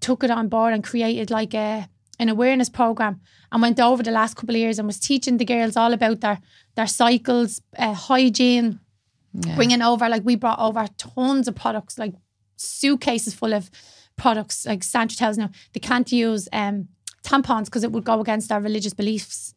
took 0.00 0.22
it 0.22 0.30
on 0.30 0.48
board 0.48 0.72
and 0.72 0.84
created 0.84 1.30
like 1.30 1.54
a 1.54 1.88
an 2.20 2.28
awareness 2.28 2.68
program 2.68 3.20
and 3.50 3.62
went 3.62 3.80
over 3.80 4.02
the 4.02 4.10
last 4.10 4.34
couple 4.34 4.54
of 4.54 4.60
years 4.60 4.78
and 4.78 4.86
was 4.86 5.00
teaching 5.00 5.38
the 5.38 5.44
girls 5.44 5.76
all 5.76 5.92
about 5.92 6.20
their 6.20 6.38
their 6.76 6.86
cycles, 6.86 7.60
uh, 7.76 7.94
hygiene, 7.94 8.80
yeah. 9.32 9.56
bringing 9.56 9.82
over 9.82 10.08
like 10.08 10.24
we 10.24 10.36
brought 10.36 10.60
over 10.60 10.86
tons 10.96 11.48
of 11.48 11.54
products 11.54 11.98
like 11.98 12.14
suitcases 12.56 13.34
full 13.34 13.54
of 13.54 13.70
products 14.16 14.66
like 14.66 14.84
Sandra 14.84 15.16
tells 15.16 15.38
now 15.38 15.50
they 15.72 15.80
can't 15.80 16.10
use 16.12 16.48
um, 16.52 16.88
tampons 17.28 17.66
because 17.66 17.84
it 17.84 17.92
would 17.92 18.04
go 18.04 18.20
against 18.20 18.48
their 18.48 18.60
religious 18.60 18.94
beliefs. 18.94 19.54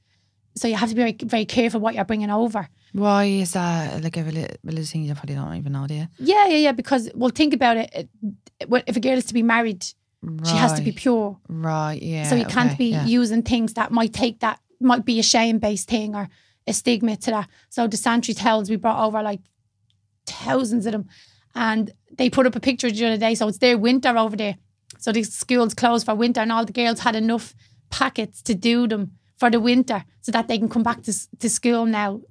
So 0.56 0.68
you 0.68 0.76
have 0.76 0.90
to 0.90 0.96
be 0.96 1.02
very, 1.02 1.18
very 1.24 1.46
careful 1.46 1.80
what 1.80 1.96
you're 1.96 2.06
bringing 2.06 2.30
over. 2.30 2.68
Why 2.92 3.24
is 3.26 3.54
that 3.54 4.04
like 4.04 4.18
a 4.18 4.24
reli- 4.24 4.56
religious 4.64 4.92
thing 4.92 5.04
you 5.04 5.14
probably 5.14 5.36
don't 5.36 5.56
even 5.56 5.72
know, 5.72 5.88
do 5.88 5.94
you? 5.94 6.08
Yeah, 6.20 6.48
yeah, 6.48 6.58
yeah. 6.58 6.72
Because 6.74 7.10
well, 7.16 7.30
think 7.30 7.54
about 7.54 7.78
it. 7.78 8.10
If 8.60 8.98
a 8.98 9.00
girl 9.00 9.18
is 9.18 9.26
to 9.26 9.34
be 9.34 9.44
married, 9.44 9.84
she 9.84 10.56
has 10.56 10.74
to 10.74 10.82
be 10.82 10.92
pure. 10.92 11.38
Right, 11.48 12.02
yeah. 12.02 12.26
so 12.26 12.36
you 12.36 12.46
can't 12.46 12.78
be 12.78 12.92
yeah. 12.92 13.06
using 13.06 13.44
things 13.44 13.74
that 13.74 13.92
might 13.92 14.14
take 14.14 14.42
that 14.42 14.60
might 14.80 15.06
be 15.06 15.20
a 15.20 15.24
shame 15.24 15.60
based 15.60 15.88
thing 15.88 16.16
or 16.16 16.28
a 16.68 16.74
stigma 16.74 17.16
to 17.16 17.32
that. 17.32 17.50
So 17.70 17.88
the 17.88 17.98
Santry 17.98 18.34
towels 18.34 18.70
we 18.70 18.76
brought 18.76 19.04
over 19.06 19.24
like 19.24 19.40
thousands 20.26 20.86
of 20.86 20.92
them, 20.92 21.08
and 21.56 21.92
they 22.18 22.30
put 22.30 22.46
up 22.46 22.56
a 22.56 22.60
picture 22.60 22.92
the 22.92 23.06
other 23.06 23.18
day. 23.18 23.36
So 23.36 23.48
it's 23.48 23.60
their 23.60 23.78
winter 23.78 24.18
over 24.18 24.36
there. 24.36 24.58
So 25.02 25.12
the 25.12 25.24
school's 25.24 25.74
closed 25.74 26.06
for 26.06 26.14
winter, 26.14 26.42
and 26.42 26.52
all 26.52 26.64
the 26.64 26.72
girls 26.72 27.00
had 27.00 27.16
enough 27.16 27.56
packets 27.90 28.42
to 28.44 28.54
do 28.54 28.88
them 28.88 29.14
for 29.36 29.50
the 29.50 29.60
winter, 29.60 30.06
so 30.22 30.32
that 30.32 30.48
they 30.48 30.60
can 30.60 30.70
come 30.70 30.84
back 30.84 31.02
to 31.04 31.14
to 31.40 31.50
school 31.50 31.86
now 31.88 32.22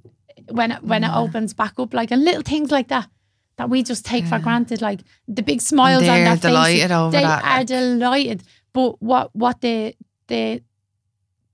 when 0.49 0.71
it, 0.73 0.83
when 0.85 1.03
it 1.03 1.09
mm. 1.09 1.17
opens 1.17 1.53
back 1.53 1.75
up. 1.79 1.93
Like 1.93 2.13
and 2.13 2.25
little 2.25 2.43
things 2.43 2.71
like 2.71 2.89
that. 2.89 3.09
That 3.57 3.69
we 3.69 3.83
just 3.83 4.07
take 4.07 4.25
for 4.25 4.39
granted, 4.39 4.81
like 4.81 5.01
the 5.29 5.43
big 5.43 5.61
smiles 5.61 6.03
on 6.03 6.07
their 6.07 6.27
faces. 6.29 6.41
delighted 6.41 6.91
over 6.93 7.11
they 7.11 7.23
that, 7.23 7.45
are 7.45 7.59
like. 7.59 7.67
delighted. 7.67 8.43
But 8.73 9.03
what 9.03 9.35
what 9.35 9.61
the 9.61 9.95
the 10.29 10.63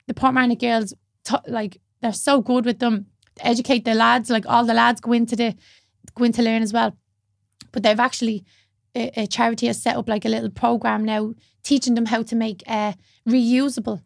the 0.07 0.15
Portmarnock 0.15 0.61
girls 0.61 0.95
t- 1.25 1.35
like 1.49 1.81
they're 2.03 2.13
so 2.13 2.43
good 2.43 2.65
with 2.67 2.79
them. 2.79 3.07
to 3.37 3.47
Educate 3.47 3.85
the 3.85 3.95
lads, 3.95 4.31
like 4.31 4.47
all 4.47 4.65
the 4.65 4.75
lads 4.75 5.01
go 5.01 5.13
into 5.13 5.35
the 5.35 5.57
go 6.15 6.25
into 6.25 6.43
learn 6.43 6.63
as 6.63 6.73
well. 6.73 6.97
But 7.73 7.83
they've 7.83 7.99
actually 7.99 8.45
a, 8.97 9.23
a 9.23 9.27
charity 9.27 9.67
has 9.67 9.81
set 9.83 9.97
up 9.97 10.09
like 10.09 10.25
a 10.25 10.29
little 10.29 10.51
program 10.51 11.05
now, 11.05 11.35
teaching 11.63 11.95
them 11.95 12.07
how 12.07 12.23
to 12.23 12.35
make 12.37 12.63
uh, 12.67 12.93
reusable 13.29 14.01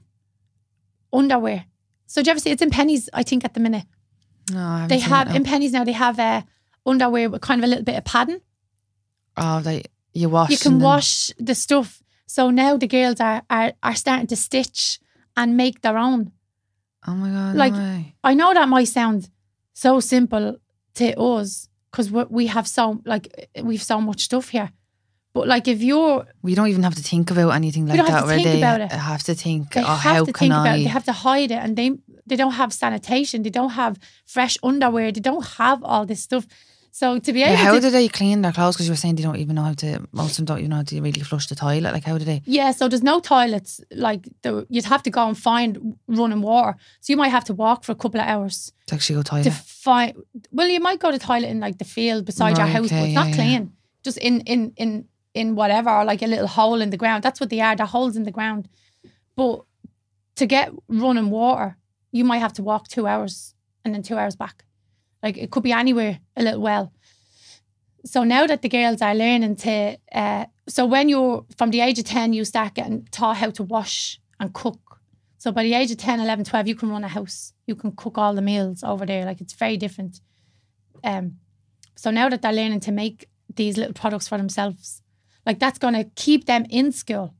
underwear. 1.12 1.64
So 2.07 2.22
do 2.22 2.29
you 2.29 2.33
ever 2.33 2.40
see 2.40 2.50
it's 2.50 2.62
in 2.62 2.70
Penneys? 2.70 3.09
I 3.14 3.22
think 3.22 3.44
at 3.44 3.55
the 3.55 3.61
minute 3.61 3.85
No, 4.53 4.87
they 4.88 4.98
have 4.98 5.35
in 5.35 5.44
Penneys 5.44 5.72
now. 5.72 5.85
They 5.85 5.92
have 5.92 6.18
uh, 6.18 6.42
underwear 6.85 7.31
with 7.31 7.40
kind 7.42 7.61
of 7.61 7.64
a 7.64 7.68
little 7.68 7.85
bit 7.85 7.96
of 7.96 8.05
padding. 8.05 8.40
Oh, 9.37 9.62
like 9.64 9.90
you 10.12 10.29
wash. 10.29 10.50
you 10.50 10.59
can 10.59 10.79
then- 10.79 10.83
wash 10.83 11.31
the 11.38 11.55
stuff. 11.55 12.03
So 12.26 12.50
now 12.50 12.76
the 12.76 12.88
girls 12.88 13.20
are 13.20 13.42
are 13.48 13.72
are 13.83 13.94
starting 13.94 14.26
to 14.29 14.37
stitch 14.37 14.98
and 15.37 15.57
make 15.57 15.81
their 15.83 15.96
own. 15.98 16.33
Oh 17.07 17.14
my 17.14 17.31
god! 17.31 17.57
like- 17.57 17.72
no. 17.72 18.05
I 18.24 18.35
know 18.35 18.53
that 18.55 18.68
might 18.68 18.88
sound 18.88 19.31
so 19.72 20.00
simple 20.00 20.59
to 20.94 21.18
us 21.18 21.68
because 21.90 22.11
we 22.11 22.46
have 22.48 22.66
so 22.68 23.00
like 23.05 23.50
we've 23.62 23.83
so 23.83 24.00
much 24.00 24.22
stuff 24.22 24.48
here. 24.50 24.70
But 25.33 25.47
like 25.47 25.69
if 25.69 25.81
you're, 25.83 26.27
we 26.43 26.55
don't 26.57 26.66
even 26.69 26.83
have 26.83 26.97
to 26.97 27.03
think 27.03 27.31
about 27.31 27.51
anything 27.51 27.87
like 27.87 27.97
don't 27.99 28.07
that. 28.07 28.12
have 28.12 28.23
to 28.23 28.27
where 28.27 28.37
think 28.37 28.49
they 28.49 28.59
about 28.59 28.81
it. 28.81 28.90
have 28.93 29.23
to 29.25 29.35
think. 29.35 29.73
they 29.75 29.81
oh, 29.81 29.85
have 29.85 29.99
how 30.16 30.25
to 30.25 30.33
can 30.33 30.40
think 30.49 30.53
I? 30.53 30.61
about 30.62 30.79
it. 30.79 30.83
They 30.83 30.88
have 30.90 31.05
to 31.05 31.12
hide 31.12 31.51
it, 31.53 31.61
and 31.64 31.77
they 31.77 31.93
they 32.27 32.37
don't 32.37 32.53
have 32.53 32.73
sanitation. 32.73 33.43
They 33.43 33.51
don't 33.51 33.71
have 33.71 33.99
fresh 34.27 34.57
underwear. 34.62 35.12
They 35.12 35.21
don't 35.21 35.47
have 35.59 35.83
all 35.85 36.05
this 36.07 36.21
stuff. 36.23 36.47
So 36.93 37.21
to 37.21 37.33
be 37.33 37.38
Yeah, 37.40 37.51
able 37.53 37.57
how 37.66 37.75
to 37.75 37.81
do 37.81 37.90
they 37.90 38.09
clean 38.09 38.43
their 38.43 38.51
clothes? 38.53 38.75
Because 38.75 38.87
you 38.88 38.93
were 38.93 38.97
saying 38.97 39.14
they 39.14 39.23
don't 39.23 39.37
even 39.37 39.55
know 39.55 39.62
how 39.62 39.75
to. 39.75 40.09
Most 40.11 40.33
of 40.33 40.37
them 40.38 40.45
don't 40.47 40.59
even 40.59 40.71
know 40.71 40.77
how 40.77 40.83
to 40.83 41.01
really 41.01 41.21
flush 41.21 41.47
the 41.47 41.55
toilet. 41.55 41.93
Like 41.95 42.03
how 42.05 42.19
do 42.19 42.25
they? 42.25 42.43
Yeah, 42.47 42.73
so 42.73 42.88
there's 42.88 43.05
no 43.05 43.21
toilets. 43.21 43.81
Like 43.93 44.29
the, 44.43 44.66
you'd 44.69 44.87
have 44.87 45.05
to 45.05 45.11
go 45.11 45.29
and 45.29 45.38
find 45.38 45.97
running 46.09 46.43
water. 46.43 46.77
So 47.01 47.12
you 47.12 47.16
might 47.16 47.29
have 47.29 47.45
to 47.45 47.55
walk 47.55 47.85
for 47.85 47.93
a 47.93 47.95
couple 47.95 48.21
of 48.21 48.27
hours 48.27 48.73
To 48.88 48.97
actually 48.97 49.16
go 49.16 49.23
toilet? 49.23 49.45
to 49.45 49.53
find. 49.53 50.16
Well, 50.51 50.69
you 50.69 50.81
might 50.81 50.99
go 50.99 51.12
to 51.12 51.19
toilet 51.21 51.49
in 51.49 51.61
like 51.61 51.79
the 51.79 51.85
field 51.85 52.25
beside 52.25 52.59
your 52.59 52.66
house, 52.66 52.88
but 52.90 53.05
it's 53.05 53.14
not 53.14 53.27
yeah, 53.29 53.31
yeah. 53.31 53.37
clean. 53.37 53.73
Just 54.03 54.19
in 54.19 54.40
in 54.40 54.73
in 54.77 55.05
in 55.35 55.55
whatever, 55.55 55.90
or 55.90 56.05
like 56.05 56.23
a 56.23 56.27
little 56.27 56.47
hole 56.47 56.81
in 56.81 56.90
the 56.90 56.97
ground. 56.97 57.23
That's 57.23 57.40
what 57.40 57.51
they 57.51 57.61
are. 57.61 57.77
They're 57.77 57.87
holes 57.87 58.16
in 58.16 58.25
the 58.25 58.31
ground. 58.31 58.69
But 59.37 59.62
to 60.37 60.47
get 60.47 60.73
running 60.88 61.31
water, 61.31 61.77
you 62.12 62.25
might 62.25 62.38
have 62.38 62.53
to 62.55 62.62
walk 62.62 62.88
two 62.88 63.07
hours 63.07 63.55
and 63.85 63.95
then 63.95 64.03
two 64.03 64.16
hours 64.16 64.37
back. 64.37 64.64
Like 65.23 65.37
it 65.37 65.51
could 65.51 65.62
be 65.62 65.73
anywhere 65.73 66.21
a 66.37 66.43
little 66.43 66.61
well. 66.61 66.93
So 68.05 68.25
now 68.25 68.47
that 68.47 68.62
the 68.62 68.69
girls 68.69 69.03
are 69.03 69.14
learning 69.14 69.57
to, 69.57 69.99
uh, 70.12 70.47
so 70.66 70.87
when 70.87 71.09
you're 71.09 71.45
from 71.57 71.71
the 71.71 71.81
age 71.81 71.99
of 71.99 72.07
10, 72.07 72.33
you 72.33 72.45
start 72.45 72.75
getting 72.75 73.07
taught 73.11 73.37
how 73.37 73.51
to 73.51 73.62
wash 73.62 74.19
and 74.38 74.53
cook. 74.55 75.01
So 75.37 75.53
by 75.53 75.62
the 75.62 75.75
age 75.75 75.90
of 75.90 75.99
10, 75.99 76.21
11, 76.21 76.45
12, 76.47 76.69
you 76.69 76.75
can 76.75 76.90
run 76.90 77.05
a 77.05 77.09
house. 77.09 77.53
You 77.66 77.75
can 77.75 77.93
cook 77.93 78.19
all 78.19 78.35
the 78.35 78.43
meals 78.43 78.83
over 78.83 79.05
there. 79.05 79.25
Like 79.25 79.40
it's 79.40 79.53
very 79.53 79.77
different. 79.77 80.21
Um, 81.05 81.37
so 81.95 82.11
now 82.11 82.29
that 82.29 82.43
they're 82.43 82.53
learning 82.53 82.81
to 82.81 82.93
make 82.93 83.29
these 83.55 83.77
little 83.77 83.93
products 83.93 84.29
for 84.29 84.38
themselves, 84.38 85.03
like 85.50 85.58
that's 85.58 85.78
going 85.84 85.94
to 85.94 86.04
keep 86.24 86.44
them 86.46 86.64
in 86.70 86.92
school. 86.92 87.34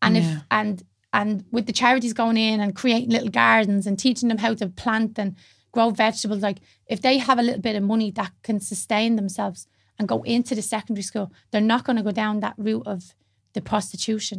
And 0.00 0.16
Yeah. 0.16 0.22
if, 0.36 0.42
and, 0.50 0.82
and 1.12 1.44
with 1.54 1.66
the 1.66 1.72
charities 1.82 2.12
going 2.22 2.36
in 2.36 2.60
and 2.60 2.74
creating 2.82 3.10
little 3.10 3.30
gardens 3.44 3.86
and 3.86 3.98
teaching 3.98 4.28
them 4.30 4.38
how 4.38 4.54
to 4.54 4.68
plant 4.68 5.18
and 5.18 5.34
grow 5.72 5.90
vegetables, 5.90 6.42
like 6.48 6.58
if 6.86 7.00
they 7.00 7.18
have 7.18 7.38
a 7.38 7.42
little 7.42 7.60
bit 7.68 7.76
of 7.76 7.82
money 7.82 8.10
that 8.12 8.32
can 8.46 8.60
sustain 8.60 9.16
themselves 9.16 9.66
and 9.98 10.08
go 10.08 10.22
into 10.24 10.54
the 10.54 10.62
secondary 10.62 11.02
school, 11.10 11.28
they're 11.50 11.60
not 11.74 11.84
going 11.84 11.96
to 11.96 12.02
go 12.02 12.12
down 12.12 12.40
that 12.40 12.54
route 12.58 12.86
of 12.86 13.14
the 13.54 13.60
prostitution 13.62 14.38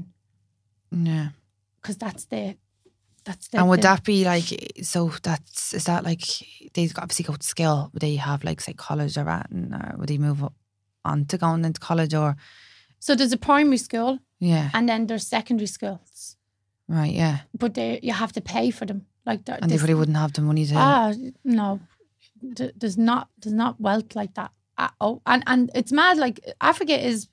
yeah. 0.91 1.29
because 1.81 1.97
that's 1.97 2.25
the 2.25 2.55
that's 3.25 3.47
the 3.49 3.57
And 3.57 3.67
would 3.69 3.79
the- 3.79 3.89
that 3.89 4.03
be 4.03 4.23
like? 4.23 4.47
So 4.83 5.11
that's 5.23 5.73
is 5.73 5.83
that 5.85 6.03
like 6.05 6.23
they 6.73 6.89
obviously 6.95 7.25
go 7.25 7.33
to 7.35 7.47
school? 7.53 7.89
Would 7.91 8.01
they 8.01 8.15
have 8.15 8.43
like 8.45 8.61
say 8.61 8.73
college 8.73 9.17
or 9.17 9.27
at, 9.27 9.49
and 9.51 9.73
or 9.73 9.95
would 9.97 10.09
they 10.09 10.17
move 10.17 10.39
on 11.03 11.25
to 11.25 11.37
going 11.37 11.65
into 11.65 11.79
college 11.79 12.13
or? 12.13 12.35
So 12.99 13.15
there's 13.15 13.33
a 13.33 13.37
primary 13.37 13.77
school 13.77 14.19
Yeah. 14.39 14.69
and 14.73 14.87
then 14.89 15.07
there's 15.07 15.27
secondary 15.27 15.67
schools, 15.67 16.37
Right. 16.87 17.13
Yeah. 17.13 17.37
but 17.57 17.73
they 17.73 17.99
you 18.03 18.13
have 18.13 18.33
to 18.33 18.41
pay 18.41 18.71
for 18.71 18.85
them. 18.85 19.05
Like 19.25 19.43
they're- 19.45 19.59
And 19.61 19.69
they 19.71 19.77
probably 19.77 19.95
wouldn't 19.95 20.17
have 20.17 20.33
the 20.33 20.41
money 20.41 20.65
to. 20.65 20.75
ah 20.75 21.13
no, 21.43 21.79
Th- 22.55 22.73
there's 22.79 22.97
not 22.97 23.29
there's 23.41 23.53
not 23.63 23.79
wealth 23.81 24.15
like 24.15 24.33
that. 24.35 24.51
at 24.79 24.93
all. 25.01 25.21
and 25.25 25.43
and 25.47 25.71
it's 25.73 25.91
mad. 25.91 26.17
Like 26.17 26.37
Africa 26.61 26.95
is 27.09 27.27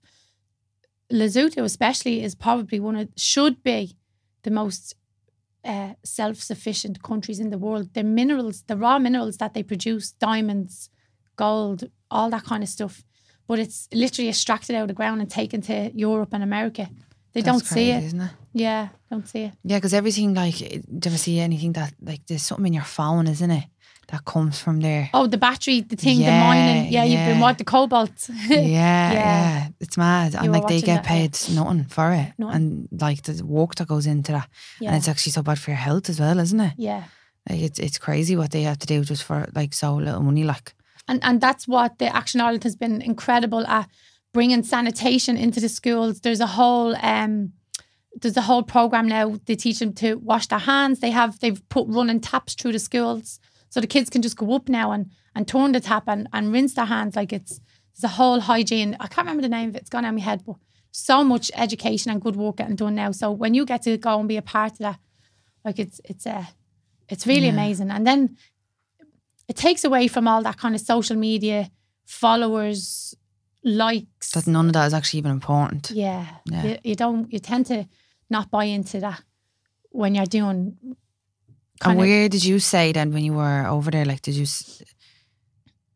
Lesotho 1.12 1.62
especially 1.64 2.22
is 2.22 2.34
probably 2.34 2.80
one 2.80 2.96
of 2.96 3.08
should 3.16 3.62
be 3.62 3.96
the 4.42 4.50
most 4.50 4.94
uh, 5.64 5.94
self-sufficient 6.04 7.02
countries 7.02 7.38
in 7.40 7.50
the 7.50 7.58
world. 7.58 7.92
The 7.94 8.02
minerals, 8.02 8.62
the 8.66 8.76
raw 8.76 8.98
minerals 8.98 9.36
that 9.38 9.54
they 9.54 9.62
produce, 9.62 10.12
diamonds, 10.12 10.90
gold, 11.36 11.84
all 12.10 12.30
that 12.30 12.44
kind 12.44 12.62
of 12.62 12.68
stuff. 12.68 13.04
But 13.46 13.58
it's 13.58 13.88
literally 13.92 14.28
extracted 14.28 14.74
out 14.76 14.82
of 14.82 14.88
the 14.88 14.94
ground 14.94 15.20
and 15.20 15.30
taken 15.30 15.60
to 15.62 15.90
Europe 15.94 16.30
and 16.32 16.42
America. 16.42 16.88
They 17.34 17.42
That's 17.42 17.58
don't 17.58 17.66
see 17.66 17.90
it. 17.90 18.04
isn't 18.04 18.20
it? 18.20 18.30
Yeah, 18.52 18.88
don't 19.10 19.28
see 19.28 19.42
it. 19.44 19.52
Yeah, 19.64 19.78
because 19.78 19.92
everything 19.92 20.34
like, 20.34 20.56
do 20.56 20.64
you 20.66 20.80
ever 21.06 21.18
see 21.18 21.40
anything 21.40 21.72
that 21.72 21.92
like 22.00 22.24
there's 22.26 22.44
something 22.44 22.66
in 22.66 22.72
your 22.74 22.84
phone, 22.84 23.26
isn't 23.26 23.50
it? 23.50 23.64
That 24.08 24.24
comes 24.24 24.58
from 24.60 24.80
there. 24.80 25.08
Oh, 25.14 25.26
the 25.26 25.38
battery, 25.38 25.80
the 25.80 25.96
thing, 25.96 26.18
Yeah, 26.20 26.26
the 26.26 26.44
mining. 26.46 26.92
Yeah, 26.92 27.04
you've 27.04 27.26
been 27.26 27.38
yeah. 27.38 27.42
what 27.42 27.58
the 27.58 27.64
cobalt. 27.64 28.28
yeah, 28.48 29.12
yeah, 29.12 29.68
it's 29.80 29.96
mad, 29.96 30.34
and 30.34 30.52
like 30.52 30.66
they 30.68 30.80
get 30.80 31.02
that, 31.02 31.04
yeah. 31.04 31.28
paid 31.28 31.38
nothing 31.54 31.84
for 31.84 32.12
it, 32.12 32.32
Nothing. 32.38 32.54
and 32.54 33.00
like 33.00 33.22
the 33.22 33.42
work 33.44 33.74
that 33.76 33.88
goes 33.88 34.06
into 34.06 34.32
that, 34.32 34.48
yeah, 34.78 34.88
and 34.90 34.98
it's 34.98 35.08
actually 35.08 35.32
so 35.32 35.42
bad 35.42 35.58
for 35.58 35.70
your 35.70 35.78
health 35.78 36.08
as 36.10 36.20
well, 36.20 36.38
isn't 36.38 36.60
it? 36.60 36.74
yeah. 36.76 37.04
Like 37.48 37.60
it's 37.60 37.78
it's 37.78 37.98
crazy 37.98 38.36
what 38.36 38.50
they 38.52 38.62
have 38.62 38.78
to 38.78 38.86
do 38.86 39.04
just 39.04 39.22
for 39.24 39.48
like 39.54 39.74
so 39.74 39.96
little 39.96 40.22
money, 40.22 40.44
like. 40.44 40.74
And 41.08 41.22
and 41.22 41.40
that's 41.40 41.66
what 41.68 41.98
the 41.98 42.14
Action 42.14 42.40
Ireland 42.40 42.64
has 42.64 42.76
been 42.76 43.02
incredible 43.02 43.66
at 43.66 43.88
bringing 44.32 44.62
sanitation 44.62 45.36
into 45.36 45.60
the 45.60 45.68
schools. 45.68 46.20
There's 46.20 46.40
a 46.40 46.46
whole 46.46 46.96
um, 46.96 47.52
there's 48.20 48.36
a 48.36 48.42
whole 48.42 48.62
program 48.62 49.08
now. 49.08 49.36
They 49.46 49.56
teach 49.56 49.78
them 49.80 49.92
to 49.94 50.14
wash 50.16 50.46
their 50.48 50.58
hands. 50.60 51.00
They 51.00 51.10
have 51.10 51.38
they've 51.40 51.66
put 51.68 51.86
running 51.88 52.20
taps 52.20 52.54
through 52.54 52.72
the 52.72 52.78
schools, 52.78 53.40
so 53.70 53.80
the 53.80 53.86
kids 53.86 54.10
can 54.10 54.22
just 54.22 54.36
go 54.36 54.52
up 54.54 54.68
now 54.68 54.92
and 54.92 55.10
and 55.34 55.46
turn 55.48 55.72
the 55.72 55.80
tap 55.80 56.04
and 56.06 56.28
and 56.32 56.52
rinse 56.52 56.74
their 56.74 56.84
hands. 56.86 57.16
Like 57.16 57.32
it's 57.32 57.60
there's 57.94 58.04
a 58.12 58.16
whole 58.16 58.40
hygiene. 58.40 58.96
I 59.00 59.06
can't 59.06 59.26
remember 59.26 59.42
the 59.42 59.48
name 59.48 59.68
of 59.70 59.76
it. 59.76 59.82
It's 59.82 59.90
gone 59.90 60.04
out 60.04 60.10
of 60.10 60.14
my 60.16 60.20
head, 60.22 60.42
but 60.46 60.56
so 60.90 61.24
much 61.24 61.50
education 61.56 62.10
and 62.12 62.20
good 62.20 62.36
work 62.36 62.56
getting 62.56 62.76
done 62.76 62.94
now. 62.94 63.10
So 63.10 63.30
when 63.32 63.54
you 63.54 63.64
get 63.66 63.82
to 63.82 63.96
go 63.98 64.18
and 64.18 64.28
be 64.28 64.36
a 64.36 64.42
part 64.42 64.72
of 64.72 64.78
that, 64.78 64.98
like 65.64 65.78
it's 65.78 66.00
it's 66.04 66.26
a 66.26 66.48
it's 67.08 67.26
really 67.26 67.46
Yeah. 67.46 67.52
amazing. 67.52 67.90
And 67.90 68.06
then 68.06 68.36
it 69.48 69.56
takes 69.56 69.84
away 69.84 70.08
from 70.08 70.26
all 70.28 70.42
that 70.42 70.56
kind 70.58 70.74
of 70.74 70.80
social 70.80 71.16
media 71.16 71.70
followers, 72.04 73.14
likes. 73.62 74.30
That 74.32 74.46
none 74.46 74.66
of 74.66 74.72
that 74.74 74.86
is 74.86 74.94
actually 74.94 75.18
even 75.18 75.32
important. 75.32 75.90
yeah, 75.90 76.26
Yeah. 76.50 76.64
You, 76.64 76.78
you 76.84 76.94
don't. 76.94 77.32
You 77.32 77.38
tend 77.38 77.66
to 77.66 77.86
not 78.30 78.50
buy 78.50 78.64
into 78.64 79.00
that 79.00 79.22
when 79.90 80.14
you're 80.14 80.26
doing. 80.26 80.76
And 81.84 81.98
where 81.98 82.28
did 82.28 82.44
you 82.44 82.58
say 82.58 82.92
then 82.92 83.12
when 83.12 83.24
you 83.24 83.34
were 83.34 83.66
over 83.66 83.90
there? 83.90 84.04
Like, 84.04 84.22
did 84.22 84.34
you, 84.34 84.46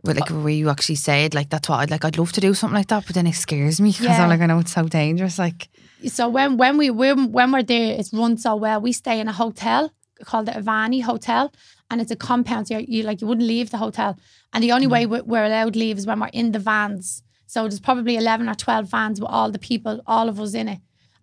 well, 0.05 0.15
like, 0.17 0.31
uh, 0.31 0.35
where 0.35 0.53
you 0.53 0.69
actually 0.69 0.97
said 0.97 1.35
like 1.35 1.51
that's 1.51 1.69
what 1.69 1.77
I'd 1.81 1.91
like? 1.91 2.05
I'd 2.05 2.19
love 2.19 2.33
to 2.33 2.41
do 2.41 2.55
something 2.55 2.77
like 2.77 2.89
that, 2.89 3.07
but 3.07 3.15
then 3.15 3.27
it 3.27 3.35
scares 3.35 3.81
me 3.81 3.91
because 3.91 4.07
Yeah. 4.07 4.23
I'm 4.23 4.29
like, 4.29 4.41
I 4.41 4.47
know 4.47 4.59
it's 4.59 4.73
so 4.73 4.85
dangerous. 4.89 5.39
Like, 5.39 5.69
so 6.07 6.29
when 6.29 6.57
when 6.57 6.77
we 6.79 6.91
when, 6.91 7.33
when 7.33 7.53
we're 7.53 7.63
there, 7.63 7.97
it's 7.99 8.13
run 8.13 8.37
so 8.39 8.57
well. 8.57 8.81
We 8.81 8.93
stay 8.93 9.21
in 9.21 9.29
a 9.29 9.33
hotel 9.33 9.93
called 10.25 10.47
the 10.47 10.53
Avani 10.53 11.03
Hotel, 11.03 11.53
and 11.91 12.01
it's 12.01 12.11
a 12.11 12.17
compound. 12.17 12.69
So 12.69 12.79
you 12.79 13.03
like 13.03 13.21
you 13.21 13.27
wouldn't 13.27 13.47
leave 13.47 13.71
the 13.71 13.79
hotel, 13.79 14.19
and 14.53 14.63
the 14.63 14.73
only 14.73 14.87
mm-hmm. 14.87 14.93
way 14.93 15.07
we- 15.07 15.21
we're 15.23 15.45
allowed 15.45 15.75
to 15.75 15.79
leave 15.79 15.99
is 15.99 16.07
when 16.07 16.21
we're 16.21 16.29
in 16.33 16.53
the 16.53 16.59
vans 16.59 17.23
So 17.51 17.63
there's 17.63 17.81
probably 17.81 18.17
11 18.17 18.47
or 18.47 18.55
12 18.55 18.87
vans 18.91 19.21
with 19.21 19.31
all 19.31 19.51
the 19.51 19.59
people, 19.59 20.03
all 20.07 20.29
of 20.29 20.39
us 20.39 20.53
in 20.53 20.69
it. 20.69 20.81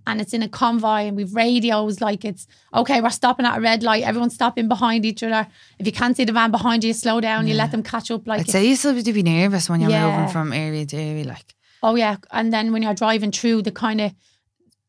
And 0.07 0.19
it's 0.21 0.33
in 0.33 0.41
a 0.43 0.49
convoy 0.49 1.01
and 1.07 1.15
we've 1.17 1.33
radios 1.35 2.01
like 2.01 2.25
it's 2.25 2.47
okay, 2.73 2.99
we're 3.01 3.09
stopping 3.11 3.45
at 3.45 3.57
a 3.57 3.61
red 3.61 3.83
light, 3.83 4.03
everyone's 4.03 4.33
stopping 4.33 4.67
behind 4.67 5.05
each 5.05 5.21
other. 5.23 5.47
If 5.79 5.85
you 5.85 5.91
can't 5.91 6.17
see 6.17 6.25
the 6.25 6.31
van 6.31 6.51
behind 6.51 6.83
you, 6.83 6.89
you 6.89 6.93
slow 6.95 7.21
down, 7.21 7.47
you 7.47 7.53
let 7.53 7.71
them 7.71 7.83
catch 7.83 8.09
up 8.11 8.25
like 8.27 8.39
I'd 8.41 8.49
say 8.49 8.65
you 8.67 8.75
still 8.75 8.95
have 8.95 9.03
to 9.03 9.13
be 9.13 9.23
nervous 9.23 9.69
when 9.69 9.81
you're 9.81 9.91
Yeah. 9.91 10.09
moving 10.09 10.31
from 10.31 10.51
area 10.53 10.85
to 10.87 10.97
area. 10.97 11.25
Like, 11.25 11.53
Oh 11.83 11.95
yeah, 11.95 12.17
and 12.31 12.51
then 12.51 12.71
when 12.73 12.81
you're 12.83 12.93
driving 12.95 13.31
through 13.31 13.61
the 13.61 13.71
kind 13.71 14.01
of 14.01 14.11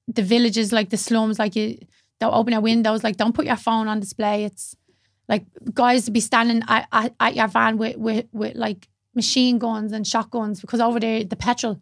the 0.09 0.22
villages, 0.22 0.72
like 0.72 0.88
the 0.90 0.96
slums, 0.96 1.38
like 1.38 1.54
you 1.57 1.78
don't 2.21 2.35
open 2.35 2.53
your 2.53 2.62
windows, 2.62 3.05
like 3.05 3.17
don't 3.17 3.35
put 3.35 3.47
your 3.47 3.57
phone 3.57 3.89
on 3.89 4.01
display. 4.01 4.45
It's 4.45 4.77
like 5.29 5.45
guys 5.75 6.09
be 6.09 6.21
standing 6.21 6.62
at, 6.69 6.89
at, 6.93 7.14
at 7.21 7.35
your 7.35 7.49
van 7.49 7.79
with, 7.79 7.97
with 7.97 8.27
with 8.33 8.57
like 8.57 8.89
machine 9.14 9.59
guns 9.59 9.93
and 9.93 10.07
shotguns 10.07 10.61
because 10.61 10.81
over 10.81 11.01
there 11.01 11.25
the 11.25 11.37
petrol, 11.37 11.81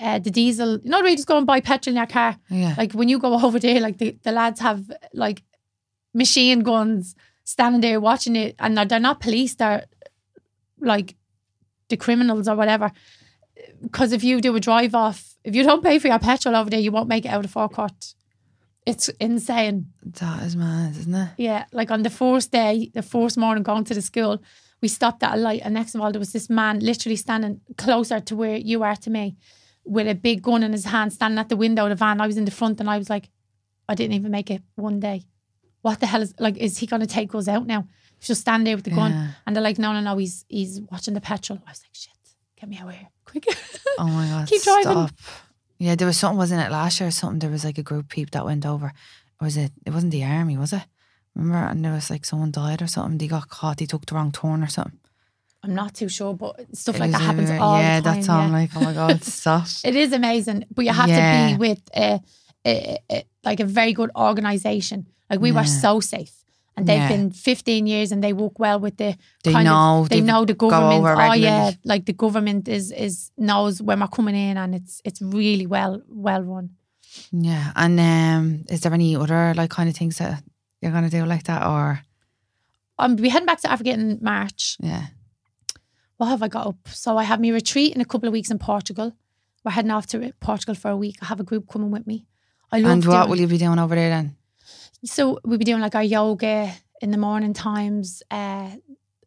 uh, 0.00 0.18
the 0.18 0.30
diesel. 0.30 0.78
You 0.82 0.90
know, 0.90 1.02
they 1.02 1.16
just 1.16 1.28
go 1.28 1.38
and 1.38 1.46
buy 1.46 1.60
petrol 1.60 1.92
in 1.92 1.96
your 1.96 2.06
car. 2.06 2.36
yeah. 2.48 2.74
Like 2.78 2.92
when 2.92 3.08
you 3.08 3.18
go 3.18 3.34
over 3.44 3.58
there, 3.58 3.80
like 3.80 3.98
the, 3.98 4.16
the 4.22 4.32
lads 4.32 4.60
have 4.60 4.90
like 5.12 5.42
machine 6.14 6.60
guns 6.60 7.14
standing 7.44 7.80
there 7.80 8.00
watching 8.00 8.36
it, 8.36 8.54
and 8.58 8.76
they're, 8.76 8.84
they're 8.84 9.00
not 9.00 9.20
police. 9.20 9.54
They're 9.54 9.86
like 10.80 11.16
the 11.88 11.96
criminals 11.96 12.48
or 12.48 12.56
whatever. 12.56 12.92
Because 13.82 14.12
if 14.12 14.22
you 14.22 14.40
do 14.40 14.54
a 14.54 14.60
drive 14.60 14.94
off, 14.94 15.34
if 15.44 15.54
you 15.54 15.62
don't 15.62 15.82
pay 15.82 15.98
for 15.98 16.08
your 16.08 16.18
petrol 16.18 16.54
over 16.54 16.70
there, 16.70 16.78
you 16.78 16.92
won't 16.92 17.08
make 17.08 17.24
it 17.24 17.28
out 17.28 17.44
of 17.44 17.50
forecourt. 17.50 18.14
It's 18.88 19.08
insane. 19.20 19.86
that 20.20 20.42
is 20.44 20.56
mad, 20.56 20.96
isn't 20.96 21.14
it? 21.14 21.30
Yeah, 21.36 21.64
like 21.72 21.90
on 21.90 22.02
the 22.02 22.10
first 22.10 22.50
day, 22.52 22.90
the 22.94 23.02
first 23.02 23.36
morning 23.36 23.62
going 23.62 23.84
to 23.84 23.94
the 23.94 24.02
school, 24.02 24.42
we 24.80 24.88
stopped 24.88 25.22
at 25.22 25.34
a 25.34 25.36
light, 25.36 25.62
and 25.64 25.74
next 25.74 25.94
of 25.94 26.00
all, 26.00 26.10
there 26.12 26.18
was 26.18 26.32
this 26.32 26.48
man 26.48 26.80
literally 26.80 27.16
standing 27.16 27.60
closer 27.76 28.20
to 28.20 28.36
where 28.36 28.56
you 28.56 28.82
are 28.82 28.96
to 28.96 29.10
me, 29.10 29.36
with 29.84 30.06
a 30.08 30.14
big 30.14 30.42
gun 30.42 30.62
in 30.62 30.72
his 30.72 30.84
hand, 30.86 31.12
standing 31.12 31.38
at 31.38 31.48
the 31.48 31.56
window 31.56 31.84
of 31.84 31.90
the 31.90 31.96
van. 31.96 32.20
I 32.20 32.26
was 32.26 32.36
in 32.36 32.44
the 32.44 32.50
front, 32.60 32.80
and 32.80 32.88
I 32.88 32.98
was 32.98 33.10
like, 33.10 33.28
I 33.88 33.94
didn't 33.94 34.14
even 34.14 34.30
make 34.30 34.50
it 34.50 34.62
one 34.76 35.00
day. 35.00 35.22
What 35.82 36.00
the 36.00 36.06
hell 36.06 36.22
is 36.22 36.34
like? 36.38 36.56
Is 36.58 36.78
he 36.78 36.86
going 36.86 37.00
to 37.00 37.06
take 37.06 37.34
us 37.34 37.48
out 37.48 37.66
now? 37.66 37.86
Just 38.20 38.40
stand 38.42 38.66
there 38.66 38.76
with 38.76 38.84
the 38.84 38.90
gun, 38.90 39.12
Yeah. 39.12 39.28
and 39.46 39.54
they're 39.54 39.62
like, 39.62 39.78
no, 39.78 39.92
no, 39.92 40.00
no, 40.00 40.16
he's 40.18 40.44
he's 40.48 40.80
watching 40.90 41.14
the 41.14 41.20
petrol. 41.20 41.58
I 41.66 41.70
was 41.70 41.82
like, 41.84 41.94
shit, 41.94 42.12
get 42.60 42.68
me 42.68 42.78
out 42.78 42.88
of 42.88 42.94
here, 42.94 43.08
quick. 43.24 43.44
Oh 43.98 44.06
my 44.06 44.26
god. 44.26 44.48
Keep 44.50 44.62
driving. 44.62 44.82
Stop. 44.92 45.10
Yeah, 45.78 45.94
there 45.94 46.06
was 46.06 46.16
something, 46.16 46.38
wasn't 46.38 46.62
it, 46.66 46.72
last 46.72 47.00
year 47.00 47.08
or 47.08 47.12
something? 47.12 47.38
There 47.38 47.50
was 47.50 47.64
like 47.64 47.78
a 47.78 47.82
group 47.82 48.08
peep 48.08 48.30
that 48.32 48.44
went 48.44 48.66
over. 48.66 48.86
Or 49.40 49.44
was 49.44 49.56
it? 49.56 49.72
It 49.86 49.92
wasn't 49.92 50.12
the 50.12 50.24
army, 50.24 50.56
was 50.56 50.72
it? 50.72 50.82
Remember? 51.34 51.68
And 51.70 51.84
there 51.84 51.92
was 51.92 52.10
like 52.10 52.24
someone 52.24 52.50
died 52.50 52.82
or 52.82 52.88
something. 52.88 53.18
They 53.18 53.28
got 53.28 53.48
caught. 53.48 53.76
They 53.76 53.86
took 53.86 54.04
the 54.06 54.14
wrong 54.16 54.32
turn 54.32 54.62
or 54.62 54.66
something. 54.66 54.98
I'm 55.62 55.74
not 55.74 55.94
too 55.94 56.08
sure, 56.08 56.34
but 56.34 56.66
stuff 56.76 56.96
It 56.96 57.00
like 57.00 57.10
that 57.12 57.20
happens 57.20 57.50
all 57.50 57.78
yeah, 57.80 58.00
the 58.00 58.04
time. 58.04 58.14
Yeah, 58.14 58.14
that's 58.14 58.28
all. 58.28 58.40
I'm 58.40 58.52
like, 58.52 58.70
oh 58.76 58.80
my 58.80 58.92
god, 58.92 59.22
stop. 59.24 59.66
It 59.84 59.96
is 59.96 60.12
amazing, 60.12 60.64
but 60.74 60.84
you 60.84 60.92
have 60.92 61.08
Yeah. 61.08 61.48
to 61.50 61.54
be 61.54 61.58
with 61.58 61.82
a, 61.96 62.20
a, 62.64 62.98
a, 63.10 63.24
like 63.44 63.60
a 63.60 63.64
very 63.64 63.92
good 63.92 64.10
organization. 64.16 65.06
Like 65.28 65.40
we 65.40 65.50
were 65.52 65.64
so 65.64 66.00
safe, 66.00 66.32
and 66.78 66.86
they've 66.86 66.96
Yeah. 66.98 67.08
been 67.16 67.30
15 67.30 67.86
years, 67.86 68.12
and 68.12 68.22
they 68.22 68.32
work 68.32 68.58
well 68.58 68.80
with 68.80 68.96
the 68.96 69.16
They 69.44 69.52
kind 69.52 69.64
know. 69.66 70.00
Of, 70.02 70.08
they 70.08 70.20
know 70.20 70.44
the 70.44 70.54
go 70.54 70.70
government. 70.70 71.00
over 71.00 71.14
Oh 71.22 71.32
yeah, 71.34 71.70
like 71.84 72.04
the 72.06 72.12
government 72.14 72.68
is 72.68 72.90
is 72.92 73.30
knows 73.36 73.82
when 73.82 74.00
we're 74.00 74.08
coming 74.08 74.34
in, 74.36 74.56
and 74.56 74.74
it's 74.74 75.00
it's 75.04 75.20
really 75.20 75.66
well 75.66 76.00
well 76.08 76.42
run. 76.42 76.70
Yeah, 77.32 77.72
and 77.74 77.98
um, 78.00 78.64
is 78.68 78.80
there 78.80 78.92
any 78.94 79.16
other 79.16 79.54
like 79.54 79.70
kind 79.70 79.88
of 79.88 79.96
things 79.96 80.16
that 80.18 80.42
you're 80.80 80.92
gonna 80.92 81.10
do 81.10 81.24
like 81.26 81.44
that, 81.44 81.66
or 81.66 82.00
Um, 82.98 83.16
we 83.16 83.28
heading 83.28 83.46
back 83.46 83.60
to 83.62 83.70
Africa 83.70 83.90
in 83.90 84.18
March. 84.20 84.76
yeah, 84.80 85.06
What 86.18 86.28
have 86.28 86.42
I 86.42 86.48
got 86.48 86.66
up? 86.66 86.88
So 86.88 87.16
I 87.16 87.24
have 87.24 87.40
me 87.40 87.50
retreat 87.52 87.94
in 87.94 88.00
a 88.00 88.04
couple 88.04 88.28
of 88.28 88.32
weeks 88.32 88.50
in 88.50 88.58
Portugal. 88.58 89.12
We're 89.64 89.72
heading 89.72 89.90
off 89.92 90.06
to 90.08 90.32
Portugal 90.40 90.74
for 90.74 90.90
a 90.90 90.96
week. 90.96 91.16
I 91.22 91.26
have 91.26 91.40
a 91.40 91.44
group 91.44 91.68
coming 91.72 91.90
with 91.92 92.06
me. 92.06 92.26
I 92.72 92.80
love 92.80 92.90
and 92.92 93.04
what 93.04 93.16
doing- 93.18 93.30
will 93.30 93.40
you 93.40 93.46
be 93.46 93.58
doing 93.58 93.78
over 93.78 93.94
there 93.94 94.10
then? 94.10 94.36
So 95.04 95.38
we'll 95.44 95.58
be 95.58 95.64
doing 95.64 95.80
like 95.80 95.94
our 95.94 96.02
yoga 96.02 96.72
in 97.00 97.10
the 97.10 97.18
morning 97.18 97.52
times. 97.54 98.22
Uh, 98.30 98.70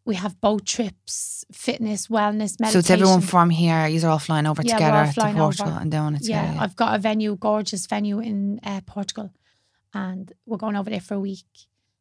we 0.03 0.15
have 0.15 0.39
boat 0.41 0.65
trips, 0.65 1.45
fitness, 1.51 2.07
wellness, 2.07 2.59
meditation. 2.59 2.71
So 2.71 2.79
it's 2.79 2.89
everyone 2.89 3.21
from 3.21 3.49
here. 3.49 3.87
You're 3.87 4.09
all 4.09 4.19
flying 4.19 4.47
over 4.47 4.61
Yeah, 4.63 4.73
together 4.73 5.11
flying 5.13 5.35
to 5.35 5.41
Portugal 5.41 5.73
over. 5.73 5.81
and 5.81 5.91
doing 5.91 6.15
it 6.15 6.21
yeah, 6.27 6.41
together. 6.41 6.59
I've 6.63 6.75
got 6.75 6.95
a 6.95 6.97
venue, 6.97 7.35
gorgeous 7.35 7.85
venue 7.85 8.19
in 8.19 8.59
uh, 8.63 8.81
Portugal, 8.85 9.31
and 9.93 10.33
we're 10.45 10.57
going 10.57 10.75
over 10.75 10.89
there 10.89 10.99
for 10.99 11.13
a 11.13 11.19
week. 11.19 11.45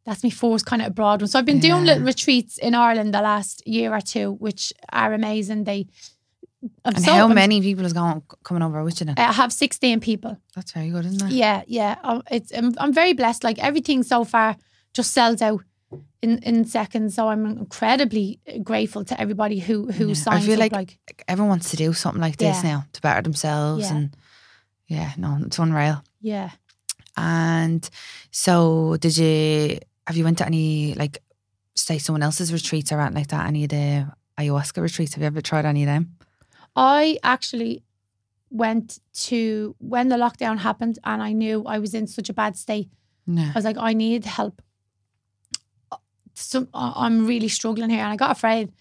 That's 0.06 0.24
my 0.24 0.30
first 0.30 0.64
kind 0.64 0.80
of 0.80 0.88
abroad 0.88 1.20
one. 1.20 1.28
So 1.28 1.38
I've 1.38 1.44
been 1.44 1.60
doing 1.60 1.84
little 1.84 2.02
retreats 2.04 2.56
in 2.56 2.74
Ireland 2.74 3.12
the 3.12 3.20
last 3.20 3.66
year 3.66 3.94
or 3.94 4.00
two, 4.00 4.32
which 4.32 4.72
are 4.90 5.12
amazing. 5.12 5.64
They 5.64 5.86
I'm 6.84 6.94
and 6.94 7.04
so- 7.04 7.12
how 7.12 7.26
I'm- 7.26 7.34
many 7.34 7.61
people 7.61 7.84
is 7.86 7.92
going 7.92 8.22
coming 8.44 8.62
over 8.62 8.82
with 8.84 9.00
you 9.00 9.06
then? 9.06 9.14
I 9.18 9.32
have 9.32 9.52
16 9.52 10.00
people. 10.00 10.36
That's 10.54 10.72
very 10.72 10.90
good, 10.90 11.06
isn't 11.06 11.22
it? 11.28 11.32
Yeah, 11.32 11.62
yeah. 11.66 11.96
Um, 12.02 12.22
It's 12.30 12.52
I'm, 12.52 12.72
I'm 12.78 12.92
very 12.92 13.14
blessed. 13.14 13.44
Like 13.44 13.58
everything 13.58 14.02
so 14.02 14.24
far 14.24 14.56
just 14.92 15.12
sells 15.12 15.40
out 15.42 15.62
in 16.22 16.38
in 16.38 16.64
seconds. 16.66 17.14
So 17.14 17.28
I'm 17.28 17.46
incredibly 17.46 18.40
grateful 18.62 19.04
to 19.04 19.20
everybody 19.20 19.58
who 19.58 19.90
who 19.90 20.08
Yeah. 20.08 20.24
I 20.36 20.40
feel 20.40 20.58
like- 20.58 20.72
Like, 20.76 20.98
Everyone 21.28 21.48
wants 21.50 21.70
to 21.70 21.76
do 21.76 21.92
something 21.92 22.20
like 22.22 22.36
this 22.36 22.56
Yeah. 22.62 22.70
now 22.72 22.84
to 22.92 23.00
better 23.00 23.22
themselves, 23.22 23.84
Yeah. 23.86 23.96
and 23.96 24.16
yeah, 24.86 25.12
no, 25.16 25.38
it's 25.46 25.58
unreal. 25.58 26.02
yeah, 26.20 26.50
And 27.16 27.88
so, 28.30 28.96
did 29.00 29.16
you 29.16 29.78
have 30.06 30.16
you 30.16 30.24
went 30.24 30.38
to 30.38 30.46
any 30.46 30.94
like 30.94 31.22
say 31.74 31.98
someone 31.98 32.22
else's 32.22 32.52
retreats 32.52 32.92
or 32.92 33.00
anything 33.00 33.14
like 33.16 33.28
that? 33.28 33.46
Any 33.46 33.64
of 33.64 33.70
the 33.70 34.06
ayahuasca 34.38 34.82
retreats? 34.82 35.14
Have 35.14 35.22
you 35.22 35.26
ever 35.26 35.40
tried 35.40 35.64
any 35.64 35.82
of 35.84 35.86
them? 35.86 36.16
I 36.76 37.18
actually 37.22 37.82
went 38.50 38.98
to 39.12 39.76
when 39.78 40.08
the 40.08 40.16
lockdown 40.16 40.58
happened, 40.58 40.98
and 41.04 41.22
I 41.22 41.32
knew 41.32 41.64
I 41.66 41.78
was 41.78 41.94
in 41.94 42.06
such 42.06 42.28
a 42.28 42.32
bad 42.34 42.56
state. 42.56 42.90
No. 43.26 43.42
I 43.42 43.52
was 43.54 43.64
like, 43.64 43.76
I 43.78 43.92
need 43.92 44.24
help. 44.24 44.60
Some, 46.34 46.68
I'm 46.72 47.26
really 47.26 47.48
struggling 47.48 47.90
here, 47.90 48.00
and 48.00 48.12
I 48.12 48.16
got 48.16 48.30
afraid. 48.30 48.72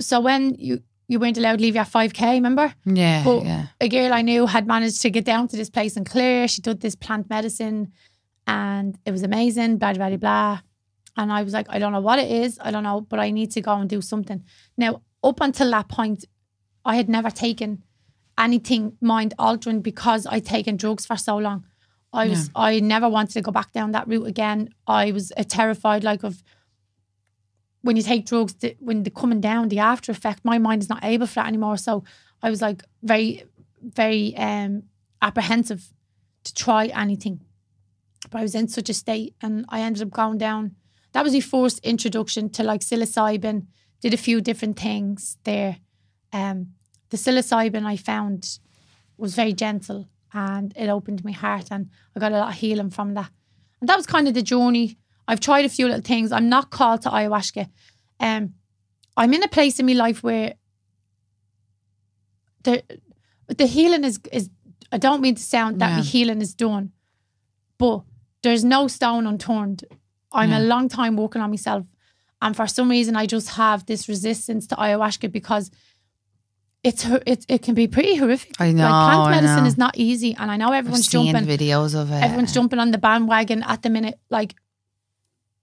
So 0.00 0.20
when 0.20 0.54
you 0.58 0.82
you 1.10 1.18
weren't 1.18 1.38
allowed 1.38 1.56
to 1.56 1.62
leave 1.62 1.74
your 1.74 1.86
five 1.86 2.12
k, 2.12 2.34
remember? 2.34 2.74
Yeah, 2.84 3.24
But- 3.24 3.44
yeah. 3.44 3.66
a 3.80 3.88
girl 3.88 4.12
I 4.12 4.20
knew 4.20 4.44
had 4.46 4.66
managed 4.66 5.00
to 5.02 5.10
get 5.10 5.24
down 5.24 5.48
to 5.48 5.56
this 5.56 5.70
place 5.70 5.96
in 5.96 6.04
Clare. 6.04 6.46
She 6.48 6.60
did 6.60 6.80
this 6.82 6.94
plant 6.94 7.30
medicine 7.30 7.92
and 8.46 8.98
it 9.06 9.10
was 9.12 9.22
amazing, 9.22 9.78
blah, 9.78 9.94
blah, 9.94 10.08
blah, 10.08 10.18
blah. 10.18 10.60
And 11.16 11.32
I 11.32 11.42
was 11.44 11.54
like, 11.54 11.66
I 11.70 11.78
don't 11.78 11.92
know 11.92 12.02
what 12.02 12.18
it 12.18 12.30
is. 12.30 12.58
I 12.60 12.70
don't 12.70 12.82
know, 12.82 13.00
but 13.00 13.18
I 13.20 13.30
need 13.30 13.50
to 13.52 13.62
go 13.62 13.72
and 13.72 13.88
do 13.88 14.02
something. 14.02 14.44
Now, 14.76 15.00
up 15.24 15.40
until 15.40 15.70
that 15.70 15.88
point, 15.88 16.26
I 16.88 16.96
had 16.96 17.08
never 17.08 17.30
taken 17.30 17.84
anything 18.38 18.96
mind 19.00 19.34
altering 19.38 19.82
because 19.82 20.26
I'd 20.26 20.46
taken 20.46 20.76
drugs 20.76 21.04
for 21.04 21.16
so 21.16 21.36
long. 21.36 21.66
I 22.14 22.28
was, 22.28 22.50
I 22.54 22.80
never 22.80 23.08
wanted 23.08 23.34
to 23.34 23.42
go 23.42 23.52
back 23.52 23.72
down 23.72 23.92
that 23.92 24.08
route 24.08 24.26
again. 24.26 24.70
I 24.86 25.12
was 25.12 25.30
uh, 25.36 25.44
terrified, 25.46 26.02
like, 26.02 26.22
of 26.24 26.42
when 27.82 27.96
you 27.96 28.02
take 28.02 28.24
drugs, 28.24 28.54
the, 28.54 28.74
when 28.80 29.02
they're 29.02 29.10
coming 29.10 29.42
down, 29.42 29.68
the 29.68 29.80
after 29.80 30.10
effect, 30.12 30.44
my 30.44 30.58
mind 30.58 30.82
is 30.82 30.88
not 30.88 31.04
able 31.04 31.26
for 31.26 31.34
that 31.34 31.46
anymore. 31.46 31.76
So 31.76 32.04
I 32.42 32.48
was 32.48 32.62
like 32.62 32.82
very, 33.02 33.44
very 33.82 34.34
um, 34.36 34.84
apprehensive 35.20 35.92
to 36.44 36.54
try 36.54 36.86
anything. 36.86 37.40
But 38.30 38.38
I 38.38 38.42
was 38.42 38.54
in 38.54 38.68
such 38.68 38.88
a 38.88 38.94
state 38.94 39.34
and 39.42 39.66
I 39.68 39.80
ended 39.80 40.02
up 40.02 40.10
going 40.10 40.38
down. 40.38 40.74
That 41.12 41.24
was 41.24 41.34
my 41.34 41.40
first 41.40 41.80
introduction 41.80 42.48
to 42.50 42.62
like 42.62 42.80
psilocybin. 42.80 43.66
Did 44.00 44.14
a 44.14 44.18
few 44.18 44.40
different 44.40 44.78
things 44.78 45.36
there. 45.44 45.76
Um, 46.32 46.74
the 47.10 47.16
psilocybin 47.16 47.84
I 47.84 47.96
found 47.96 48.58
was 49.16 49.34
very 49.34 49.52
gentle 49.52 50.08
and 50.32 50.72
it 50.76 50.88
opened 50.88 51.24
my 51.24 51.32
heart 51.32 51.68
and 51.70 51.88
I 52.14 52.20
got 52.20 52.32
a 52.32 52.38
lot 52.38 52.48
of 52.50 52.54
healing 52.54 52.90
from 52.90 53.14
that. 53.14 53.30
And 53.80 53.88
that 53.88 53.96
was 53.96 54.06
kind 54.06 54.28
of 54.28 54.34
the 54.34 54.42
journey. 54.42 54.98
I've 55.26 55.40
tried 55.40 55.64
a 55.64 55.68
few 55.68 55.86
little 55.86 56.02
things. 56.02 56.32
I'm 56.32 56.48
not 56.48 56.70
called 56.70 57.02
to 57.02 57.10
ayahuasca. 57.10 57.68
Um, 58.20 58.54
I'm 59.16 59.32
in 59.34 59.42
a 59.42 59.48
place 59.48 59.78
in 59.80 59.86
my 59.86 59.92
life 59.94 60.22
where 60.22 60.54
the 62.64 62.82
the 63.48 63.66
healing 63.66 64.04
is 64.04 64.20
is 64.32 64.50
I 64.92 64.98
don't 64.98 65.20
mean 65.20 65.34
to 65.34 65.42
sound 65.42 65.80
that 65.80 65.90
Yeah. 65.90 65.96
my 65.96 66.02
healing 66.02 66.40
is 66.40 66.54
done, 66.54 66.92
but 67.78 68.02
there's 68.42 68.64
no 68.64 68.88
stone 68.88 69.26
unturned. 69.26 69.84
I'm 70.32 70.50
Yeah. 70.50 70.60
a 70.60 70.62
long 70.62 70.88
time 70.88 71.16
working 71.16 71.42
on 71.42 71.50
myself, 71.50 71.86
and 72.42 72.56
for 72.56 72.66
some 72.66 72.88
reason 72.90 73.16
I 73.16 73.26
just 73.26 73.50
have 73.50 73.86
this 73.86 74.08
resistance 74.08 74.66
to 74.68 74.76
ayahuasca 74.76 75.30
because 75.32 75.70
it's 76.84 77.04
it 77.04 77.44
it 77.48 77.62
can 77.62 77.74
be 77.74 77.88
pretty 77.88 78.16
horrific. 78.16 78.60
I 78.60 78.72
know. 78.72 78.88
like 78.88 79.14
plant 79.14 79.30
medicine 79.30 79.66
is 79.66 79.76
not 79.76 79.96
easy, 79.96 80.34
and 80.38 80.50
I 80.50 80.56
know 80.56 80.72
everyone's 80.72 81.08
jumping 81.08 81.44
videos 81.44 82.00
of 82.00 82.10
it. 82.10 82.22
everyone's 82.22 82.52
jumping 82.52 82.78
on 82.78 82.92
the 82.92 82.98
bandwagon 82.98 83.62
at 83.64 83.82
the 83.82 83.90
minute. 83.90 84.18
Like, 84.30 84.54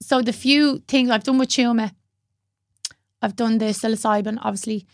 so 0.01 0.22
the 0.22 0.34
few 0.34 0.80
things 0.88 1.09
I've 1.09 1.24
done 1.24 1.38
with 1.38 1.49
Wachuma, 1.49 1.91
I've 3.22 3.36
done 3.36 3.59
the 3.59 3.66
psilocybin, 3.66 4.39
obviously, 4.41 4.86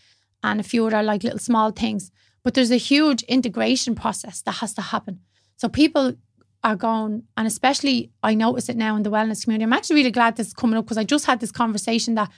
and 0.44 0.60
a 0.60 0.64
few 0.64 0.86
other 0.86 1.02
like 1.02 1.24
little 1.24 1.40
small 1.40 1.72
things. 1.72 2.12
But 2.44 2.54
there's 2.54 2.72
a 2.72 2.78
huge 2.78 3.24
integration 3.24 3.96
process 3.96 4.42
that 4.44 4.54
has 4.54 4.74
to 4.76 4.82
happen. 4.82 5.22
So 5.58 5.70
people 5.70 6.16
are 6.64 6.76
going, 6.76 7.24
and 7.36 7.48
especially 7.48 8.12
I 8.22 8.36
notice 8.36 8.70
it 8.70 8.78
now 8.78 8.96
in 8.96 9.04
the 9.04 9.12
wellness 9.12 9.44
community. 9.44 9.64
I'm 9.64 9.74
actually 9.74 9.98
really 9.98 10.12
glad 10.12 10.36
this 10.36 10.48
is 10.48 10.54
coming 10.54 10.78
up 10.78 10.86
because 10.86 10.98
I 10.98 11.04
just 11.04 11.26
had 11.26 11.40
this 11.40 11.52
conversation 11.52 12.16
that 12.16 12.30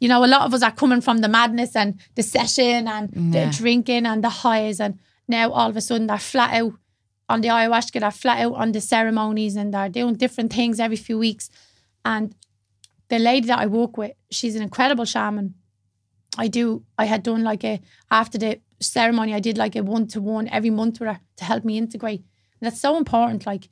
you 0.00 0.08
know, 0.08 0.24
a 0.24 0.26
lot 0.26 0.42
of 0.42 0.54
us 0.54 0.62
are 0.62 0.70
coming 0.72 1.00
from 1.00 1.18
the 1.18 1.28
madness 1.28 1.74
and 1.76 1.98
the 2.14 2.22
session 2.22 2.86
and 2.88 3.10
Yeah. 3.14 3.46
the 3.46 3.56
drinking 3.56 4.06
and 4.06 4.22
the 4.22 4.28
highs, 4.30 4.80
and 4.80 4.98
now 5.26 5.50
all 5.50 5.68
of 5.70 5.76
a 5.76 5.80
sudden 5.80 6.06
they're 6.06 6.18
flat 6.18 6.54
out 6.54 6.74
on 7.28 7.40
the 7.42 7.48
ayahuasca, 7.48 8.00
they're 8.00 8.10
flat 8.10 8.38
out 8.40 8.54
on 8.54 8.72
the 8.72 8.80
ceremonies, 8.80 9.56
and 9.56 9.74
they're 9.74 9.88
doing 9.90 10.14
different 10.14 10.52
things 10.52 10.80
every 10.80 10.96
few 10.96 11.18
weeks. 11.18 11.50
And 12.04 12.34
the 13.08 13.18
lady 13.18 13.46
that 13.48 13.58
I 13.58 13.66
work 13.66 13.96
with, 13.98 14.12
she's 14.30 14.54
an 14.56 14.62
incredible 14.62 15.04
shaman. 15.04 15.54
I 16.38 16.48
do. 16.48 16.84
I 16.96 17.04
had 17.06 17.22
done 17.22 17.42
like 17.42 17.64
a 17.64 17.80
after 18.10 18.38
the 18.38 18.60
ceremony, 18.80 19.34
I 19.34 19.40
did 19.40 19.58
like 19.58 19.74
a 19.76 19.82
one 19.82 20.06
to 20.08 20.20
one 20.20 20.48
every 20.48 20.70
month 20.70 21.00
with 21.00 21.08
her 21.08 21.20
to 21.36 21.44
help 21.44 21.64
me 21.64 21.76
integrate. 21.76 22.20
And 22.60 22.66
that's 22.70 22.80
so 22.80 22.96
important. 22.96 23.44
Like, 23.46 23.68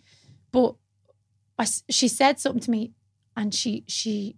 but 0.53 0.75
I, 1.59 1.67
she 1.89 2.09
said 2.09 2.41
something 2.41 2.61
to 2.63 2.71
me, 2.71 2.93
and 3.37 3.55
she 3.55 3.85
she 3.87 4.37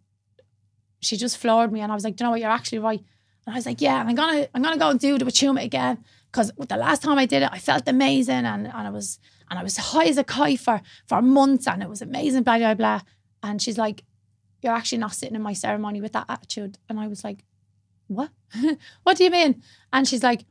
she 1.00 1.16
just 1.16 1.38
floored 1.38 1.72
me, 1.72 1.80
and 1.80 1.90
I 1.92 1.94
was 1.94 2.04
like, 2.04 2.16
"Do 2.16 2.22
you 2.22 2.26
know 2.26 2.30
what? 2.32 2.40
You're 2.40 2.50
actually 2.50 2.78
right." 2.80 3.00
And 3.46 3.54
I 3.54 3.58
was 3.58 3.66
like, 3.66 3.80
"Yeah, 3.80 3.96
I'm 3.96 4.14
gonna 4.14 4.46
I'm 4.54 4.62
gonna 4.62 4.78
go 4.78 4.90
and 4.90 5.00
do 5.00 5.18
the 5.18 5.24
Wachuma 5.24 5.62
again 5.64 6.04
because 6.30 6.50
the 6.58 6.76
last 6.76 7.02
time 7.02 7.18
I 7.18 7.26
did 7.26 7.42
it, 7.42 7.50
I 7.52 7.58
felt 7.58 7.88
amazing, 7.88 8.44
and 8.44 8.66
and 8.66 8.86
I 8.88 8.90
was 8.90 9.18
and 9.50 9.58
I 9.58 9.62
was 9.62 9.76
high 9.76 10.06
as 10.06 10.18
a 10.18 10.24
kite 10.24 10.60
for 10.60 10.80
for 11.06 11.22
months, 11.22 11.66
and 11.66 11.82
it 11.82 11.88
was 11.88 12.02
amazing." 12.02 12.42
Blah 12.42 12.58
blah 12.58 12.74
blah. 12.74 13.00
And 13.42 13.62
she's 13.62 13.78
like, 13.78 14.04
"You're 14.62 14.74
actually 14.74 14.98
not 14.98 15.14
sitting 15.14 15.36
in 15.36 15.42
my 15.42 15.52
ceremony 15.54 16.00
with 16.00 16.12
that 16.12 16.26
attitude," 16.28 16.78
and 16.88 16.98
I 17.00 17.06
was 17.06 17.22
like, 17.24 17.44
"What? 18.08 18.30
what 19.04 19.16
do 19.16 19.24
you 19.24 19.30
mean?" 19.30 19.62
And 19.92 20.06
she's 20.08 20.22
like, 20.22 20.44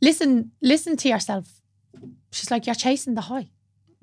"Listen, 0.00 0.50
listen 0.60 0.96
to 0.98 1.08
yourself." 1.08 1.60
She's 2.32 2.50
like, 2.50 2.66
"You're 2.66 2.74
chasing 2.74 3.14
the 3.14 3.20
high," 3.22 3.50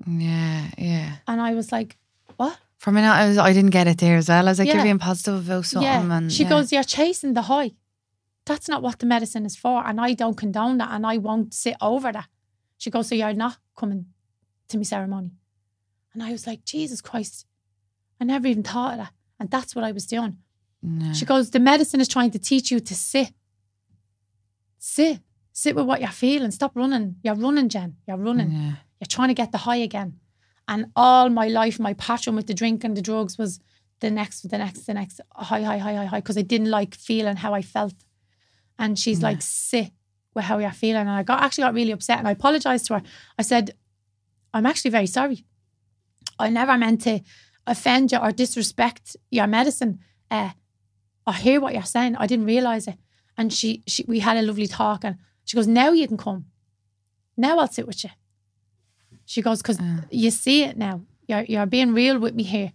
Yeah, 0.06 0.70
yeah. 0.78 1.16
and 1.26 1.40
I 1.40 1.54
was 1.54 1.70
like, 1.72 1.96
"What?" 2.36 2.58
For 2.80 2.88
a 2.88 2.92
minute, 2.94 3.10
I 3.10 3.28
was 3.28 3.36
I 3.36 3.52
didn't 3.52 3.70
get 3.70 3.86
it 3.86 3.98
there 3.98 4.16
as 4.16 4.30
well. 4.30 4.48
I 4.48 4.50
was 4.50 4.58
like, 4.58 4.66
Yeah. 4.66 4.76
you're 4.76 4.84
being 4.84 4.98
positive 4.98 5.46
about 5.46 5.66
something, 5.66 6.08
yeah. 6.10 6.16
and 6.16 6.32
she 6.32 6.44
yeah. 6.44 6.48
goes, 6.48 6.72
You're 6.72 6.82
chasing 6.82 7.34
the 7.34 7.42
high. 7.42 7.72
That's 8.46 8.70
not 8.70 8.82
what 8.82 8.98
the 9.00 9.06
medicine 9.06 9.44
is 9.44 9.54
for. 9.54 9.86
And 9.86 10.00
I 10.00 10.14
don't 10.14 10.34
condone 10.34 10.78
that. 10.78 10.90
And 10.90 11.06
I 11.06 11.18
won't 11.18 11.52
sit 11.52 11.76
over 11.82 12.10
that. 12.10 12.28
She 12.78 12.90
goes, 12.90 13.08
So 13.08 13.14
you're 13.14 13.34
not 13.34 13.58
coming 13.76 14.06
to 14.68 14.78
my 14.78 14.82
ceremony. 14.82 15.32
And 16.14 16.22
I 16.22 16.32
was 16.32 16.46
like, 16.46 16.64
Jesus 16.64 17.02
Christ. 17.02 17.44
I 18.18 18.24
never 18.24 18.46
even 18.46 18.62
thought 18.62 18.92
of 18.92 18.98
that. 19.00 19.12
And 19.38 19.50
that's 19.50 19.76
what 19.76 19.84
I 19.84 19.92
was 19.92 20.06
doing. 20.06 20.38
Yeah. 20.82 21.12
She 21.12 21.26
goes, 21.26 21.50
The 21.50 21.60
medicine 21.60 22.00
is 22.00 22.08
trying 22.08 22.30
to 22.30 22.38
teach 22.38 22.70
you 22.70 22.80
to 22.80 22.94
sit. 22.94 23.34
Sit. 24.78 25.20
Sit 25.52 25.76
with 25.76 25.84
what 25.84 26.00
you're 26.00 26.08
feeling. 26.08 26.50
Stop 26.50 26.72
running. 26.74 27.16
You're 27.22 27.34
running, 27.34 27.68
Jen. 27.68 27.96
You're 28.08 28.16
running. 28.16 28.52
Yeah. 28.52 28.72
You're 29.00 29.06
trying 29.08 29.28
to 29.28 29.34
get 29.34 29.52
the 29.52 29.58
high 29.58 29.76
again. 29.76 30.18
And 30.68 30.86
all 30.94 31.28
my 31.28 31.48
life, 31.48 31.80
my 31.80 31.94
passion 31.94 32.36
with 32.36 32.46
the 32.46 32.54
drink 32.54 32.84
and 32.84 32.96
the 32.96 33.02
drugs 33.02 33.36
was 33.36 33.60
the 34.00 34.10
next, 34.10 34.48
the 34.48 34.58
next, 34.58 34.86
the 34.86 34.94
next, 34.94 35.20
high, 35.32 35.62
high, 35.62 35.78
high, 35.78 35.94
high, 35.94 36.04
high, 36.06 36.20
because 36.20 36.38
I 36.38 36.42
didn't 36.42 36.70
like 36.70 36.94
feeling 36.94 37.36
how 37.36 37.54
I 37.54 37.62
felt. 37.62 37.94
And 38.78 38.98
she's 38.98 39.22
like, 39.22 39.42
sit 39.42 39.90
with 40.34 40.44
how 40.44 40.58
you're 40.58 40.70
feeling. 40.70 41.02
And 41.02 41.10
I 41.10 41.22
got 41.22 41.42
actually 41.42 41.64
got 41.64 41.74
really 41.74 41.92
upset 41.92 42.18
and 42.18 42.28
I 42.28 42.32
apologized 42.32 42.86
to 42.86 42.94
her. 42.94 43.02
I 43.38 43.42
said, 43.42 43.72
I'm 44.54 44.66
actually 44.66 44.90
very 44.90 45.06
sorry. 45.06 45.44
I 46.38 46.48
never 46.48 46.76
meant 46.78 47.02
to 47.02 47.20
offend 47.66 48.12
you 48.12 48.18
or 48.18 48.32
disrespect 48.32 49.16
your 49.30 49.46
medicine. 49.46 50.00
Uh, 50.30 50.50
I 51.26 51.32
hear 51.32 51.60
what 51.60 51.74
you're 51.74 51.82
saying. 51.82 52.16
I 52.16 52.26
didn't 52.26 52.46
realize 52.46 52.88
it. 52.88 52.96
And 53.36 53.52
she, 53.52 53.82
she, 53.86 54.04
we 54.08 54.20
had 54.20 54.36
a 54.36 54.42
lovely 54.42 54.66
talk, 54.66 55.04
and 55.04 55.16
she 55.44 55.56
goes, 55.56 55.66
"Now 55.66 55.92
you 55.92 56.06
can 56.06 56.16
come. 56.16 56.46
Now 57.36 57.58
I'll 57.58 57.68
sit 57.68 57.86
with 57.86 58.04
you." 58.04 58.10
She 59.30 59.42
goes, 59.42 59.62
"Cause 59.62 59.78
ah. 59.80 60.00
you 60.10 60.32
see 60.32 60.64
it 60.64 60.76
now. 60.76 61.02
You're 61.28 61.44
you're 61.44 61.66
being 61.66 61.94
real 61.94 62.18
with 62.18 62.34
me 62.34 62.42
here." 62.42 62.72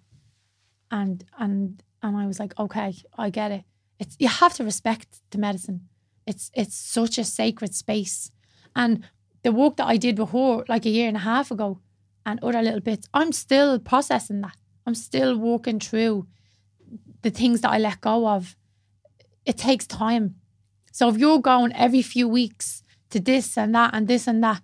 And 0.89 1.26
and 1.38 1.84
and 2.01 2.16
I 2.16 2.26
was 2.26 2.39
like, 2.39 2.58
"Okay, 2.58 2.95
I 3.18 3.30
get 3.30 3.51
it. 3.51 3.66
It's 3.99 4.16
you 4.20 4.30
have 4.30 4.53
to 4.53 4.64
respect 4.64 5.20
the 5.32 5.38
medicine. 5.38 5.89
It's 6.26 6.51
it's 6.53 6.78
such 6.78 7.18
a 7.18 7.26
sacred 7.26 7.76
space." 7.76 8.32
And 8.74 9.03
the 9.43 9.51
work 9.51 9.76
that 9.76 9.88
I 9.88 9.97
did 9.97 10.18
with 10.18 10.30
her 10.30 10.64
like 10.70 10.86
a 10.86 10.89
year 10.97 11.10
and 11.10 11.18
a 11.18 11.28
half 11.32 11.51
ago, 11.51 11.82
and 12.26 12.39
other 12.41 12.62
little 12.62 12.80
bits, 12.80 13.10
I'm 13.14 13.34
still 13.34 13.78
processing 13.78 14.39
that. 14.41 14.56
I'm 14.86 14.95
still 14.95 15.38
walking 15.38 15.82
through 15.82 16.26
the 17.22 17.32
things 17.32 17.62
that 17.62 17.72
I 17.72 17.80
let 17.80 17.99
go 17.99 18.30
of. 18.30 18.56
It 19.45 19.58
takes 19.58 19.86
time. 19.86 20.36
So 20.93 21.10
if 21.10 21.18
you're 21.18 21.41
going 21.41 21.74
every 21.74 22.01
few 22.01 22.30
weeks 22.30 22.82
to 23.10 23.20
this 23.20 23.58
and 23.58 23.76
that 23.76 23.93
and 23.93 24.08
this 24.08 24.26
and 24.26 24.41
that, 24.41 24.62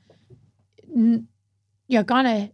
n- 0.95 1.27
you're 1.91 2.03
gonna 2.03 2.51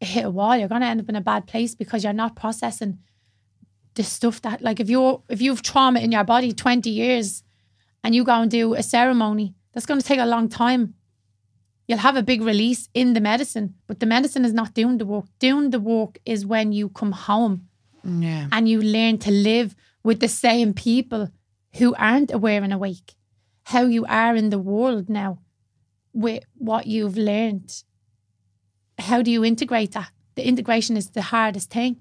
hit 0.00 0.24
a 0.24 0.30
wall. 0.30 0.56
You're 0.56 0.68
gonna 0.68 0.86
end 0.86 1.00
up 1.00 1.08
in 1.08 1.16
a 1.16 1.20
bad 1.20 1.46
place 1.46 1.74
because 1.74 2.02
you're 2.04 2.12
not 2.24 2.34
processing 2.36 2.98
the 3.94 4.02
stuff 4.02 4.40
that 4.42 4.62
like 4.62 4.80
if 4.80 4.88
you're 4.88 5.22
if 5.28 5.40
you've 5.42 5.62
trauma 5.62 6.00
in 6.00 6.10
your 6.12 6.24
body 6.24 6.52
20 6.52 6.88
years 6.90 7.42
and 8.02 8.14
you 8.14 8.24
go 8.24 8.40
and 8.40 8.50
do 8.50 8.74
a 8.74 8.82
ceremony, 8.82 9.54
that's 9.72 9.86
gonna 9.86 10.02
take 10.02 10.18
a 10.20 10.26
long 10.26 10.48
time. 10.48 10.94
You'll 11.86 11.98
have 11.98 12.16
a 12.16 12.22
big 12.22 12.40
release 12.42 12.88
in 12.94 13.12
the 13.12 13.20
medicine, 13.20 13.74
but 13.86 14.00
the 14.00 14.06
medicine 14.06 14.44
is 14.44 14.52
not 14.54 14.72
doing 14.74 14.98
the 14.98 15.04
work. 15.06 15.26
Doing 15.38 15.70
the 15.70 15.80
work 15.80 16.18
is 16.24 16.46
when 16.46 16.72
you 16.72 16.88
come 16.88 17.12
home 17.12 17.68
Yeah. 18.04 18.48
and 18.52 18.68
you 18.68 18.80
learn 18.80 19.18
to 19.18 19.30
live 19.30 19.74
with 20.02 20.20
the 20.20 20.28
same 20.28 20.72
people 20.74 21.28
who 21.78 21.94
aren't 21.96 22.32
aware 22.32 22.62
and 22.62 22.72
awake. 22.72 23.14
How 23.64 23.82
you 23.82 24.04
are 24.06 24.34
in 24.36 24.50
the 24.50 24.58
world 24.58 25.08
now 25.08 25.38
with 26.12 26.44
what 26.56 26.86
you've 26.86 27.16
learned. 27.16 27.82
How 28.98 29.22
do 29.22 29.30
you 29.30 29.44
integrate 29.44 29.92
that? 29.92 30.10
The 30.34 30.46
integration 30.46 30.96
is 30.96 31.10
the 31.10 31.22
hardest 31.22 31.70
thing. 31.70 31.96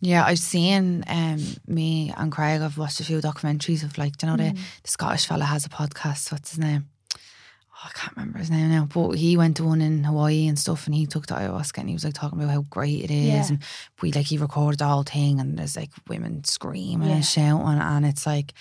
Yeah, 0.00 0.24
I've 0.24 0.38
seen 0.38 1.04
um, 1.08 1.40
me 1.66 2.12
and 2.16 2.32
Craig. 2.32 2.62
I've 2.62 2.78
watched 2.78 3.00
a 3.00 3.04
few 3.04 3.20
documentaries 3.20 3.82
of 3.82 3.98
like, 3.98 4.16
do 4.16 4.26
you 4.26 4.32
know, 4.32 4.42
Mm. 4.42 4.54
the, 4.54 4.60
the 4.82 4.90
Scottish 4.90 5.26
fella 5.26 5.44
has 5.44 5.66
a 5.66 5.68
podcast. 5.68 6.32
What's 6.32 6.50
his 6.50 6.58
name? 6.58 6.88
Oh, 7.14 7.84
I 7.88 7.90
can't 7.98 8.16
remember 8.16 8.38
his 8.38 8.50
name 8.50 8.70
now. 8.70 8.86
But 8.90 9.12
he 9.12 9.36
went 9.36 9.56
to 9.58 9.64
one 9.64 9.82
in 9.82 10.04
Hawaii 10.04 10.46
and 10.48 10.58
stuff, 10.58 10.86
and 10.86 10.94
he 10.94 11.06
took 11.06 11.26
the 11.26 11.34
ayahuasca, 11.34 11.78
and 11.78 11.88
he 11.88 11.94
was 11.94 12.04
like 12.04 12.14
talking 12.14 12.38
about 12.40 12.50
how 12.52 12.62
great 12.70 13.04
it 13.04 13.10
is, 13.10 13.26
Yeah. 13.26 13.46
and 13.48 13.58
we 14.00 14.10
like 14.12 14.26
he 14.26 14.38
recorded 14.38 14.78
the 14.80 14.86
whole 14.86 15.02
thing, 15.02 15.38
and 15.40 15.58
there's 15.58 15.76
like 15.76 15.90
women 16.08 16.44
screaming 16.44 17.08
Yeah. 17.08 17.16
and 17.16 17.24
shouting, 17.24 17.66
and 17.78 18.06
it's 18.06 18.24
like, 18.26 18.54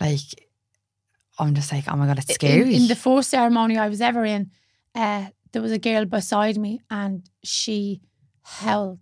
like, 0.00 0.20
I'm 1.38 1.54
just 1.54 1.70
like, 1.72 1.84
oh 1.88 1.96
my 1.96 2.06
god, 2.06 2.18
it's 2.18 2.28
In- 2.30 2.34
scary. 2.34 2.74
In, 2.76 2.88
the 2.88 2.96
first 2.96 3.28
ceremony 3.30 3.76
I 3.76 3.88
was 3.88 4.00
ever 4.00 4.24
in, 4.24 4.50
uh, 4.94 5.26
there 5.52 5.62
was 5.62 5.72
a 5.72 5.78
girl 5.78 6.04
beside 6.04 6.56
me 6.58 6.80
and 6.90 7.22
she 7.44 8.00
held. 8.42 8.98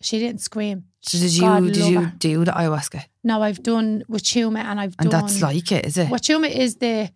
She 0.00 0.18
didn't 0.18 0.40
scream. 0.40 0.84
so 1.00 1.18
did 1.18 1.32
you 1.34 1.40
God 1.42 1.64
did 1.64 1.76
you 1.76 2.00
her. 2.00 2.12
do 2.18 2.44
the 2.44 2.52
ayahuasca? 2.52 3.04
No, 3.24 3.42
I've 3.42 3.62
done 3.62 4.04
Wachuma 4.08 4.60
and 4.64 4.78
I've 4.80 4.94
And 4.98 5.10
done. 5.10 5.20
that's 5.22 5.42
like 5.42 5.72
it, 5.72 5.84
is 5.86 5.96
it? 5.98 6.08
Wachuma 6.08 6.48
is 6.50 6.76
the 6.76 7.10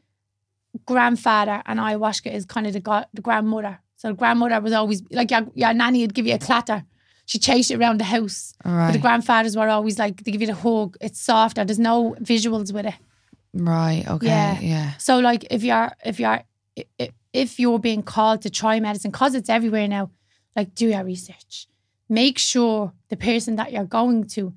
grandfather 0.87 1.63
and 1.67 1.79
ayahuasca 1.79 2.33
is 2.33 2.45
kind 2.45 2.67
of 2.67 2.73
the, 2.73 2.81
go- 2.81 3.05
the 3.15 3.23
grandmother. 3.23 3.79
So 3.97 4.09
the 4.09 4.15
grandmother 4.15 4.61
was 4.61 4.73
always 4.73 5.03
like 5.11 5.31
your, 5.31 5.47
your 5.55 5.73
nanny 5.75 6.01
would 6.03 6.15
give 6.15 6.27
you 6.27 6.35
a 6.35 6.39
clatter. 6.39 6.85
She 7.27 7.39
chased 7.39 7.71
you 7.71 7.79
around 7.79 8.01
the 8.01 8.05
house. 8.05 8.53
But 8.65 8.93
the 8.93 8.99
grandfathers 8.99 9.57
were 9.57 9.69
always 9.69 9.99
like, 9.99 10.25
they 10.25 10.33
give 10.33 10.41
you 10.41 10.49
the 10.49 10.55
hug. 10.55 10.97
It's 11.01 11.21
softer. 11.21 11.65
There's 11.65 11.79
no 11.79 12.17
visuals 12.21 12.73
with 12.73 12.87
it. 12.87 12.95
right, 13.55 14.05
okay, 14.09 14.27
Yeah. 14.27 14.61
yeah. 14.61 14.93
So 14.99 15.19
like 15.21 15.47
if 15.51 15.63
you're, 15.63 15.93
if 16.05 16.19
you're, 16.19 16.41
i- 16.79 16.85
i- 17.01 17.11
if 17.33 17.59
you're 17.59 17.79
being 17.79 18.03
called 18.03 18.43
to 18.43 18.51
try 18.51 18.81
medicine, 18.81 19.11
because 19.11 19.35
it's 19.35 19.49
everywhere 19.49 19.89
now, 19.89 20.11
like 20.57 20.75
do 20.75 20.89
your 20.89 21.05
research. 21.05 21.67
Make 22.09 22.39
sure 22.39 22.93
the 23.09 23.17
person 23.17 23.57
that 23.57 23.73
you're 23.73 23.85
going 23.87 24.25
to, 24.35 24.53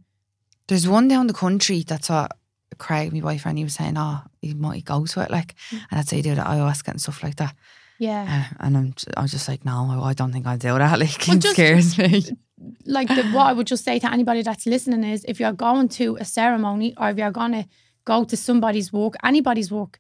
There's 0.68 0.88
one 0.88 1.08
down 1.08 1.28
the 1.28 1.34
country 1.34 1.84
that's 1.88 2.10
what 2.10 2.32
Craig, 2.78 3.14
my 3.14 3.22
boyfriend, 3.22 3.58
he 3.58 3.64
was 3.64 3.76
saying, 3.76 3.96
oh, 3.98 4.22
he 4.42 4.54
might 4.54 4.84
go 4.84 5.06
to 5.06 5.22
it, 5.22 5.32
like, 5.32 5.56
Mm. 5.72 5.80
and 5.90 5.98
that's 6.00 6.12
how 6.12 6.18
you 6.18 6.24
do 6.24 6.36
the 6.36 6.42
ayahuasca 6.42 6.90
and 6.90 7.02
stuff 7.02 7.24
like 7.24 7.36
that. 7.38 7.56
yeah. 8.00 8.24
Uh, 8.52 8.56
and 8.66 8.78
I'm, 8.78 8.94
I 9.16 9.22
was 9.22 9.32
just 9.32 9.48
like, 9.48 9.64
no, 9.64 10.02
I 10.04 10.14
don't 10.14 10.34
think 10.34 10.46
I'll 10.46 10.58
do 10.58 10.78
that. 10.78 11.00
Like, 11.04 11.26
Well, 11.28 11.38
it 11.38 11.42
just- 11.42 11.54
scares 11.56 11.98
me. 11.98 12.24
like 12.86 13.08
the, 13.08 13.24
what 13.32 13.46
I 13.48 13.54
would 13.54 13.68
just 13.68 13.86
say 13.86 14.00
to 14.00 14.12
anybody 14.12 14.42
that's 14.42 14.66
listening 14.66 15.04
is 15.06 15.24
if 15.28 15.40
you're 15.40 15.54
going 15.54 15.88
to 15.90 16.18
a 16.20 16.26
ceremony 16.26 16.94
or 16.98 17.10
if 17.10 17.18
you're 17.18 17.32
going 17.32 17.52
to 17.54 17.66
go 18.04 18.24
to 18.26 18.36
somebody's 18.36 18.92
walk, 18.92 19.16
anybody's 19.24 19.72
walk, 19.72 20.00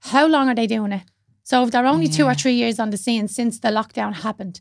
how 0.00 0.26
long 0.26 0.48
are 0.48 0.54
they 0.54 0.66
doing 0.66 0.92
it? 0.92 1.02
So 1.46 1.62
if 1.62 1.70
they're 1.70 1.86
only 1.86 2.08
two 2.08 2.24
or 2.30 2.34
three 2.34 2.54
years 2.62 2.80
on 2.80 2.90
the 2.90 2.96
scene 2.96 3.28
since 3.28 3.60
the 3.60 3.68
lockdown 3.68 4.12
happened, 4.26 4.60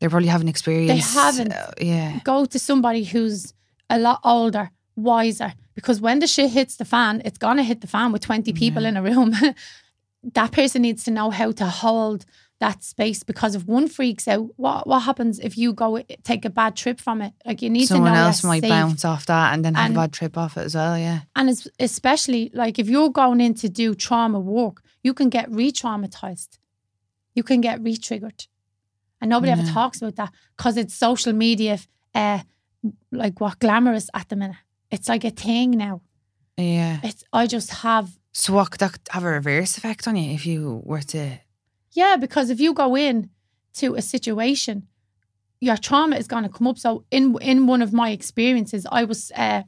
They 0.00 0.08
probably 0.08 0.28
haven't 0.28 0.48
experienced. 0.48 1.14
They 1.14 1.20
haven't. 1.20 1.52
uh, 1.52 1.70
yeah. 1.78 2.20
go 2.24 2.46
to 2.46 2.58
somebody 2.58 3.04
who's 3.04 3.52
a 3.90 3.98
lot 3.98 4.20
older, 4.24 4.70
wiser, 4.96 5.52
because 5.74 6.00
when 6.00 6.18
the 6.20 6.26
shit 6.26 6.50
hits 6.50 6.76
the 6.76 6.86
fan, 6.86 7.20
it's 7.26 7.36
gonna 7.36 7.62
hit 7.62 7.80
the 7.82 7.86
fan 7.86 8.10
with 8.12 8.22
20 8.22 8.54
people 8.54 8.86
in 8.86 8.96
a 8.96 9.02
room. 9.02 9.34
that 10.34 10.50
person 10.52 10.80
needs 10.82 11.04
to 11.04 11.10
know 11.10 11.28
how 11.30 11.52
to 11.52 11.66
hold 11.66 12.24
that 12.60 12.82
space 12.82 13.22
because 13.22 13.54
if 13.54 13.66
one 13.66 13.86
freaks 13.88 14.26
out, 14.28 14.48
what 14.56 14.86
what 14.86 15.00
happens 15.00 15.38
if 15.40 15.58
you 15.58 15.72
go 15.74 16.02
take 16.24 16.44
a 16.46 16.50
bad 16.50 16.74
trip 16.76 16.98
from 17.00 17.20
it? 17.22 17.32
Like 17.44 17.60
you 17.62 17.68
need 17.70 17.86
Someone 17.86 18.12
to 18.12 18.18
know 18.18 18.26
else 18.28 18.42
might 18.44 18.62
safe. 18.62 18.70
bounce 18.70 19.04
off 19.04 19.26
that 19.26 19.52
and 19.52 19.62
then 19.64 19.74
have 19.74 19.86
And- 19.86 19.96
a 19.96 20.00
bad 20.00 20.12
trip 20.12 20.38
off 20.38 20.56
it 20.56 20.64
as 20.64 20.74
well. 20.74 20.96
Yeah. 20.98 21.20
And 21.36 21.50
it's 21.50 21.68
especially 21.78 22.50
like 22.54 22.78
if 22.78 22.88
you're 22.88 23.10
going 23.10 23.40
in 23.42 23.52
to 23.62 23.68
do 23.68 23.94
trauma 23.94 24.40
work, 24.40 24.82
you 25.02 25.14
can 25.14 25.28
get 25.28 25.50
re 25.50 25.72
traumatized. 25.72 26.58
You 27.34 27.42
can 27.42 27.60
get 27.60 27.82
re 27.82 27.96
triggered. 27.96 28.46
And 29.20 29.28
nobody 29.30 29.52
ever 29.52 29.62
talks 29.62 30.00
about 30.00 30.16
that 30.16 30.32
because 30.56 30.76
it's 30.78 30.94
social 30.94 31.34
media, 31.34 31.78
uh, 32.14 32.40
like 33.12 33.40
what 33.40 33.58
glamorous 33.58 34.08
at 34.14 34.28
the 34.30 34.36
minute. 34.36 34.56
It's 34.90 35.08
like 35.08 35.24
a 35.24 35.30
thing 35.30 35.72
now. 35.72 36.00
Yeah. 36.56 37.00
It's 37.02 37.22
I 37.32 37.46
just 37.46 37.70
have 37.70 38.18
So 38.32 38.54
what 38.54 38.70
could 38.70 38.80
that 38.80 38.98
have 39.10 39.24
a 39.24 39.28
reverse 39.28 39.76
effect 39.76 40.08
on 40.08 40.16
you 40.16 40.32
if 40.32 40.46
you 40.46 40.80
were 40.84 41.02
to? 41.02 41.40
Yeah, 41.92 42.16
because 42.16 42.50
if 42.50 42.60
you 42.60 42.72
go 42.72 42.96
in 42.96 43.30
to 43.74 43.94
a 43.94 44.02
situation, 44.02 44.86
your 45.60 45.76
trauma 45.76 46.16
is 46.16 46.26
going 46.26 46.44
to 46.44 46.48
come 46.48 46.66
up. 46.66 46.78
So 46.78 47.04
in 47.10 47.36
in 47.40 47.66
one 47.66 47.82
of 47.82 47.92
my 47.92 48.10
experiences, 48.10 48.86
I 48.90 49.04
was 49.04 49.30
uh, 49.36 49.62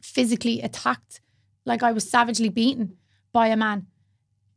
physically 0.00 0.62
attacked, 0.62 1.20
like 1.66 1.82
I 1.82 1.92
was 1.92 2.08
savagely 2.08 2.48
beaten 2.48 2.96
by 3.32 3.48
a 3.48 3.56
man, 3.56 3.86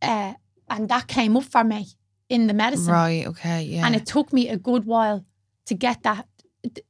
uh, 0.09 0.33
and 0.69 0.89
that 0.89 1.07
came 1.07 1.35
up 1.37 1.43
for 1.43 1.63
me 1.63 1.87
in 2.29 2.47
the 2.47 2.53
medicine, 2.53 2.93
Right. 2.93 3.27
Okay. 3.27 3.63
Yeah. 3.63 3.85
and 3.85 3.95
it 3.95 4.05
took 4.05 4.31
me 4.33 4.49
a 4.49 4.57
good 4.57 4.85
while 4.85 5.25
to 5.65 5.73
get 5.75 6.03
that. 6.03 6.27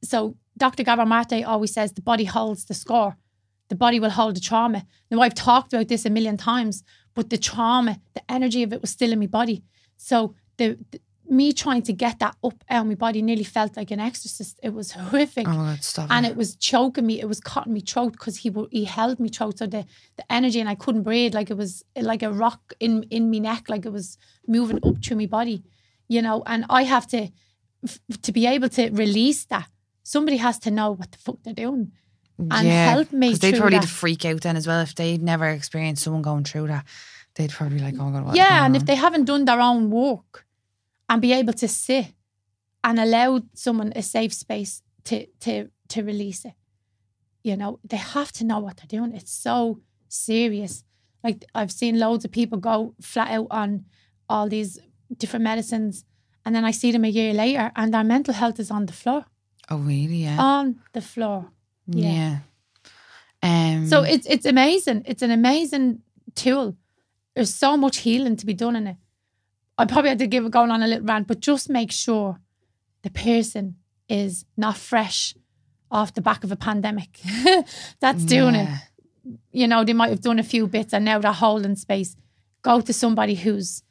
So 0.02 0.36
Dr. 0.56 0.82
Gabor 0.82 1.04
Mate 1.06 1.44
always 1.44 1.72
says 1.74 1.92
the 1.92 2.02
body 2.02 2.24
holds 2.24 2.64
the 2.64 2.74
score. 2.74 3.16
The 3.68 3.76
body 3.76 4.00
will 4.00 4.10
hold 4.10 4.36
the 4.36 4.40
trauma. 4.40 4.86
Now 5.10 5.20
I've 5.20 5.34
talked 5.34 5.72
about 5.72 5.88
this 5.88 6.06
a 6.06 6.10
million 6.10 6.36
times, 6.36 6.82
but 7.14 7.28
the 7.30 7.38
trauma, 7.38 8.00
the 8.14 8.22
energy 8.30 8.62
of 8.62 8.72
it 8.72 8.80
was 8.80 8.90
still 8.90 9.12
in 9.12 9.18
my 9.18 9.26
body. 9.26 9.62
So 9.96 10.34
the, 10.56 10.78
the- 10.90 11.00
me 11.30 11.52
trying 11.52 11.82
to 11.82 11.92
get 11.92 12.18
that 12.20 12.36
up 12.42 12.64
out 12.68 12.82
of 12.82 12.86
my 12.86 12.94
body 12.94 13.22
nearly 13.22 13.44
felt 13.44 13.76
like 13.76 13.90
an 13.90 14.00
exorcist. 14.00 14.58
It 14.62 14.72
was 14.74 14.92
horrific. 14.92 15.48
oh 15.48 15.52
god! 15.52 15.84
Stop. 15.84 16.10
and 16.10 16.26
it. 16.26 16.30
it 16.30 16.36
was 16.36 16.56
choking 16.56 17.06
me. 17.06 17.20
It 17.20 17.28
was 17.28 17.40
cutting 17.40 17.72
me 17.72 17.80
throat 17.80 18.12
because 18.12 18.38
he 18.38 18.54
he 18.70 18.84
held 18.84 19.20
me 19.20 19.28
throat. 19.28 19.58
So 19.58 19.66
the 19.66 19.84
the 20.16 20.32
energy 20.32 20.60
and 20.60 20.68
I 20.68 20.74
couldn't 20.74 21.02
breathe. 21.02 21.34
Like 21.34 21.50
it 21.50 21.56
was 21.56 21.84
like 21.96 22.22
a 22.22 22.32
rock 22.32 22.72
in 22.80 23.04
in 23.04 23.30
me 23.30 23.40
neck. 23.40 23.68
Like 23.68 23.84
it 23.86 23.92
was 23.92 24.18
moving 24.46 24.78
up 24.82 25.04
through 25.04 25.18
my 25.18 25.26
body, 25.26 25.62
you 26.08 26.22
know. 26.22 26.42
And 26.46 26.64
I 26.70 26.84
have 26.84 27.06
to 27.08 27.28
f- 27.84 28.00
to 28.22 28.32
be 28.32 28.46
able 28.46 28.68
to 28.70 28.90
release 28.90 29.44
that. 29.46 29.68
Somebody 30.02 30.36
has 30.36 30.58
to 30.60 30.70
know 30.70 30.92
what 30.92 31.12
the 31.12 31.18
fuck 31.18 31.38
they're 31.42 31.52
doing 31.54 31.92
and 32.38 32.66
yeah, 32.66 32.90
help 32.90 33.12
me 33.12 33.28
because 33.28 33.40
they'd 33.40 33.56
probably 33.58 33.80
freak 33.80 34.24
out 34.24 34.42
then 34.42 34.56
as 34.56 34.66
well 34.66 34.80
if 34.80 34.94
they'd 34.94 35.22
never 35.22 35.48
experienced 35.48 36.04
someone 36.04 36.22
going 36.22 36.44
through 36.44 36.68
that. 36.68 36.84
They'd 37.34 37.50
probably 37.50 37.78
be 37.78 37.84
like, 37.84 37.94
oh 37.98 38.10
my 38.10 38.20
god, 38.20 38.36
yeah, 38.36 38.64
and 38.64 38.76
if 38.76 38.86
they 38.86 38.94
haven't 38.94 39.24
done 39.24 39.44
their 39.44 39.60
own 39.60 39.90
work 39.90 40.46
and 41.08 41.22
be 41.22 41.32
able 41.32 41.52
to 41.54 41.68
sit 41.68 42.06
and 42.82 42.98
allow 42.98 43.40
someone 43.54 43.92
a 43.96 44.02
safe 44.02 44.32
space 44.32 44.82
to 45.04 45.26
to 45.40 45.70
to 45.88 46.02
release 46.02 46.44
it, 46.44 46.54
you 47.42 47.56
know, 47.56 47.78
they 47.84 47.96
have 47.96 48.32
to 48.32 48.44
know 48.44 48.58
what 48.58 48.76
they're 48.76 48.98
doing. 49.00 49.14
It's 49.14 49.32
so 49.32 49.80
serious. 50.08 50.84
Like 51.22 51.44
I've 51.54 51.72
seen 51.72 51.98
loads 51.98 52.24
of 52.24 52.30
people 52.32 52.58
go 52.58 52.94
flat 53.00 53.30
out 53.30 53.46
on 53.50 53.84
all 54.28 54.48
these 54.48 54.78
different 55.16 55.44
medicines, 55.44 56.04
and 56.44 56.54
then 56.54 56.64
I 56.64 56.72
see 56.72 56.92
them 56.92 57.04
a 57.04 57.08
year 57.08 57.32
later, 57.32 57.72
and 57.76 57.92
their 57.92 58.04
mental 58.04 58.34
health 58.34 58.58
is 58.60 58.70
on 58.70 58.86
the 58.86 58.92
floor, 58.92 59.24
oh 59.70 59.78
really? 59.78 60.24
Yeah. 60.24 60.40
on 60.40 60.80
the 60.92 61.00
floor. 61.00 61.50
yeah. 61.86 62.38
Um. 63.42 63.86
So 63.86 64.02
it's 64.02 64.26
it's 64.26 64.46
amazing. 64.46 65.02
It's 65.06 65.22
an 65.22 65.30
amazing 65.30 66.02
tool. 66.34 66.76
There's 67.34 67.54
so 67.54 67.76
much 67.76 67.98
healing 67.98 68.36
to 68.36 68.46
be 68.46 68.54
done 68.54 68.76
in 68.76 68.86
it. 68.86 68.96
I 69.78 69.84
probably 69.84 70.10
had 70.10 70.18
to 70.20 70.26
give 70.26 70.44
it 70.44 70.52
going 70.52 70.70
on 70.70 70.82
a 70.82 70.86
little 70.86 71.04
rant, 71.04 71.26
but 71.26 71.40
just 71.40 71.68
make 71.68 71.92
sure 71.92 72.40
the 73.02 73.10
person 73.10 73.76
is 74.08 74.44
not 74.56 74.76
fresh 74.76 75.34
off 75.90 76.14
the 76.14 76.20
back 76.20 76.44
of 76.44 76.52
a 76.52 76.56
pandemic. 76.56 77.20
That's 78.00 78.24
doing 78.24 78.54
it. 78.54 78.68
You 79.52 79.66
know, 79.66 79.84
they 79.84 79.92
might 79.92 80.10
have 80.10 80.20
done 80.20 80.38
a 80.38 80.44
few 80.44 80.66
bits 80.66 80.92
and 80.92 81.04
now 81.04 81.18
they're 81.18 81.32
holding 81.32 81.76
space. 81.76 82.16
Go 82.62 82.80
to 82.80 82.92
somebody 82.92 83.34
who's 83.34 83.82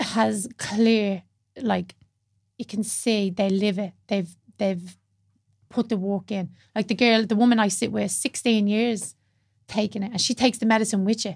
has 0.00 0.48
clear, 0.58 1.22
like 1.60 1.94
you 2.58 2.64
can 2.64 2.82
see 2.82 3.30
they 3.30 3.50
live 3.50 3.78
it. 3.78 3.92
They've 4.08 4.34
they've 4.58 4.96
put 5.68 5.88
the 5.88 5.96
work 5.96 6.30
in. 6.30 6.50
Like 6.74 6.88
the 6.88 6.94
girl, 6.94 7.26
the 7.26 7.36
woman 7.36 7.58
I 7.58 7.68
sit 7.68 7.92
with, 7.92 8.10
16 8.10 8.66
years 8.66 9.14
taking 9.66 10.02
it, 10.02 10.12
and 10.12 10.20
she 10.20 10.34
takes 10.34 10.58
the 10.58 10.66
medicine 10.66 11.04
with 11.04 11.24
you. 11.24 11.34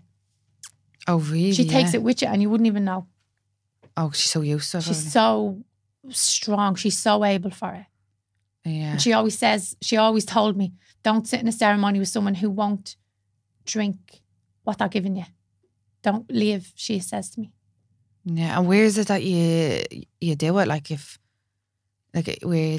Oh 1.07 1.19
really? 1.19 1.53
She 1.53 1.67
takes 1.67 1.95
it 1.95 2.03
with 2.03 2.23
you, 2.23 2.29
and 2.29 2.41
you 2.43 2.51
wouldn't 2.51 2.67
even 2.67 2.85
know. 2.85 3.07
Oh, 4.01 4.11
she's 4.13 4.31
so 4.31 4.43
used 4.43 4.71
to 4.71 4.79
it. 4.79 4.85
She's 4.85 5.13
so 5.13 5.59
strong. 6.11 6.77
She's 6.77 6.97
so 6.97 7.25
able 7.25 7.51
for 7.51 7.75
it. 7.75 7.87
yeah. 8.65 8.93
And 8.93 9.03
she 9.03 9.13
always 9.13 9.37
says, 9.37 9.77
she 9.83 9.97
always 9.97 10.25
told 10.25 10.57
me, 10.57 10.73
don't 11.03 11.27
sit 11.27 11.41
in 11.41 11.49
a 11.49 11.53
ceremony 11.53 11.99
with 11.99 12.09
someone 12.09 12.37
who 12.37 12.49
won't 12.49 12.97
drink 13.67 14.23
what 14.63 14.79
they're 14.79 14.89
giving 14.89 15.17
you. 15.17 15.25
Don't 16.03 16.31
leave, 16.31 16.73
she 16.77 17.01
says 17.01 17.31
to 17.31 17.41
me. 17.41 17.51
Yeah, 18.25 18.59
and 18.59 18.69
where 18.69 18.85
is 18.85 18.99
it 18.99 19.09
that 19.09 19.23
you 19.25 19.83
you 20.21 20.37
do 20.37 20.59
it? 20.59 20.69
Like 20.69 20.91
if, 20.91 21.19
like 22.15 22.39
where 22.43 22.79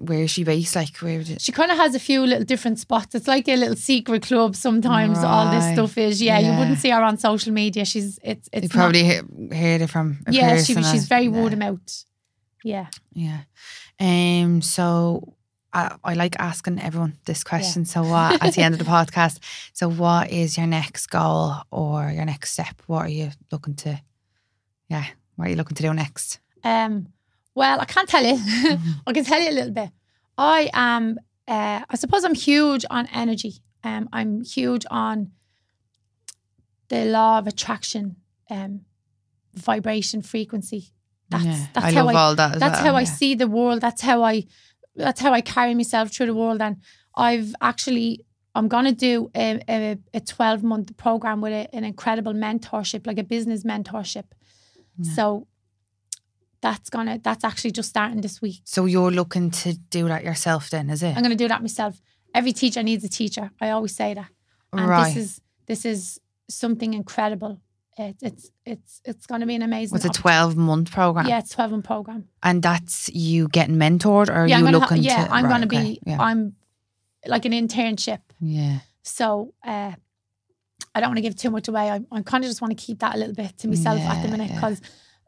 where 0.00 0.22
is 0.22 0.30
she 0.30 0.44
based? 0.44 0.74
Like 0.74 0.96
where? 0.98 1.18
Would 1.18 1.28
it, 1.28 1.40
She 1.42 1.52
kind 1.52 1.70
of 1.70 1.76
has 1.76 1.94
a 1.94 1.98
few 1.98 2.24
little 2.26 2.44
different 2.44 2.78
spots. 2.78 3.14
It's 3.14 3.28
like 3.28 3.48
a 3.48 3.56
little 3.56 3.76
secret 3.76 4.22
club 4.22 4.56
sometimes, 4.56 5.18
all 5.18 5.50
this 5.50 5.72
stuff 5.72 5.98
is. 5.98 6.22
Yeah, 6.22 6.38
you 6.38 6.58
wouldn't 6.58 6.78
see 6.78 6.90
her 6.90 7.02
on 7.02 7.18
social 7.18 7.52
media. 7.52 7.84
She's, 7.84 8.18
it's, 8.22 8.48
it's 8.52 8.64
you 8.64 8.68
probably 8.70 9.04
he- 9.04 9.56
heard 9.56 9.82
it 9.82 9.90
from. 9.90 10.18
A 10.26 10.32
yeah, 10.32 10.62
she, 10.62 10.74
she's 10.74 11.06
very 11.06 11.24
yeah, 11.24 11.30
word 11.30 11.52
of 11.52 11.58
mouth. 11.58 12.04
Yeah. 12.64 12.86
Yeah. 13.12 13.40
Um. 14.00 14.62
So 14.62 15.34
I 15.72 15.94
I 16.02 16.14
like 16.14 16.36
asking 16.38 16.80
everyone 16.80 17.18
this 17.26 17.44
question. 17.44 17.84
So 17.84 18.02
what 18.02 18.42
at 18.42 18.54
the 18.54 18.62
end 18.62 18.74
of 18.74 18.78
the 18.78 18.90
podcast? 18.90 19.38
So 19.72 19.88
what 19.90 20.30
is 20.30 20.56
your 20.56 20.66
next 20.66 21.08
goal 21.08 21.56
or 21.70 22.10
your 22.10 22.24
next 22.24 22.52
step? 22.52 22.82
What 22.86 23.06
are 23.06 23.10
you 23.10 23.30
looking 23.52 23.74
to? 23.76 24.00
Yeah. 24.88 25.04
What 25.36 25.46
are 25.46 25.50
you 25.50 25.56
looking 25.56 25.76
to 25.76 25.82
do 25.82 25.94
next? 25.94 26.38
Um, 26.64 27.08
well, 27.60 27.78
I 27.78 27.84
can't 27.84 28.08
tell 28.08 28.24
you. 28.24 28.38
I 29.06 29.12
can 29.12 29.22
tell 29.22 29.38
you 29.38 29.50
a 29.50 29.56
little 29.58 29.70
bit. 29.70 29.90
I 30.38 30.70
am. 30.72 31.18
Uh, 31.46 31.80
I 31.92 31.96
suppose 31.96 32.24
I'm 32.24 32.34
huge 32.34 32.86
on 32.88 33.06
energy. 33.12 33.54
Um, 33.84 34.08
I'm 34.14 34.42
huge 34.42 34.86
on 34.90 35.32
the 36.88 37.04
law 37.04 37.38
of 37.38 37.46
attraction, 37.46 38.16
um, 38.48 38.86
vibration, 39.52 40.22
frequency. 40.22 40.94
That's 41.28 41.44
yeah. 41.44 41.66
that's 41.74 41.86
I 41.86 41.92
how 41.92 42.06
love 42.06 42.16
I. 42.16 42.18
all 42.20 42.34
that. 42.34 42.54
As 42.54 42.60
That's 42.60 42.78
well, 42.82 42.94
how 42.94 42.96
I 42.96 43.04
see 43.04 43.34
the 43.34 43.46
world. 43.46 43.82
That's 43.82 44.00
how 44.00 44.22
I. 44.22 44.44
That's 44.96 45.20
how 45.20 45.32
I 45.34 45.42
carry 45.42 45.74
myself 45.74 46.10
through 46.10 46.28
the 46.32 46.34
world. 46.42 46.62
And 46.62 46.76
I've 47.14 47.54
actually. 47.60 48.24
I'm 48.54 48.68
gonna 48.68 48.92
do 48.92 49.30
a 49.36 49.60
a, 49.68 49.98
a 50.14 50.20
12 50.20 50.62
month 50.64 50.96
program 50.96 51.42
with 51.42 51.52
a, 51.52 51.74
an 51.76 51.84
incredible 51.84 52.32
mentorship, 52.32 53.06
like 53.06 53.18
a 53.18 53.22
business 53.22 53.64
mentorship. 53.64 54.24
Yeah. 54.98 55.14
So 55.14 55.46
that's 56.60 56.90
gonna 56.90 57.18
that's 57.22 57.44
actually 57.44 57.72
just 57.72 57.88
starting 57.88 58.20
this 58.20 58.40
week. 58.42 58.60
So 58.64 58.84
you're 58.86 59.10
looking 59.10 59.50
to 59.50 59.74
do 59.74 60.08
that 60.08 60.24
yourself, 60.24 60.70
then, 60.70 60.90
is 60.90 61.02
it? 61.02 61.16
I'm 61.16 61.22
gonna 61.22 61.34
do 61.34 61.48
that 61.48 61.60
myself. 61.62 62.00
Every 62.34 62.52
teacher 62.52 62.82
needs 62.82 63.02
a 63.04 63.08
teacher. 63.08 63.50
I 63.60 63.70
always 63.70 63.94
say 63.94 64.14
that. 64.14 64.28
And 64.72 64.88
right. 64.88 65.14
this 65.14 65.16
is 65.16 65.40
this 65.66 65.84
is 65.84 66.20
something 66.48 66.94
incredible. 66.94 67.60
It, 67.98 68.16
it's 68.22 68.50
it's 68.64 69.00
it's 69.04 69.26
gonna 69.26 69.46
be 69.46 69.54
an 69.56 69.62
amazing. 69.62 69.94
What's 69.94 70.04
a 70.04 70.10
twelve 70.10 70.56
month 70.56 70.90
program? 70.92 71.26
Yeah, 71.26 71.38
it's 71.38 71.50
12 71.50 71.70
month 71.72 71.84
program. 71.84 72.28
And 72.42 72.62
that's 72.62 73.08
you 73.10 73.48
getting 73.48 73.76
mentored, 73.76 74.28
or 74.28 74.32
are 74.32 74.46
yeah, 74.46 74.58
you 74.58 74.66
I'm 74.66 74.72
gonna 74.72 74.78
ha- 74.78 74.84
looking 74.86 75.02
yeah, 75.02 75.24
to? 75.26 75.32
I'm 75.32 75.44
right, 75.44 75.50
gonna 75.50 75.66
okay, 75.66 75.82
be. 75.94 76.00
Yeah. 76.06 76.16
I'm 76.20 76.54
like 77.26 77.44
an 77.44 77.52
internship. 77.52 78.20
yeah. 78.40 78.78
So 79.02 79.54
uh, 79.64 79.92
I 80.94 81.00
don't 81.00 81.10
want 81.10 81.16
to 81.16 81.22
give 81.22 81.36
too 81.36 81.50
much 81.50 81.68
away. 81.68 81.90
I, 81.90 82.00
I 82.12 82.22
kind 82.22 82.44
of 82.44 82.50
just 82.50 82.60
want 82.60 82.76
to 82.76 82.84
keep 82.84 82.98
that 83.00 83.14
a 83.14 83.18
little 83.18 83.34
bit 83.34 83.56
to 83.58 83.68
myself 83.68 83.98
at 84.00 84.22
the 84.22 84.28
Yeah, 84.28 84.36
minute 84.36 84.50
yeah. 84.50 84.60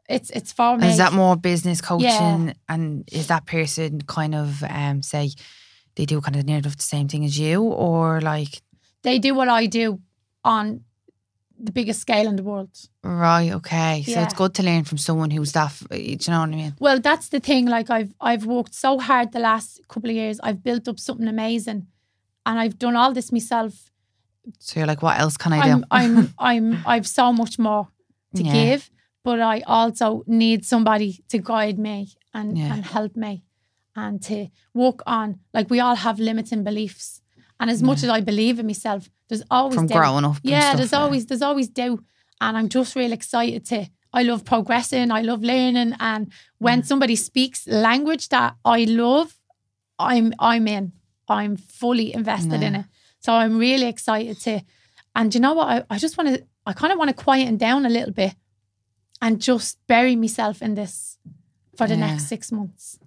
It's 0.09 0.29
it's 0.31 0.51
for 0.51 0.77
me. 0.77 0.87
Is 0.87 0.97
that 0.97 1.13
more 1.13 1.35
business 1.35 1.81
coaching? 1.81 2.47
Yeah. 2.47 2.53
And 2.69 3.03
is 3.11 3.27
that 3.27 3.45
person 3.45 4.01
kind 4.01 4.35
of 4.35 4.63
um 4.63 5.01
say 5.01 5.31
they 5.95 6.05
do 6.05 6.21
kind 6.21 6.35
of 6.35 6.45
near 6.45 6.57
enough 6.57 6.75
the 6.77 6.83
same 6.83 7.07
thing 7.07 7.23
as 7.25 7.37
you, 7.37 7.61
or 7.63 8.19
like 8.21 8.61
they 9.03 9.19
do 9.19 9.33
what 9.35 9.47
I 9.49 9.65
do 9.67 9.99
on 10.43 10.81
the 11.59 11.71
biggest 11.71 12.01
scale 12.01 12.27
in 12.27 12.35
the 12.35 12.43
world. 12.43 12.69
right? 13.03 13.51
Okay, 13.53 14.03
so 14.05 14.19
it's 14.21 14.33
good 14.33 14.53
to 14.55 14.63
learn 14.63 14.83
from 14.83 14.97
someone 14.97 15.29
who's 15.31 15.51
that. 15.53 15.71
Do 15.89 15.97
you 15.97 16.17
know 16.27 16.39
what 16.41 16.49
I 16.49 16.55
mean? 16.55 16.73
Well, 16.79 16.99
that's 16.99 17.29
the 17.29 17.39
thing. 17.39 17.67
Like 17.67 17.89
I've 17.89 18.13
I've 18.19 18.45
worked 18.45 18.73
so 18.73 18.99
hard 18.99 19.31
the 19.31 19.39
last 19.39 19.79
couple 19.87 20.09
of 20.09 20.15
years. 20.15 20.39
I've 20.43 20.63
built 20.63 20.87
up 20.87 20.99
something 20.99 21.27
amazing, 21.27 21.87
and 22.45 22.59
I've 22.59 22.77
done 22.79 22.95
all 22.97 23.13
this 23.13 23.31
myself. 23.31 23.91
So 24.59 24.79
you're 24.79 24.87
like, 24.87 25.01
what 25.01 25.17
else 25.19 25.37
can 25.37 25.53
I 25.53 25.61
do? 25.61 25.69
I'm 25.69 25.85
I'm 25.91 26.33
I'm 26.37 26.83
I've 26.85 27.07
so 27.07 27.31
much 27.31 27.57
more 27.59 27.87
to 28.35 28.43
Yeah. 28.43 28.51
give, 28.51 28.89
but 29.23 29.39
I 29.39 29.61
also 29.65 30.23
need 30.27 30.65
somebody 30.65 31.23
to 31.29 31.37
guide 31.37 31.77
me 31.79 32.09
and 32.33 32.57
Yeah. 32.57 32.73
and 32.73 32.85
help 32.85 33.15
me, 33.15 33.43
and 33.95 34.21
to 34.23 34.49
work 34.73 35.01
on. 35.07 35.39
Like 35.53 35.69
we 35.69 35.79
all 35.79 35.95
have 35.95 36.19
limiting 36.19 36.63
beliefs, 36.63 37.21
and 37.59 37.69
as 37.69 37.81
much 37.81 38.03
as 38.03 38.09
I 38.09 38.21
believe 38.21 38.59
in 38.59 38.67
myself, 38.67 39.09
there's 39.29 39.43
always 39.49 39.75
from 39.75 39.87
doubt. 39.87 39.97
growing 39.99 40.25
up. 40.25 40.37
Yeah, 40.43 40.59
stuff, 40.61 40.77
there's 40.77 40.93
always 40.93 41.25
there's 41.27 41.41
always 41.41 41.69
doubt, 41.69 41.99
and 42.41 42.57
I'm 42.57 42.69
just 42.69 42.95
real 42.95 43.13
excited 43.13 43.65
to. 43.67 43.87
I 44.15 44.21
love 44.23 44.43
progressing. 44.45 45.09
I 45.11 45.21
love 45.21 45.41
learning, 45.43 45.93
and 45.99 46.31
when 46.59 46.81
Mm. 46.81 46.85
somebody 46.85 47.15
speaks 47.15 47.65
language 47.67 48.29
that 48.29 48.55
I 48.65 48.83
love, 48.83 49.39
I'm 49.99 50.33
I'm 50.39 50.67
in. 50.67 50.91
I'm 51.29 51.55
fully 51.57 52.13
invested 52.13 52.61
in 52.61 52.75
it. 52.75 52.85
So 53.19 53.33
I'm 53.33 53.57
really 53.57 53.87
excited 53.87 54.39
to. 54.41 54.61
And 55.15 55.33
you 55.33 55.39
know 55.39 55.53
what? 55.53 55.67
I, 55.67 55.83
I 55.89 55.97
just 55.97 56.17
want 56.17 56.29
to. 56.35 56.43
I 56.65 56.73
kind 56.73 56.91
of 56.93 56.99
want 56.99 57.09
to 57.09 57.23
quieten 57.23 57.57
down 57.57 57.85
a 57.85 57.89
little 57.89 58.13
bit, 58.13 58.35
and 59.23 59.41
just 59.41 59.77
bury 59.87 60.15
myself 60.15 60.61
in 60.61 60.75
this 60.75 61.17
for 61.77 61.87
the 61.87 61.95
Yeah. 61.95 62.07
next 62.07 62.27
six 62.27 62.51
months. 62.51 62.99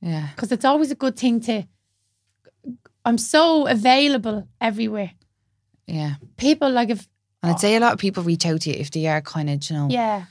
Yeah, 0.00 0.28
because 0.34 0.52
it's 0.52 0.64
always 0.64 0.90
a 0.92 0.94
good 1.04 1.16
thing 1.16 1.40
to 1.42 1.64
I'm 3.04 3.18
so 3.18 3.66
available 3.66 4.46
everywhere. 4.60 5.12
Yeah. 5.86 6.14
People 6.36 6.70
like 6.70 6.90
if 6.90 7.08
And 7.42 7.50
I'd 7.52 7.60
say 7.60 7.74
a 7.74 7.80
lot 7.80 7.92
of 7.92 7.98
people 7.98 8.22
reach 8.22 8.46
out 8.46 8.60
to 8.62 8.70
you 8.70 8.76
if 8.78 8.90
they 8.90 9.06
are 9.08 9.20
kind 9.20 9.50
of, 9.50 9.68
you 9.68 9.76
know, 9.76 9.88
yeah, 9.90 10.24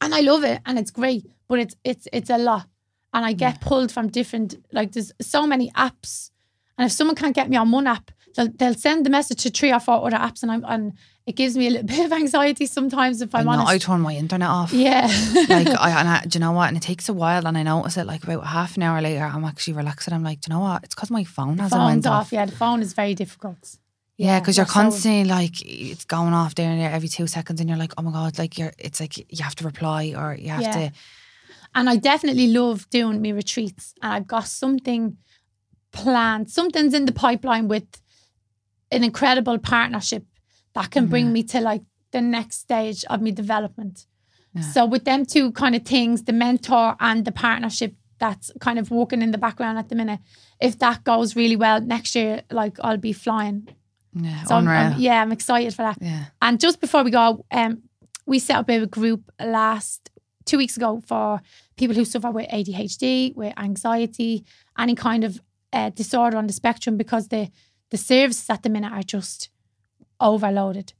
and 0.00 0.14
I 0.14 0.20
love 0.20 0.44
it 0.44 0.60
and 0.66 0.78
it's 0.78 0.92
great, 0.92 1.24
but 1.48 1.58
it's 1.58 1.74
it's 1.84 2.06
it's 2.12 2.30
a 2.30 2.38
lot, 2.38 2.66
and 3.12 3.24
I 3.26 3.32
get 3.34 3.60
pulled 3.60 3.90
from 3.90 4.08
different 4.08 4.54
like 4.72 4.92
there's 4.92 5.12
so 5.20 5.46
many 5.46 5.70
apps, 5.72 6.30
and 6.78 6.86
if 6.86 6.92
someone 6.92 7.16
can't 7.16 7.34
get 7.34 7.48
me 7.50 7.56
on 7.56 7.72
one 7.72 7.88
app, 7.88 8.10
they'll 8.36 8.52
they'll 8.58 8.74
send 8.86 9.04
the 9.04 9.10
message 9.10 9.42
to 9.42 9.50
three 9.50 9.72
or 9.72 9.80
four 9.80 10.06
other 10.06 10.16
apps, 10.18 10.42
and 10.42 10.52
I'm 10.52 10.64
and 10.64 10.92
it 11.26 11.36
gives 11.36 11.56
me 11.56 11.66
a 11.68 11.70
little 11.70 11.86
bit 11.96 12.04
of 12.06 12.12
anxiety 12.12 12.66
sometimes 12.66 13.22
if 13.22 13.34
I, 13.34 13.40
I'm 13.40 13.46
know, 13.46 13.64
I 13.66 13.78
turn 13.78 14.00
my 14.00 14.14
internet 14.14 14.48
off. 14.48 14.72
yeah, 14.72 15.02
like 15.48 15.68
I, 15.80 15.90
and 16.00 16.08
I, 16.08 16.24
do 16.26 16.36
you 16.36 16.40
know 16.40 16.52
what? 16.52 16.68
And 16.68 16.76
it 16.76 16.82
takes 16.82 17.08
a 17.08 17.12
while, 17.12 17.46
and 17.46 17.56
I 17.56 17.62
notice 17.62 17.96
it 17.96 18.06
like 18.06 18.24
about 18.24 18.46
half 18.46 18.76
an 18.76 18.82
hour 18.82 19.00
later. 19.00 19.24
I'm 19.24 19.44
actually 19.44 19.74
relaxed. 19.74 20.08
And 20.08 20.14
I'm 20.14 20.24
like, 20.24 20.40
do 20.40 20.48
you 20.50 20.54
know 20.56 20.60
what? 20.60 20.82
It's 20.84 20.94
because 20.94 21.10
my 21.10 21.24
phone 21.24 21.58
hasn't 21.58 21.80
phone's 21.80 22.06
off. 22.06 22.26
off. 22.26 22.32
Yeah, 22.32 22.46
the 22.46 22.52
phone 22.52 22.82
is 22.82 22.92
very 22.92 23.14
difficult. 23.14 23.76
Yeah, 24.18 24.40
because 24.40 24.56
you're 24.56 24.64
we're 24.66 24.68
so- 24.68 24.80
constantly 24.82 25.24
like 25.24 25.54
it's 25.64 26.04
going 26.04 26.32
off 26.34 26.54
there 26.54 26.70
and 26.70 26.80
there 26.80 26.90
every 26.90 27.08
two 27.08 27.26
seconds, 27.26 27.60
and 27.60 27.68
you're 27.68 27.78
like, 27.78 27.92
oh 27.98 28.02
my 28.02 28.12
god, 28.12 28.38
like 28.38 28.58
you're. 28.58 28.72
It's 28.78 29.00
like 29.00 29.16
you 29.18 29.42
have 29.44 29.54
to 29.56 29.64
reply 29.64 30.14
or 30.16 30.34
you 30.34 30.50
have 30.50 30.62
Yeah. 30.62 30.72
to. 30.88 30.92
And 31.74 31.88
I 31.88 31.96
definitely 31.96 32.48
love 32.48 32.88
doing 32.90 33.22
me 33.22 33.32
retreats. 33.32 33.94
And 34.02 34.12
I've 34.12 34.26
got 34.26 34.46
something 34.46 35.16
planned. 35.92 36.50
Something's 36.50 36.92
in 36.94 37.06
the 37.06 37.12
pipeline 37.12 37.66
with 37.68 37.86
an 38.90 39.02
incredible 39.04 39.58
partnership 39.58 40.26
that 40.74 40.90
can 40.90 41.06
bring 41.06 41.32
me 41.32 41.42
to 41.44 41.60
like 41.60 41.82
the 42.12 42.20
next 42.20 42.58
stage 42.60 43.04
of 43.10 43.20
my 43.22 43.30
development. 43.30 44.06
Yeah. 44.54 44.62
So 44.62 44.84
with 44.86 45.04
them 45.04 45.24
two 45.26 45.52
kind 45.52 45.74
of 45.74 45.82
things, 45.84 46.24
the 46.24 46.32
mentor 46.32 46.96
and 47.00 47.24
the 47.24 47.32
partnership 47.32 47.94
that's 48.18 48.50
kind 48.60 48.78
of 48.78 48.90
walking 48.90 49.20
in 49.22 49.30
the 49.32 49.38
background 49.38 49.78
at 49.78 49.88
the 49.88 49.94
minute. 49.96 50.20
If 50.60 50.78
that 50.78 51.02
goes 51.04 51.34
really 51.34 51.56
well 51.56 51.80
next 51.80 52.14
year, 52.14 52.42
like 52.50 52.76
I'll 52.82 52.96
be 52.98 53.12
flying. 53.12 53.68
Yeah, 54.14 54.44
So 54.44 54.54
I'm-. 54.56 54.68
I'm- 54.68 55.00
yeah, 55.00 55.20
I'm 55.22 55.32
excited 55.32 55.74
for 55.74 55.82
that. 55.82 55.98
yeah. 56.00 56.26
And 56.40 56.60
just 56.60 56.80
before 56.80 57.02
we 57.02 57.10
go, 57.10 57.44
um, 57.50 57.82
we 58.26 58.38
set 58.38 58.56
up 58.56 58.68
a 58.68 58.86
group 58.86 59.30
last 59.40 60.10
two 60.44 60.58
weeks 60.58 60.76
ago 60.76 61.02
for 61.06 61.40
people 61.76 61.96
who 61.96 62.04
suffer 62.04 62.30
with 62.30 62.48
ADHD, 62.50 63.34
with 63.34 63.52
anxiety, 63.58 64.44
any 64.78 64.94
kind 64.94 65.24
of 65.24 65.40
uh, 65.72 65.90
disorder 65.90 66.36
on 66.36 66.46
the 66.46 66.52
spectrum, 66.52 66.96
because 66.96 67.28
the 67.28 67.50
the 67.90 67.96
services 67.98 68.48
at 68.48 68.62
the 68.62 68.68
minute 68.70 68.92
are 68.92 69.02
just 69.02 69.48
overloaded. 70.22 70.92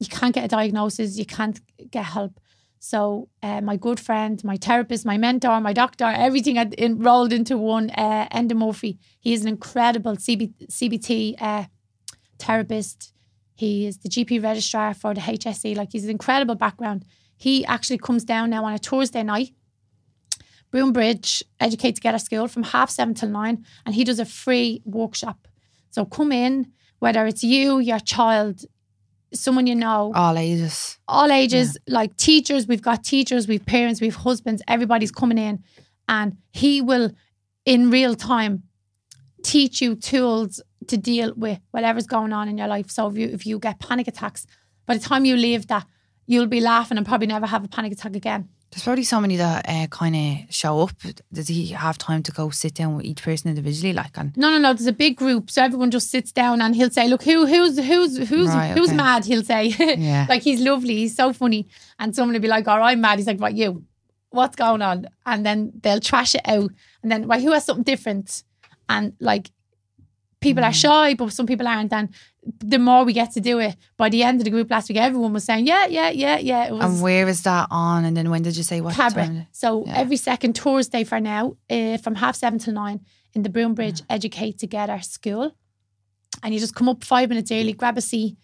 You 0.00 0.08
can't 0.08 0.34
get 0.34 0.44
a 0.44 0.48
diagnosis, 0.48 1.18
you 1.18 1.26
can't 1.26 1.60
get 1.90 2.04
help. 2.04 2.40
So 2.80 3.30
uh, 3.42 3.62
my 3.62 3.76
good 3.76 3.98
friend, 3.98 4.42
my 4.44 4.56
therapist, 4.56 5.06
my 5.06 5.16
mentor, 5.16 5.58
my 5.60 5.72
doctor, 5.72 6.04
everything 6.04 6.56
had 6.56 6.74
enrolled 6.76 7.32
into 7.32 7.56
one. 7.56 7.90
Uh, 7.90 8.28
Enda 8.28 8.54
Murphy, 8.54 8.98
he 9.20 9.32
is 9.32 9.40
an 9.42 9.48
incredible 9.48 10.16
CB, 10.16 10.52
CBT 10.66 11.40
uh, 11.40 11.64
therapist. 12.38 13.14
He 13.54 13.86
is 13.86 13.98
the 13.98 14.10
GP 14.10 14.42
registrar 14.42 14.92
for 14.92 15.14
the 15.14 15.22
HSE. 15.22 15.74
Like 15.76 15.92
he's 15.92 16.04
an 16.04 16.10
incredible 16.10 16.56
background. 16.56 17.06
He 17.36 17.64
actually 17.64 17.98
comes 17.98 18.24
down 18.24 18.50
now 18.50 18.64
on 18.64 18.74
a 18.74 18.78
Thursday 18.78 19.22
night, 19.22 19.54
Broombridge 20.72 21.42
Educate 21.60 21.94
Together 21.94 22.18
School 22.18 22.48
from 22.48 22.64
half 22.64 22.90
seven 22.90 23.14
till 23.14 23.30
nine, 23.30 23.64
and 23.86 23.94
he 23.94 24.04
does 24.04 24.18
a 24.18 24.24
free 24.24 24.82
workshop. 24.84 25.48
So 25.90 26.04
come 26.04 26.32
in, 26.32 26.72
whether 27.04 27.26
it's 27.26 27.44
you, 27.44 27.80
your 27.80 27.98
child, 27.98 28.62
someone 29.34 29.66
you 29.66 29.74
know, 29.74 30.10
All 30.14 30.38
ages. 30.38 30.98
all 31.06 31.30
ages, 31.30 31.76
like 31.86 32.16
teachers, 32.16 32.66
we've 32.66 32.86
got 32.90 33.04
teachers, 33.04 33.46
we've 33.46 33.66
parents, 33.66 34.00
we've 34.00 34.14
husbands, 34.14 34.62
everybody's 34.66 35.10
coming 35.10 35.36
in, 35.36 35.62
and 36.08 36.38
he 36.52 36.80
will, 36.80 37.10
in 37.66 37.90
real 37.90 38.14
time, 38.14 38.62
teach 39.42 39.82
you 39.82 39.96
tools 39.96 40.62
to 40.86 40.96
deal 40.96 41.34
with 41.36 41.60
whatever's 41.72 42.06
going 42.06 42.32
on 42.32 42.48
in 42.48 42.56
your 42.56 42.68
life. 42.68 42.90
So 42.90 43.08
if 43.10 43.18
you 43.18 43.28
if 43.28 43.44
you 43.44 43.58
get 43.58 43.78
panic 43.80 44.08
attacks, 44.08 44.46
by 44.86 44.94
the 44.96 45.04
time 45.10 45.26
you 45.26 45.36
leave 45.36 45.66
that, 45.66 45.86
you'll 46.26 46.46
be 46.58 46.60
laughing 46.60 46.96
and 46.96 47.06
probably 47.06 47.26
never 47.26 47.46
have 47.46 47.64
a 47.64 47.68
panic 47.68 47.92
attack 47.92 48.16
again. 48.16 48.48
There's 48.74 48.82
probably 48.82 49.04
so 49.04 49.20
many 49.20 49.36
that 49.36 49.68
uh, 49.68 49.86
kind 49.86 50.16
of 50.16 50.52
show 50.54 50.80
up. 50.80 50.90
Does 51.32 51.46
he 51.46 51.68
have 51.68 51.96
time 51.96 52.24
to 52.24 52.32
go 52.32 52.50
sit 52.50 52.74
down 52.74 52.96
with 52.96 53.04
each 53.06 53.22
person 53.22 53.48
individually? 53.48 53.92
Like, 53.92 54.18
and 54.18 54.36
No, 54.36 54.50
no, 54.50 54.58
no. 54.58 54.72
There's 54.72 54.88
a 54.88 54.92
big 54.92 55.16
group, 55.16 55.48
so 55.48 55.62
everyone 55.62 55.92
just 55.92 56.10
sits 56.10 56.32
down 56.32 56.60
and 56.60 56.74
he'll 56.74 56.90
say, 56.90 57.06
"Look, 57.06 57.22
who, 57.22 57.46
who's, 57.46 57.78
who's, 57.78 58.16
who's, 58.28 58.48
Right, 58.48 58.76
who's 58.76 58.88
okay. 58.88 58.96
mad?" 58.96 59.24
He'll 59.24 59.44
say, 59.44 59.66
Yeah. 59.98 60.26
like 60.28 60.42
he's 60.42 60.60
lovely, 60.60 60.96
he's 60.96 61.14
so 61.14 61.32
funny, 61.32 61.68
and 62.00 62.14
someone 62.16 62.34
will 62.34 62.40
be 62.40 62.48
like, 62.48 62.66
"All 62.66 62.78
right, 62.80 62.92
I'm 62.92 63.00
mad." 63.00 63.18
He's 63.20 63.28
like, 63.28 63.38
"What 63.38 63.54
you? 63.54 63.84
What's 64.30 64.56
going 64.56 64.82
on?" 64.82 65.06
And 65.24 65.46
then 65.46 65.70
they'll 65.80 66.00
trash 66.00 66.34
it 66.34 66.42
out, 66.44 66.70
and 67.04 67.12
then 67.12 67.28
right, 67.28 67.40
who 67.42 67.52
has 67.52 67.64
something 67.64 67.84
different? 67.84 68.42
And 68.88 69.12
like, 69.20 69.52
people 70.40 70.64
are 70.64 70.70
Mm. 70.72 70.74
shy, 70.82 71.14
but 71.14 71.32
some 71.32 71.46
people 71.46 71.68
aren't. 71.68 71.92
And 71.92 72.08
the 72.58 72.78
more 72.78 73.04
we 73.04 73.12
get 73.12 73.32
to 73.32 73.40
do 73.40 73.58
it, 73.58 73.76
by 73.96 74.08
the 74.08 74.22
end 74.22 74.40
of 74.40 74.44
the 74.44 74.50
group 74.50 74.70
last 74.70 74.88
week, 74.88 74.98
everyone 74.98 75.32
was 75.32 75.44
saying, 75.44 75.66
"Yeah, 75.66 75.86
yeah, 75.86 76.10
yeah, 76.10 76.38
yeah." 76.38 76.66
It 76.66 76.72
was 76.72 76.84
and 76.84 77.02
where 77.02 77.26
is 77.28 77.42
that 77.42 77.66
on? 77.70 78.04
And 78.04 78.16
then 78.16 78.30
when 78.30 78.42
did 78.42 78.56
you 78.56 78.62
say 78.62 78.80
what 78.80 78.94
Cabra. 78.94 79.24
time? 79.24 79.46
So 79.52 79.84
Yeah. 79.86 79.96
every 79.96 80.16
second 80.16 80.56
Thursday 80.58 81.04
for 81.04 81.20
now, 81.20 81.56
uh, 81.70 81.96
from 81.98 82.16
half 82.16 82.36
seven 82.36 82.58
till 82.58 82.74
nine 82.74 83.00
in 83.34 83.42
the 83.42 83.48
Broombridge 83.50 84.02
Educate 84.10 84.58
Together 84.58 85.00
School. 85.02 85.52
And 86.42 86.52
you 86.52 86.60
just 86.60 86.74
come 86.74 86.88
up 86.88 87.02
five 87.04 87.28
minutes 87.28 87.50
early, 87.50 87.72
grab 87.72 87.96
a 87.96 88.00
seat. 88.00 88.36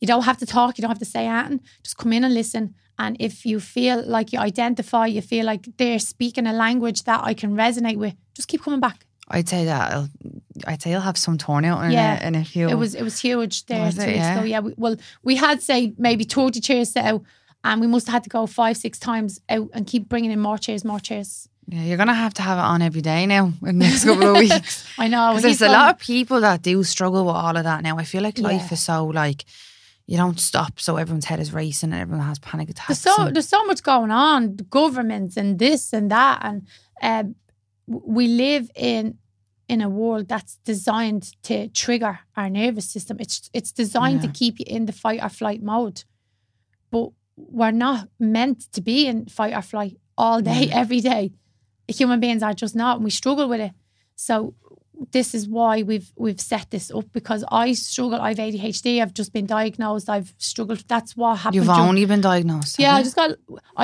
You 0.00 0.06
don't 0.06 0.22
have 0.24 0.38
to 0.38 0.46
talk, 0.46 0.78
you 0.78 0.82
don't 0.82 0.90
have 0.90 0.98
to 0.98 1.04
say 1.04 1.26
anything. 1.26 1.60
Just 1.82 1.96
come 1.96 2.12
in 2.12 2.24
and 2.24 2.34
listen. 2.34 2.74
And 2.98 3.16
if 3.20 3.44
you 3.44 3.60
feel 3.60 4.02
like 4.06 4.32
you 4.32 4.38
identify, 4.38 5.06
you 5.06 5.22
feel 5.22 5.44
like 5.44 5.68
they're 5.76 5.98
speaking 5.98 6.46
a 6.46 6.52
language 6.52 7.04
that 7.04 7.20
I 7.22 7.34
can 7.34 7.54
resonate 7.56 7.96
with, 7.96 8.14
just 8.34 8.48
keep 8.48 8.62
coming 8.62 8.80
back. 8.80 9.06
I'd 9.32 9.48
say 9.48 9.64
that. 9.64 9.92
I'll, 9.92 10.08
I'd 10.66 10.82
say 10.82 10.90
you'll 10.90 11.00
have 11.00 11.16
some 11.16 11.38
turnout 11.38 11.84
in 11.84 11.90
Yeah. 11.92 12.16
it 12.16 12.22
in 12.22 12.34
a 12.34 12.44
few. 12.44 12.68
It 12.68 12.74
was 12.74 12.94
it 12.94 13.02
was 13.02 13.18
huge 13.20 13.66
there 13.66 13.84
Was 13.86 13.96
two 13.96 14.02
it? 14.02 14.06
weeks 14.08 14.16
Yeah. 14.18 14.34
ago. 14.36 14.44
Yeah, 14.44 14.60
we, 14.60 14.74
well, 14.76 14.96
we 15.22 15.36
had 15.36 15.62
say 15.62 15.92
maybe 15.98 16.24
thirty 16.24 16.60
chairs 16.60 16.90
set 16.92 17.04
out, 17.06 17.22
and 17.64 17.80
we 17.80 17.86
must 17.86 18.06
have 18.06 18.12
had 18.14 18.24
to 18.24 18.30
go 18.30 18.46
five 18.46 18.76
six 18.76 18.98
times 18.98 19.40
out 19.48 19.68
and 19.72 19.86
keep 19.86 20.08
bringing 20.08 20.30
in 20.30 20.40
more 20.40 20.58
chairs, 20.58 20.84
more 20.84 21.00
chairs. 21.00 21.48
Yeah, 21.68 21.82
you're 21.84 21.96
gonna 21.96 22.12
have 22.14 22.34
to 22.34 22.42
have 22.42 22.58
it 22.58 22.62
on 22.62 22.82
every 22.82 23.00
day 23.02 23.24
now 23.26 23.52
in 23.62 23.78
the 23.78 23.86
next 23.86 24.04
couple 24.04 24.28
of 24.28 24.36
weeks. 24.46 24.84
I 24.98 25.08
know. 25.08 25.38
there's 25.40 25.62
a 25.62 25.68
lot 25.68 25.94
of 25.94 25.98
people 26.00 26.40
that 26.42 26.60
do 26.62 26.82
struggle 26.84 27.24
with 27.24 27.34
all 27.36 27.56
of 27.56 27.64
that 27.64 27.82
now. 27.82 27.96
I 27.98 28.04
feel 28.04 28.22
like 28.22 28.38
life 28.38 28.66
Yeah. 28.68 28.72
is 28.74 28.80
so 28.82 29.06
like 29.06 29.44
you 30.08 30.16
don't 30.16 30.40
stop, 30.40 30.80
so 30.80 30.96
everyone's 30.96 31.24
head 31.26 31.38
is 31.40 31.52
racing 31.52 31.92
and 31.92 32.02
everyone 32.02 32.26
has 32.26 32.40
panic 32.40 32.68
attacks. 32.68 32.88
There's 33.02 33.16
so 33.16 33.22
and- 33.26 33.34
there's 33.36 33.48
so 33.48 33.64
much 33.64 33.82
going 33.84 34.10
on, 34.10 34.56
governments 34.68 35.36
and 35.36 35.58
this 35.58 35.92
and 35.92 36.10
that, 36.10 36.40
and 36.42 36.66
um, 37.00 37.36
w- 37.88 38.04
we 38.12 38.26
live 38.26 38.68
in 38.74 39.16
in 39.72 39.80
a 39.82 39.88
world 39.88 40.24
that's 40.32 40.54
designed 40.72 41.24
to 41.48 41.56
trigger 41.84 42.14
our 42.36 42.50
nervous 42.50 42.86
system. 42.94 43.16
It's 43.24 43.50
it's 43.58 43.72
designed 43.82 44.20
Yeah. 44.22 44.26
to 44.28 44.38
keep 44.40 44.54
you 44.60 44.66
in 44.76 44.82
the 44.86 44.92
fight 45.04 45.20
or 45.24 45.28
flight 45.30 45.62
mode, 45.62 45.98
but 46.92 47.06
we're 47.36 47.78
not 47.88 48.08
meant 48.18 48.60
to 48.72 48.80
be 48.90 49.06
in 49.10 49.26
fight 49.38 49.54
or 49.58 49.62
flight 49.62 49.94
all 50.16 50.40
day, 50.42 50.64
Yeah. 50.66 50.80
every 50.82 51.00
day. 51.00 51.32
Human 51.88 52.20
beings 52.20 52.42
are 52.42 52.54
just 52.64 52.74
not, 52.82 52.96
and 52.96 53.04
we 53.04 53.10
struggle 53.10 53.48
with 53.48 53.60
it. 53.68 53.72
So 54.16 54.54
this 55.16 55.34
is 55.34 55.48
why 55.48 55.82
we've 55.90 56.10
we've 56.24 56.40
set 56.52 56.66
this 56.70 56.90
up 56.98 57.06
because 57.12 57.42
I 57.64 57.72
struggle. 57.74 58.20
I've 58.26 58.38
ADHD. 58.46 59.00
I've 59.02 59.14
just 59.20 59.32
been 59.32 59.46
diagnosed. 59.46 60.08
I've 60.08 60.30
struggled. 60.38 60.84
That's 60.94 61.16
what 61.16 61.38
happened. 61.38 61.56
You've 61.56 61.68
only 61.88 62.04
been 62.06 62.20
diagnosed. 62.20 62.78
yeah, 62.78 62.94
I 62.98 63.02
just 63.02 63.16
got. 63.16 63.30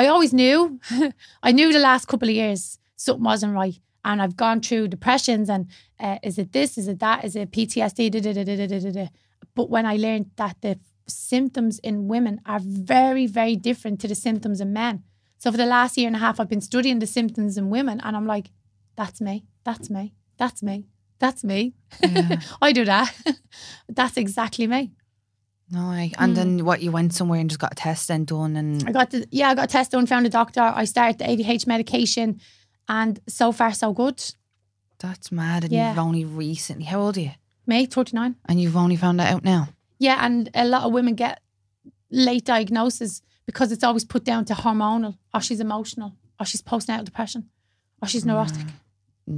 I 0.01 0.07
always 0.12 0.32
knew. 0.32 0.78
I 1.49 1.51
knew 1.57 1.72
the 1.72 1.78
last 1.91 2.05
couple 2.11 2.28
of 2.28 2.34
years 2.34 2.78
something 2.97 3.24
wasn't 3.24 3.55
right, 3.55 3.78
and 4.09 4.20
I've 4.22 4.36
gone 4.44 4.61
through 4.66 4.88
depressions 4.88 5.46
and 5.54 5.62
uh, 6.00 6.18
is 6.28 6.36
it 6.38 6.52
this? 6.52 6.70
Is 6.78 6.88
it 6.88 6.98
that? 7.06 7.24
Is 7.26 7.34
it 7.36 7.50
PTSD? 7.56 8.11
Da, 8.11 8.20
da, 8.20 8.90
da. 8.92 9.09
But 9.54 9.70
when 9.74 9.86
I 9.92 9.96
learned 9.96 10.26
that 10.36 10.56
the 10.62 10.78
symptoms 11.06 11.78
in 11.80 12.09
women 12.09 12.40
are 12.46 12.61
very, 12.62 13.26
very 13.26 13.56
different 13.68 14.00
to 14.00 14.09
the 14.09 14.14
symptoms 14.14 14.61
in 14.61 14.72
men. 14.72 15.02
So 15.38 15.50
for 15.52 15.56
the 15.56 15.66
last 15.66 15.96
year 15.98 16.06
and 16.06 16.16
a 16.16 16.18
half, 16.18 16.40
I've 16.40 16.48
been 16.48 16.61
studying 16.72 16.98
the 16.98 17.06
symptoms 17.06 17.56
in 17.56 17.70
women, 17.70 18.00
and 18.04 18.16
I'm 18.16 18.26
like, 18.26 18.50
that's 18.96 19.20
me. 19.20 19.44
That's 19.64 19.88
me. 19.90 20.14
That's 20.36 20.62
me. 20.62 20.86
That's 21.20 21.42
me. 21.44 21.74
Yeah. 22.02 22.40
I 22.62 22.72
do 22.72 22.84
that. 22.84 23.14
that's 23.88 24.16
exactly 24.16 24.66
me. 24.66 24.92
No, 25.70 25.80
I, 25.80 26.12
and 26.18 26.30
Hmm. 26.30 26.34
then 26.34 26.64
what? 26.64 26.80
You 26.82 26.90
went 26.92 27.12
somewhere 27.14 27.40
and 27.40 27.50
just 27.50 27.61
got 27.61 27.72
a 27.72 27.74
test 27.76 28.09
then 28.09 28.24
done, 28.24 28.56
and 28.56 28.84
I 28.88 28.92
got 28.92 29.11
the 29.11 29.26
yeah, 29.30 29.50
I 29.50 29.54
got 29.54 29.64
a 29.66 29.72
test 29.76 29.90
done, 29.92 30.06
found 30.06 30.26
a 30.26 30.30
doctor. 30.30 30.62
I 30.62 30.84
started 30.86 31.18
the 31.18 31.24
ADH 31.26 31.66
medication, 31.66 32.40
and 32.89 33.20
so 33.28 33.53
far 33.53 33.72
so 33.72 33.93
good. 33.93 34.22
that's 35.01 35.30
mad. 35.30 35.62
And 35.64 35.72
Yeah. 35.72 35.91
you've 35.91 35.99
only 35.99 36.24
recently. 36.24 36.84
How 36.84 37.01
old 37.01 37.16
are 37.16 37.20
you? 37.20 37.30
May 37.66 37.86
thirty 37.86 38.16
nine. 38.16 38.34
And 38.47 38.61
you've 38.61 38.76
only 38.76 38.97
found 38.97 39.20
that 39.20 39.32
out 39.32 39.45
now. 39.45 39.68
Yeah, 40.01 40.18
and 40.24 40.49
a 40.55 40.64
lot 40.64 40.82
of 40.84 40.93
women 40.93 41.14
get 41.14 41.41
late 42.11 42.45
diagnosis 42.45 43.22
because 43.47 43.70
it's 43.72 43.84
always 43.84 44.05
put 44.05 44.24
down 44.24 44.45
to 44.47 44.55
hormonal, 44.55 45.16
or 45.32 45.41
she's 45.41 45.61
emotional, 45.61 46.14
or 46.41 46.47
she's 46.47 46.62
postnatal 46.62 47.05
depression, 47.05 47.49
or 48.03 48.09
she's 48.09 48.24
neurotic. 48.24 48.66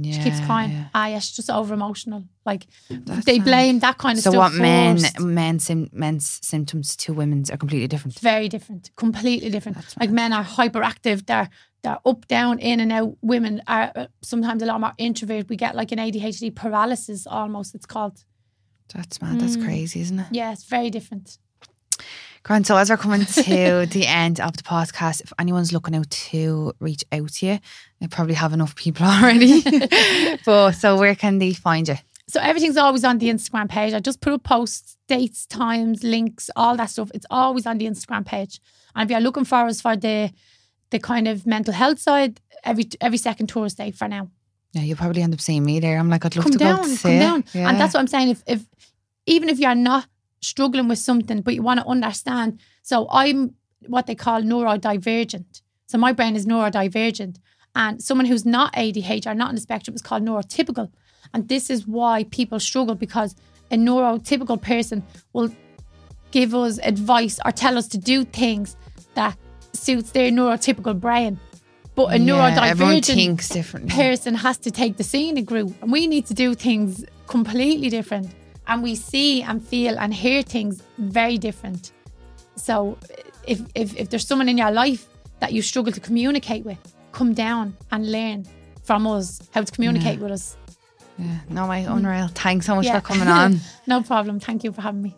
She 0.03 0.19
keeps 0.23 0.39
Yeah, 0.39 0.45
crying. 0.45 0.71
yeah. 0.71 0.87
Ah, 0.93 1.07
yeah, 1.07 1.19
she's 1.19 1.35
just 1.35 1.49
over 1.49 1.73
emotional. 1.73 2.23
Like 2.45 2.67
That's 2.89 3.25
they 3.25 3.39
blame 3.39 3.79
that 3.79 3.97
kind 3.97 4.17
of 4.17 4.23
So 4.23 4.31
stuff. 4.31 4.51
So 4.51 4.57
what 4.57 4.61
men 4.61 4.97
first. 4.97 5.19
men 5.19 5.59
sim, 5.59 5.89
men's 5.91 6.39
symptoms 6.41 6.95
to 6.97 7.13
women's 7.13 7.49
are 7.51 7.57
completely 7.57 7.87
different. 7.87 8.19
very 8.19 8.47
different, 8.49 8.91
completely 8.95 9.49
different. 9.49 9.77
That's 9.77 9.97
like 9.97 10.09
men 10.11 10.33
are 10.33 10.43
hyperactive, 10.43 11.25
they're 11.25 11.49
they're 11.83 11.97
up, 12.05 12.27
down, 12.27 12.59
in 12.59 12.79
and 12.79 12.91
out. 12.91 13.17
Women 13.23 13.61
are 13.67 13.91
uh, 13.95 14.05
sometimes 14.21 14.61
a 14.61 14.67
lot 14.67 14.79
more 14.79 14.93
introverted. 14.99 15.49
We 15.49 15.55
get 15.55 15.75
like 15.75 15.91
an 15.91 15.97
ADHD 15.97 16.53
paralysis 16.55 17.25
almost. 17.25 17.73
It's 17.73 17.87
called. 17.87 18.23
That's 18.93 19.19
mad. 19.21 19.39
That's 19.39 19.57
Mm. 19.57 19.63
crazy, 19.65 20.01
isn't 20.01 20.19
it? 20.19 20.27
Yeah, 20.31 20.51
it's 20.51 20.65
very 20.65 20.89
different. 20.91 21.39
Grant, 22.43 22.65
so 22.65 22.75
as 22.75 22.89
we're 22.89 22.97
coming 22.97 23.23
to 23.23 23.85
the 23.91 24.05
end 24.07 24.39
of 24.39 24.57
the 24.57 24.63
podcast, 24.63 25.21
if 25.21 25.31
anyone's 25.37 25.71
looking 25.71 25.95
out 25.95 26.09
to 26.09 26.73
reach 26.79 27.03
out 27.11 27.29
to 27.29 27.45
you, 27.45 27.59
they 27.99 28.07
probably 28.07 28.33
have 28.33 28.53
enough 28.53 28.75
people 28.75 29.05
already. 29.07 29.61
but 30.45 30.71
so 30.71 30.97
where 30.97 31.15
can 31.15 31.37
they 31.37 31.53
find 31.53 31.87
you? 31.87 31.95
So 32.27 32.39
everything's 32.39 32.77
always 32.77 33.03
on 33.03 33.19
the 33.19 33.27
Instagram 33.27 33.69
page. 33.69 33.93
I 33.93 33.99
just 33.99 34.21
put 34.21 34.33
up 34.33 34.43
posts, 34.43 34.97
dates, 35.07 35.45
times, 35.45 36.03
links, 36.03 36.49
all 36.55 36.77
that 36.77 36.89
stuff. 36.89 37.11
It's 37.13 37.25
always 37.29 37.65
on 37.65 37.77
the 37.77 37.85
Instagram 37.85 38.25
page. 38.25 38.59
And 38.95 39.07
if 39.07 39.11
you're 39.11 39.21
looking 39.21 39.45
for 39.45 39.65
us 39.67 39.81
for 39.81 39.95
the 39.95 40.31
the 40.89 40.99
kind 40.99 41.27
of 41.27 41.45
mental 41.45 41.73
health 41.73 41.99
side, 41.99 42.41
every 42.63 42.85
every 43.01 43.17
second 43.17 43.51
Thursday 43.51 43.91
for 43.91 44.07
now. 44.07 44.29
Yeah, 44.73 44.83
you'll 44.83 44.97
probably 44.97 45.21
end 45.21 45.33
up 45.33 45.41
seeing 45.41 45.65
me 45.65 45.79
there. 45.79 45.97
I'm 45.97 46.09
like, 46.09 46.25
I'd 46.25 46.35
love 46.35 46.45
come 46.45 46.53
to 46.53 46.57
down, 46.57 46.75
go 46.77 46.81
to 46.83 46.87
come 46.87 46.97
see 46.97 47.19
down. 47.19 47.39
it. 47.41 47.55
Yeah. 47.55 47.69
And 47.69 47.79
that's 47.79 47.93
what 47.93 47.99
I'm 47.99 48.07
saying. 48.07 48.29
If 48.29 48.43
if 48.47 48.65
even 49.25 49.49
if 49.49 49.59
you're 49.59 49.75
not 49.75 50.05
struggling 50.41 50.87
with 50.87 50.99
something, 50.99 51.41
but 51.41 51.53
you 51.53 51.61
want 51.61 51.79
to 51.79 51.85
understand. 51.85 52.59
So 52.81 53.07
I'm 53.11 53.55
what 53.87 54.07
they 54.07 54.15
call 54.15 54.41
neurodivergent. 54.41 55.61
So 55.87 55.97
my 55.97 56.13
brain 56.13 56.35
is 56.35 56.45
neurodivergent. 56.45 57.37
And 57.73 58.01
someone 58.01 58.25
who's 58.25 58.45
not 58.45 58.73
ADHD 58.73 59.27
or 59.27 59.33
not 59.33 59.49
on 59.49 59.55
the 59.55 59.61
spectrum 59.61 59.95
is 59.95 60.01
called 60.01 60.23
neurotypical. 60.23 60.91
And 61.33 61.47
this 61.47 61.69
is 61.69 61.87
why 61.87 62.25
people 62.25 62.59
struggle 62.59 62.95
because 62.95 63.35
a 63.69 63.75
neurotypical 63.75 64.61
person 64.61 65.03
will 65.31 65.49
give 66.31 66.53
us 66.53 66.79
advice 66.83 67.39
or 67.45 67.51
tell 67.51 67.77
us 67.77 67.87
to 67.89 67.97
do 67.97 68.25
things 68.25 68.75
that 69.13 69.37
suits 69.73 70.11
their 70.11 70.31
neurotypical 70.31 70.99
brain. 70.99 71.39
But 71.95 72.13
a 72.13 72.17
Yeah, 72.17 72.51
neurodivergent 72.75 73.89
person 73.89 74.35
has 74.35 74.57
to 74.59 74.71
take 74.71 74.97
the 74.97 75.03
scenic 75.03 75.49
route 75.49 75.73
and 75.81 75.91
we 75.91 76.07
need 76.07 76.25
to 76.27 76.33
do 76.33 76.55
things 76.55 77.05
completely 77.27 77.89
different 77.89 78.33
and 78.71 78.81
we 78.87 78.93
see 78.95 79.41
and 79.43 79.57
feel 79.71 79.93
and 79.99 80.13
hear 80.13 80.41
things 80.55 80.81
very 80.97 81.37
different 81.47 81.91
so 82.55 82.97
if, 83.53 83.59
if, 83.75 83.95
if 84.01 84.09
there's 84.09 84.25
someone 84.31 84.49
in 84.53 84.57
your 84.57 84.71
life 84.71 85.01
that 85.41 85.51
you 85.55 85.61
struggle 85.61 85.91
to 85.91 85.99
communicate 86.09 86.63
with 86.65 86.79
come 87.11 87.33
down 87.33 87.75
and 87.91 88.11
learn 88.11 88.39
from 88.83 89.05
us 89.05 89.27
how 89.53 89.61
to 89.61 89.71
communicate 89.77 90.19
with 90.19 90.31
us 90.31 90.45
Yeah. 91.17 91.39
No, 91.49 91.67
my 91.67 91.79
unreal. 91.95 92.29
Thanks 92.43 92.65
so 92.65 92.73
much 92.75 92.85
Yeah. 92.85 92.99
for 92.99 93.05
coming 93.11 93.27
on. 93.27 93.59
no 93.93 93.97
problem 94.11 94.39
thank 94.39 94.63
you 94.65 94.71
for 94.71 94.81
having 94.81 95.03
me 95.07 95.13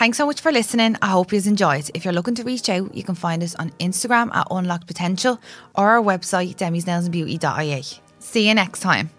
Thanks 0.00 0.16
so 0.18 0.24
much 0.24 0.40
for 0.40 0.52
listening. 0.52 0.96
I 1.02 1.08
hope 1.08 1.32
you've 1.32 1.46
enjoyed. 1.54 1.90
If 1.96 2.04
you're 2.04 2.14
looking 2.18 2.36
to 2.36 2.44
reach 2.44 2.68
out, 2.70 2.94
you 2.94 3.02
can 3.08 3.16
find 3.16 3.42
us 3.42 3.54
on 3.56 3.70
Instagram 3.80 4.28
at 4.34 4.46
Unlocked 4.50 4.86
Potential 4.86 5.34
or 5.74 5.84
our 5.90 6.02
website, 6.02 6.54
demi'snailsandbeauty.ie. 6.62 7.82
See 8.20 8.48
you 8.48 8.54
next 8.54 8.80
time. 8.80 9.10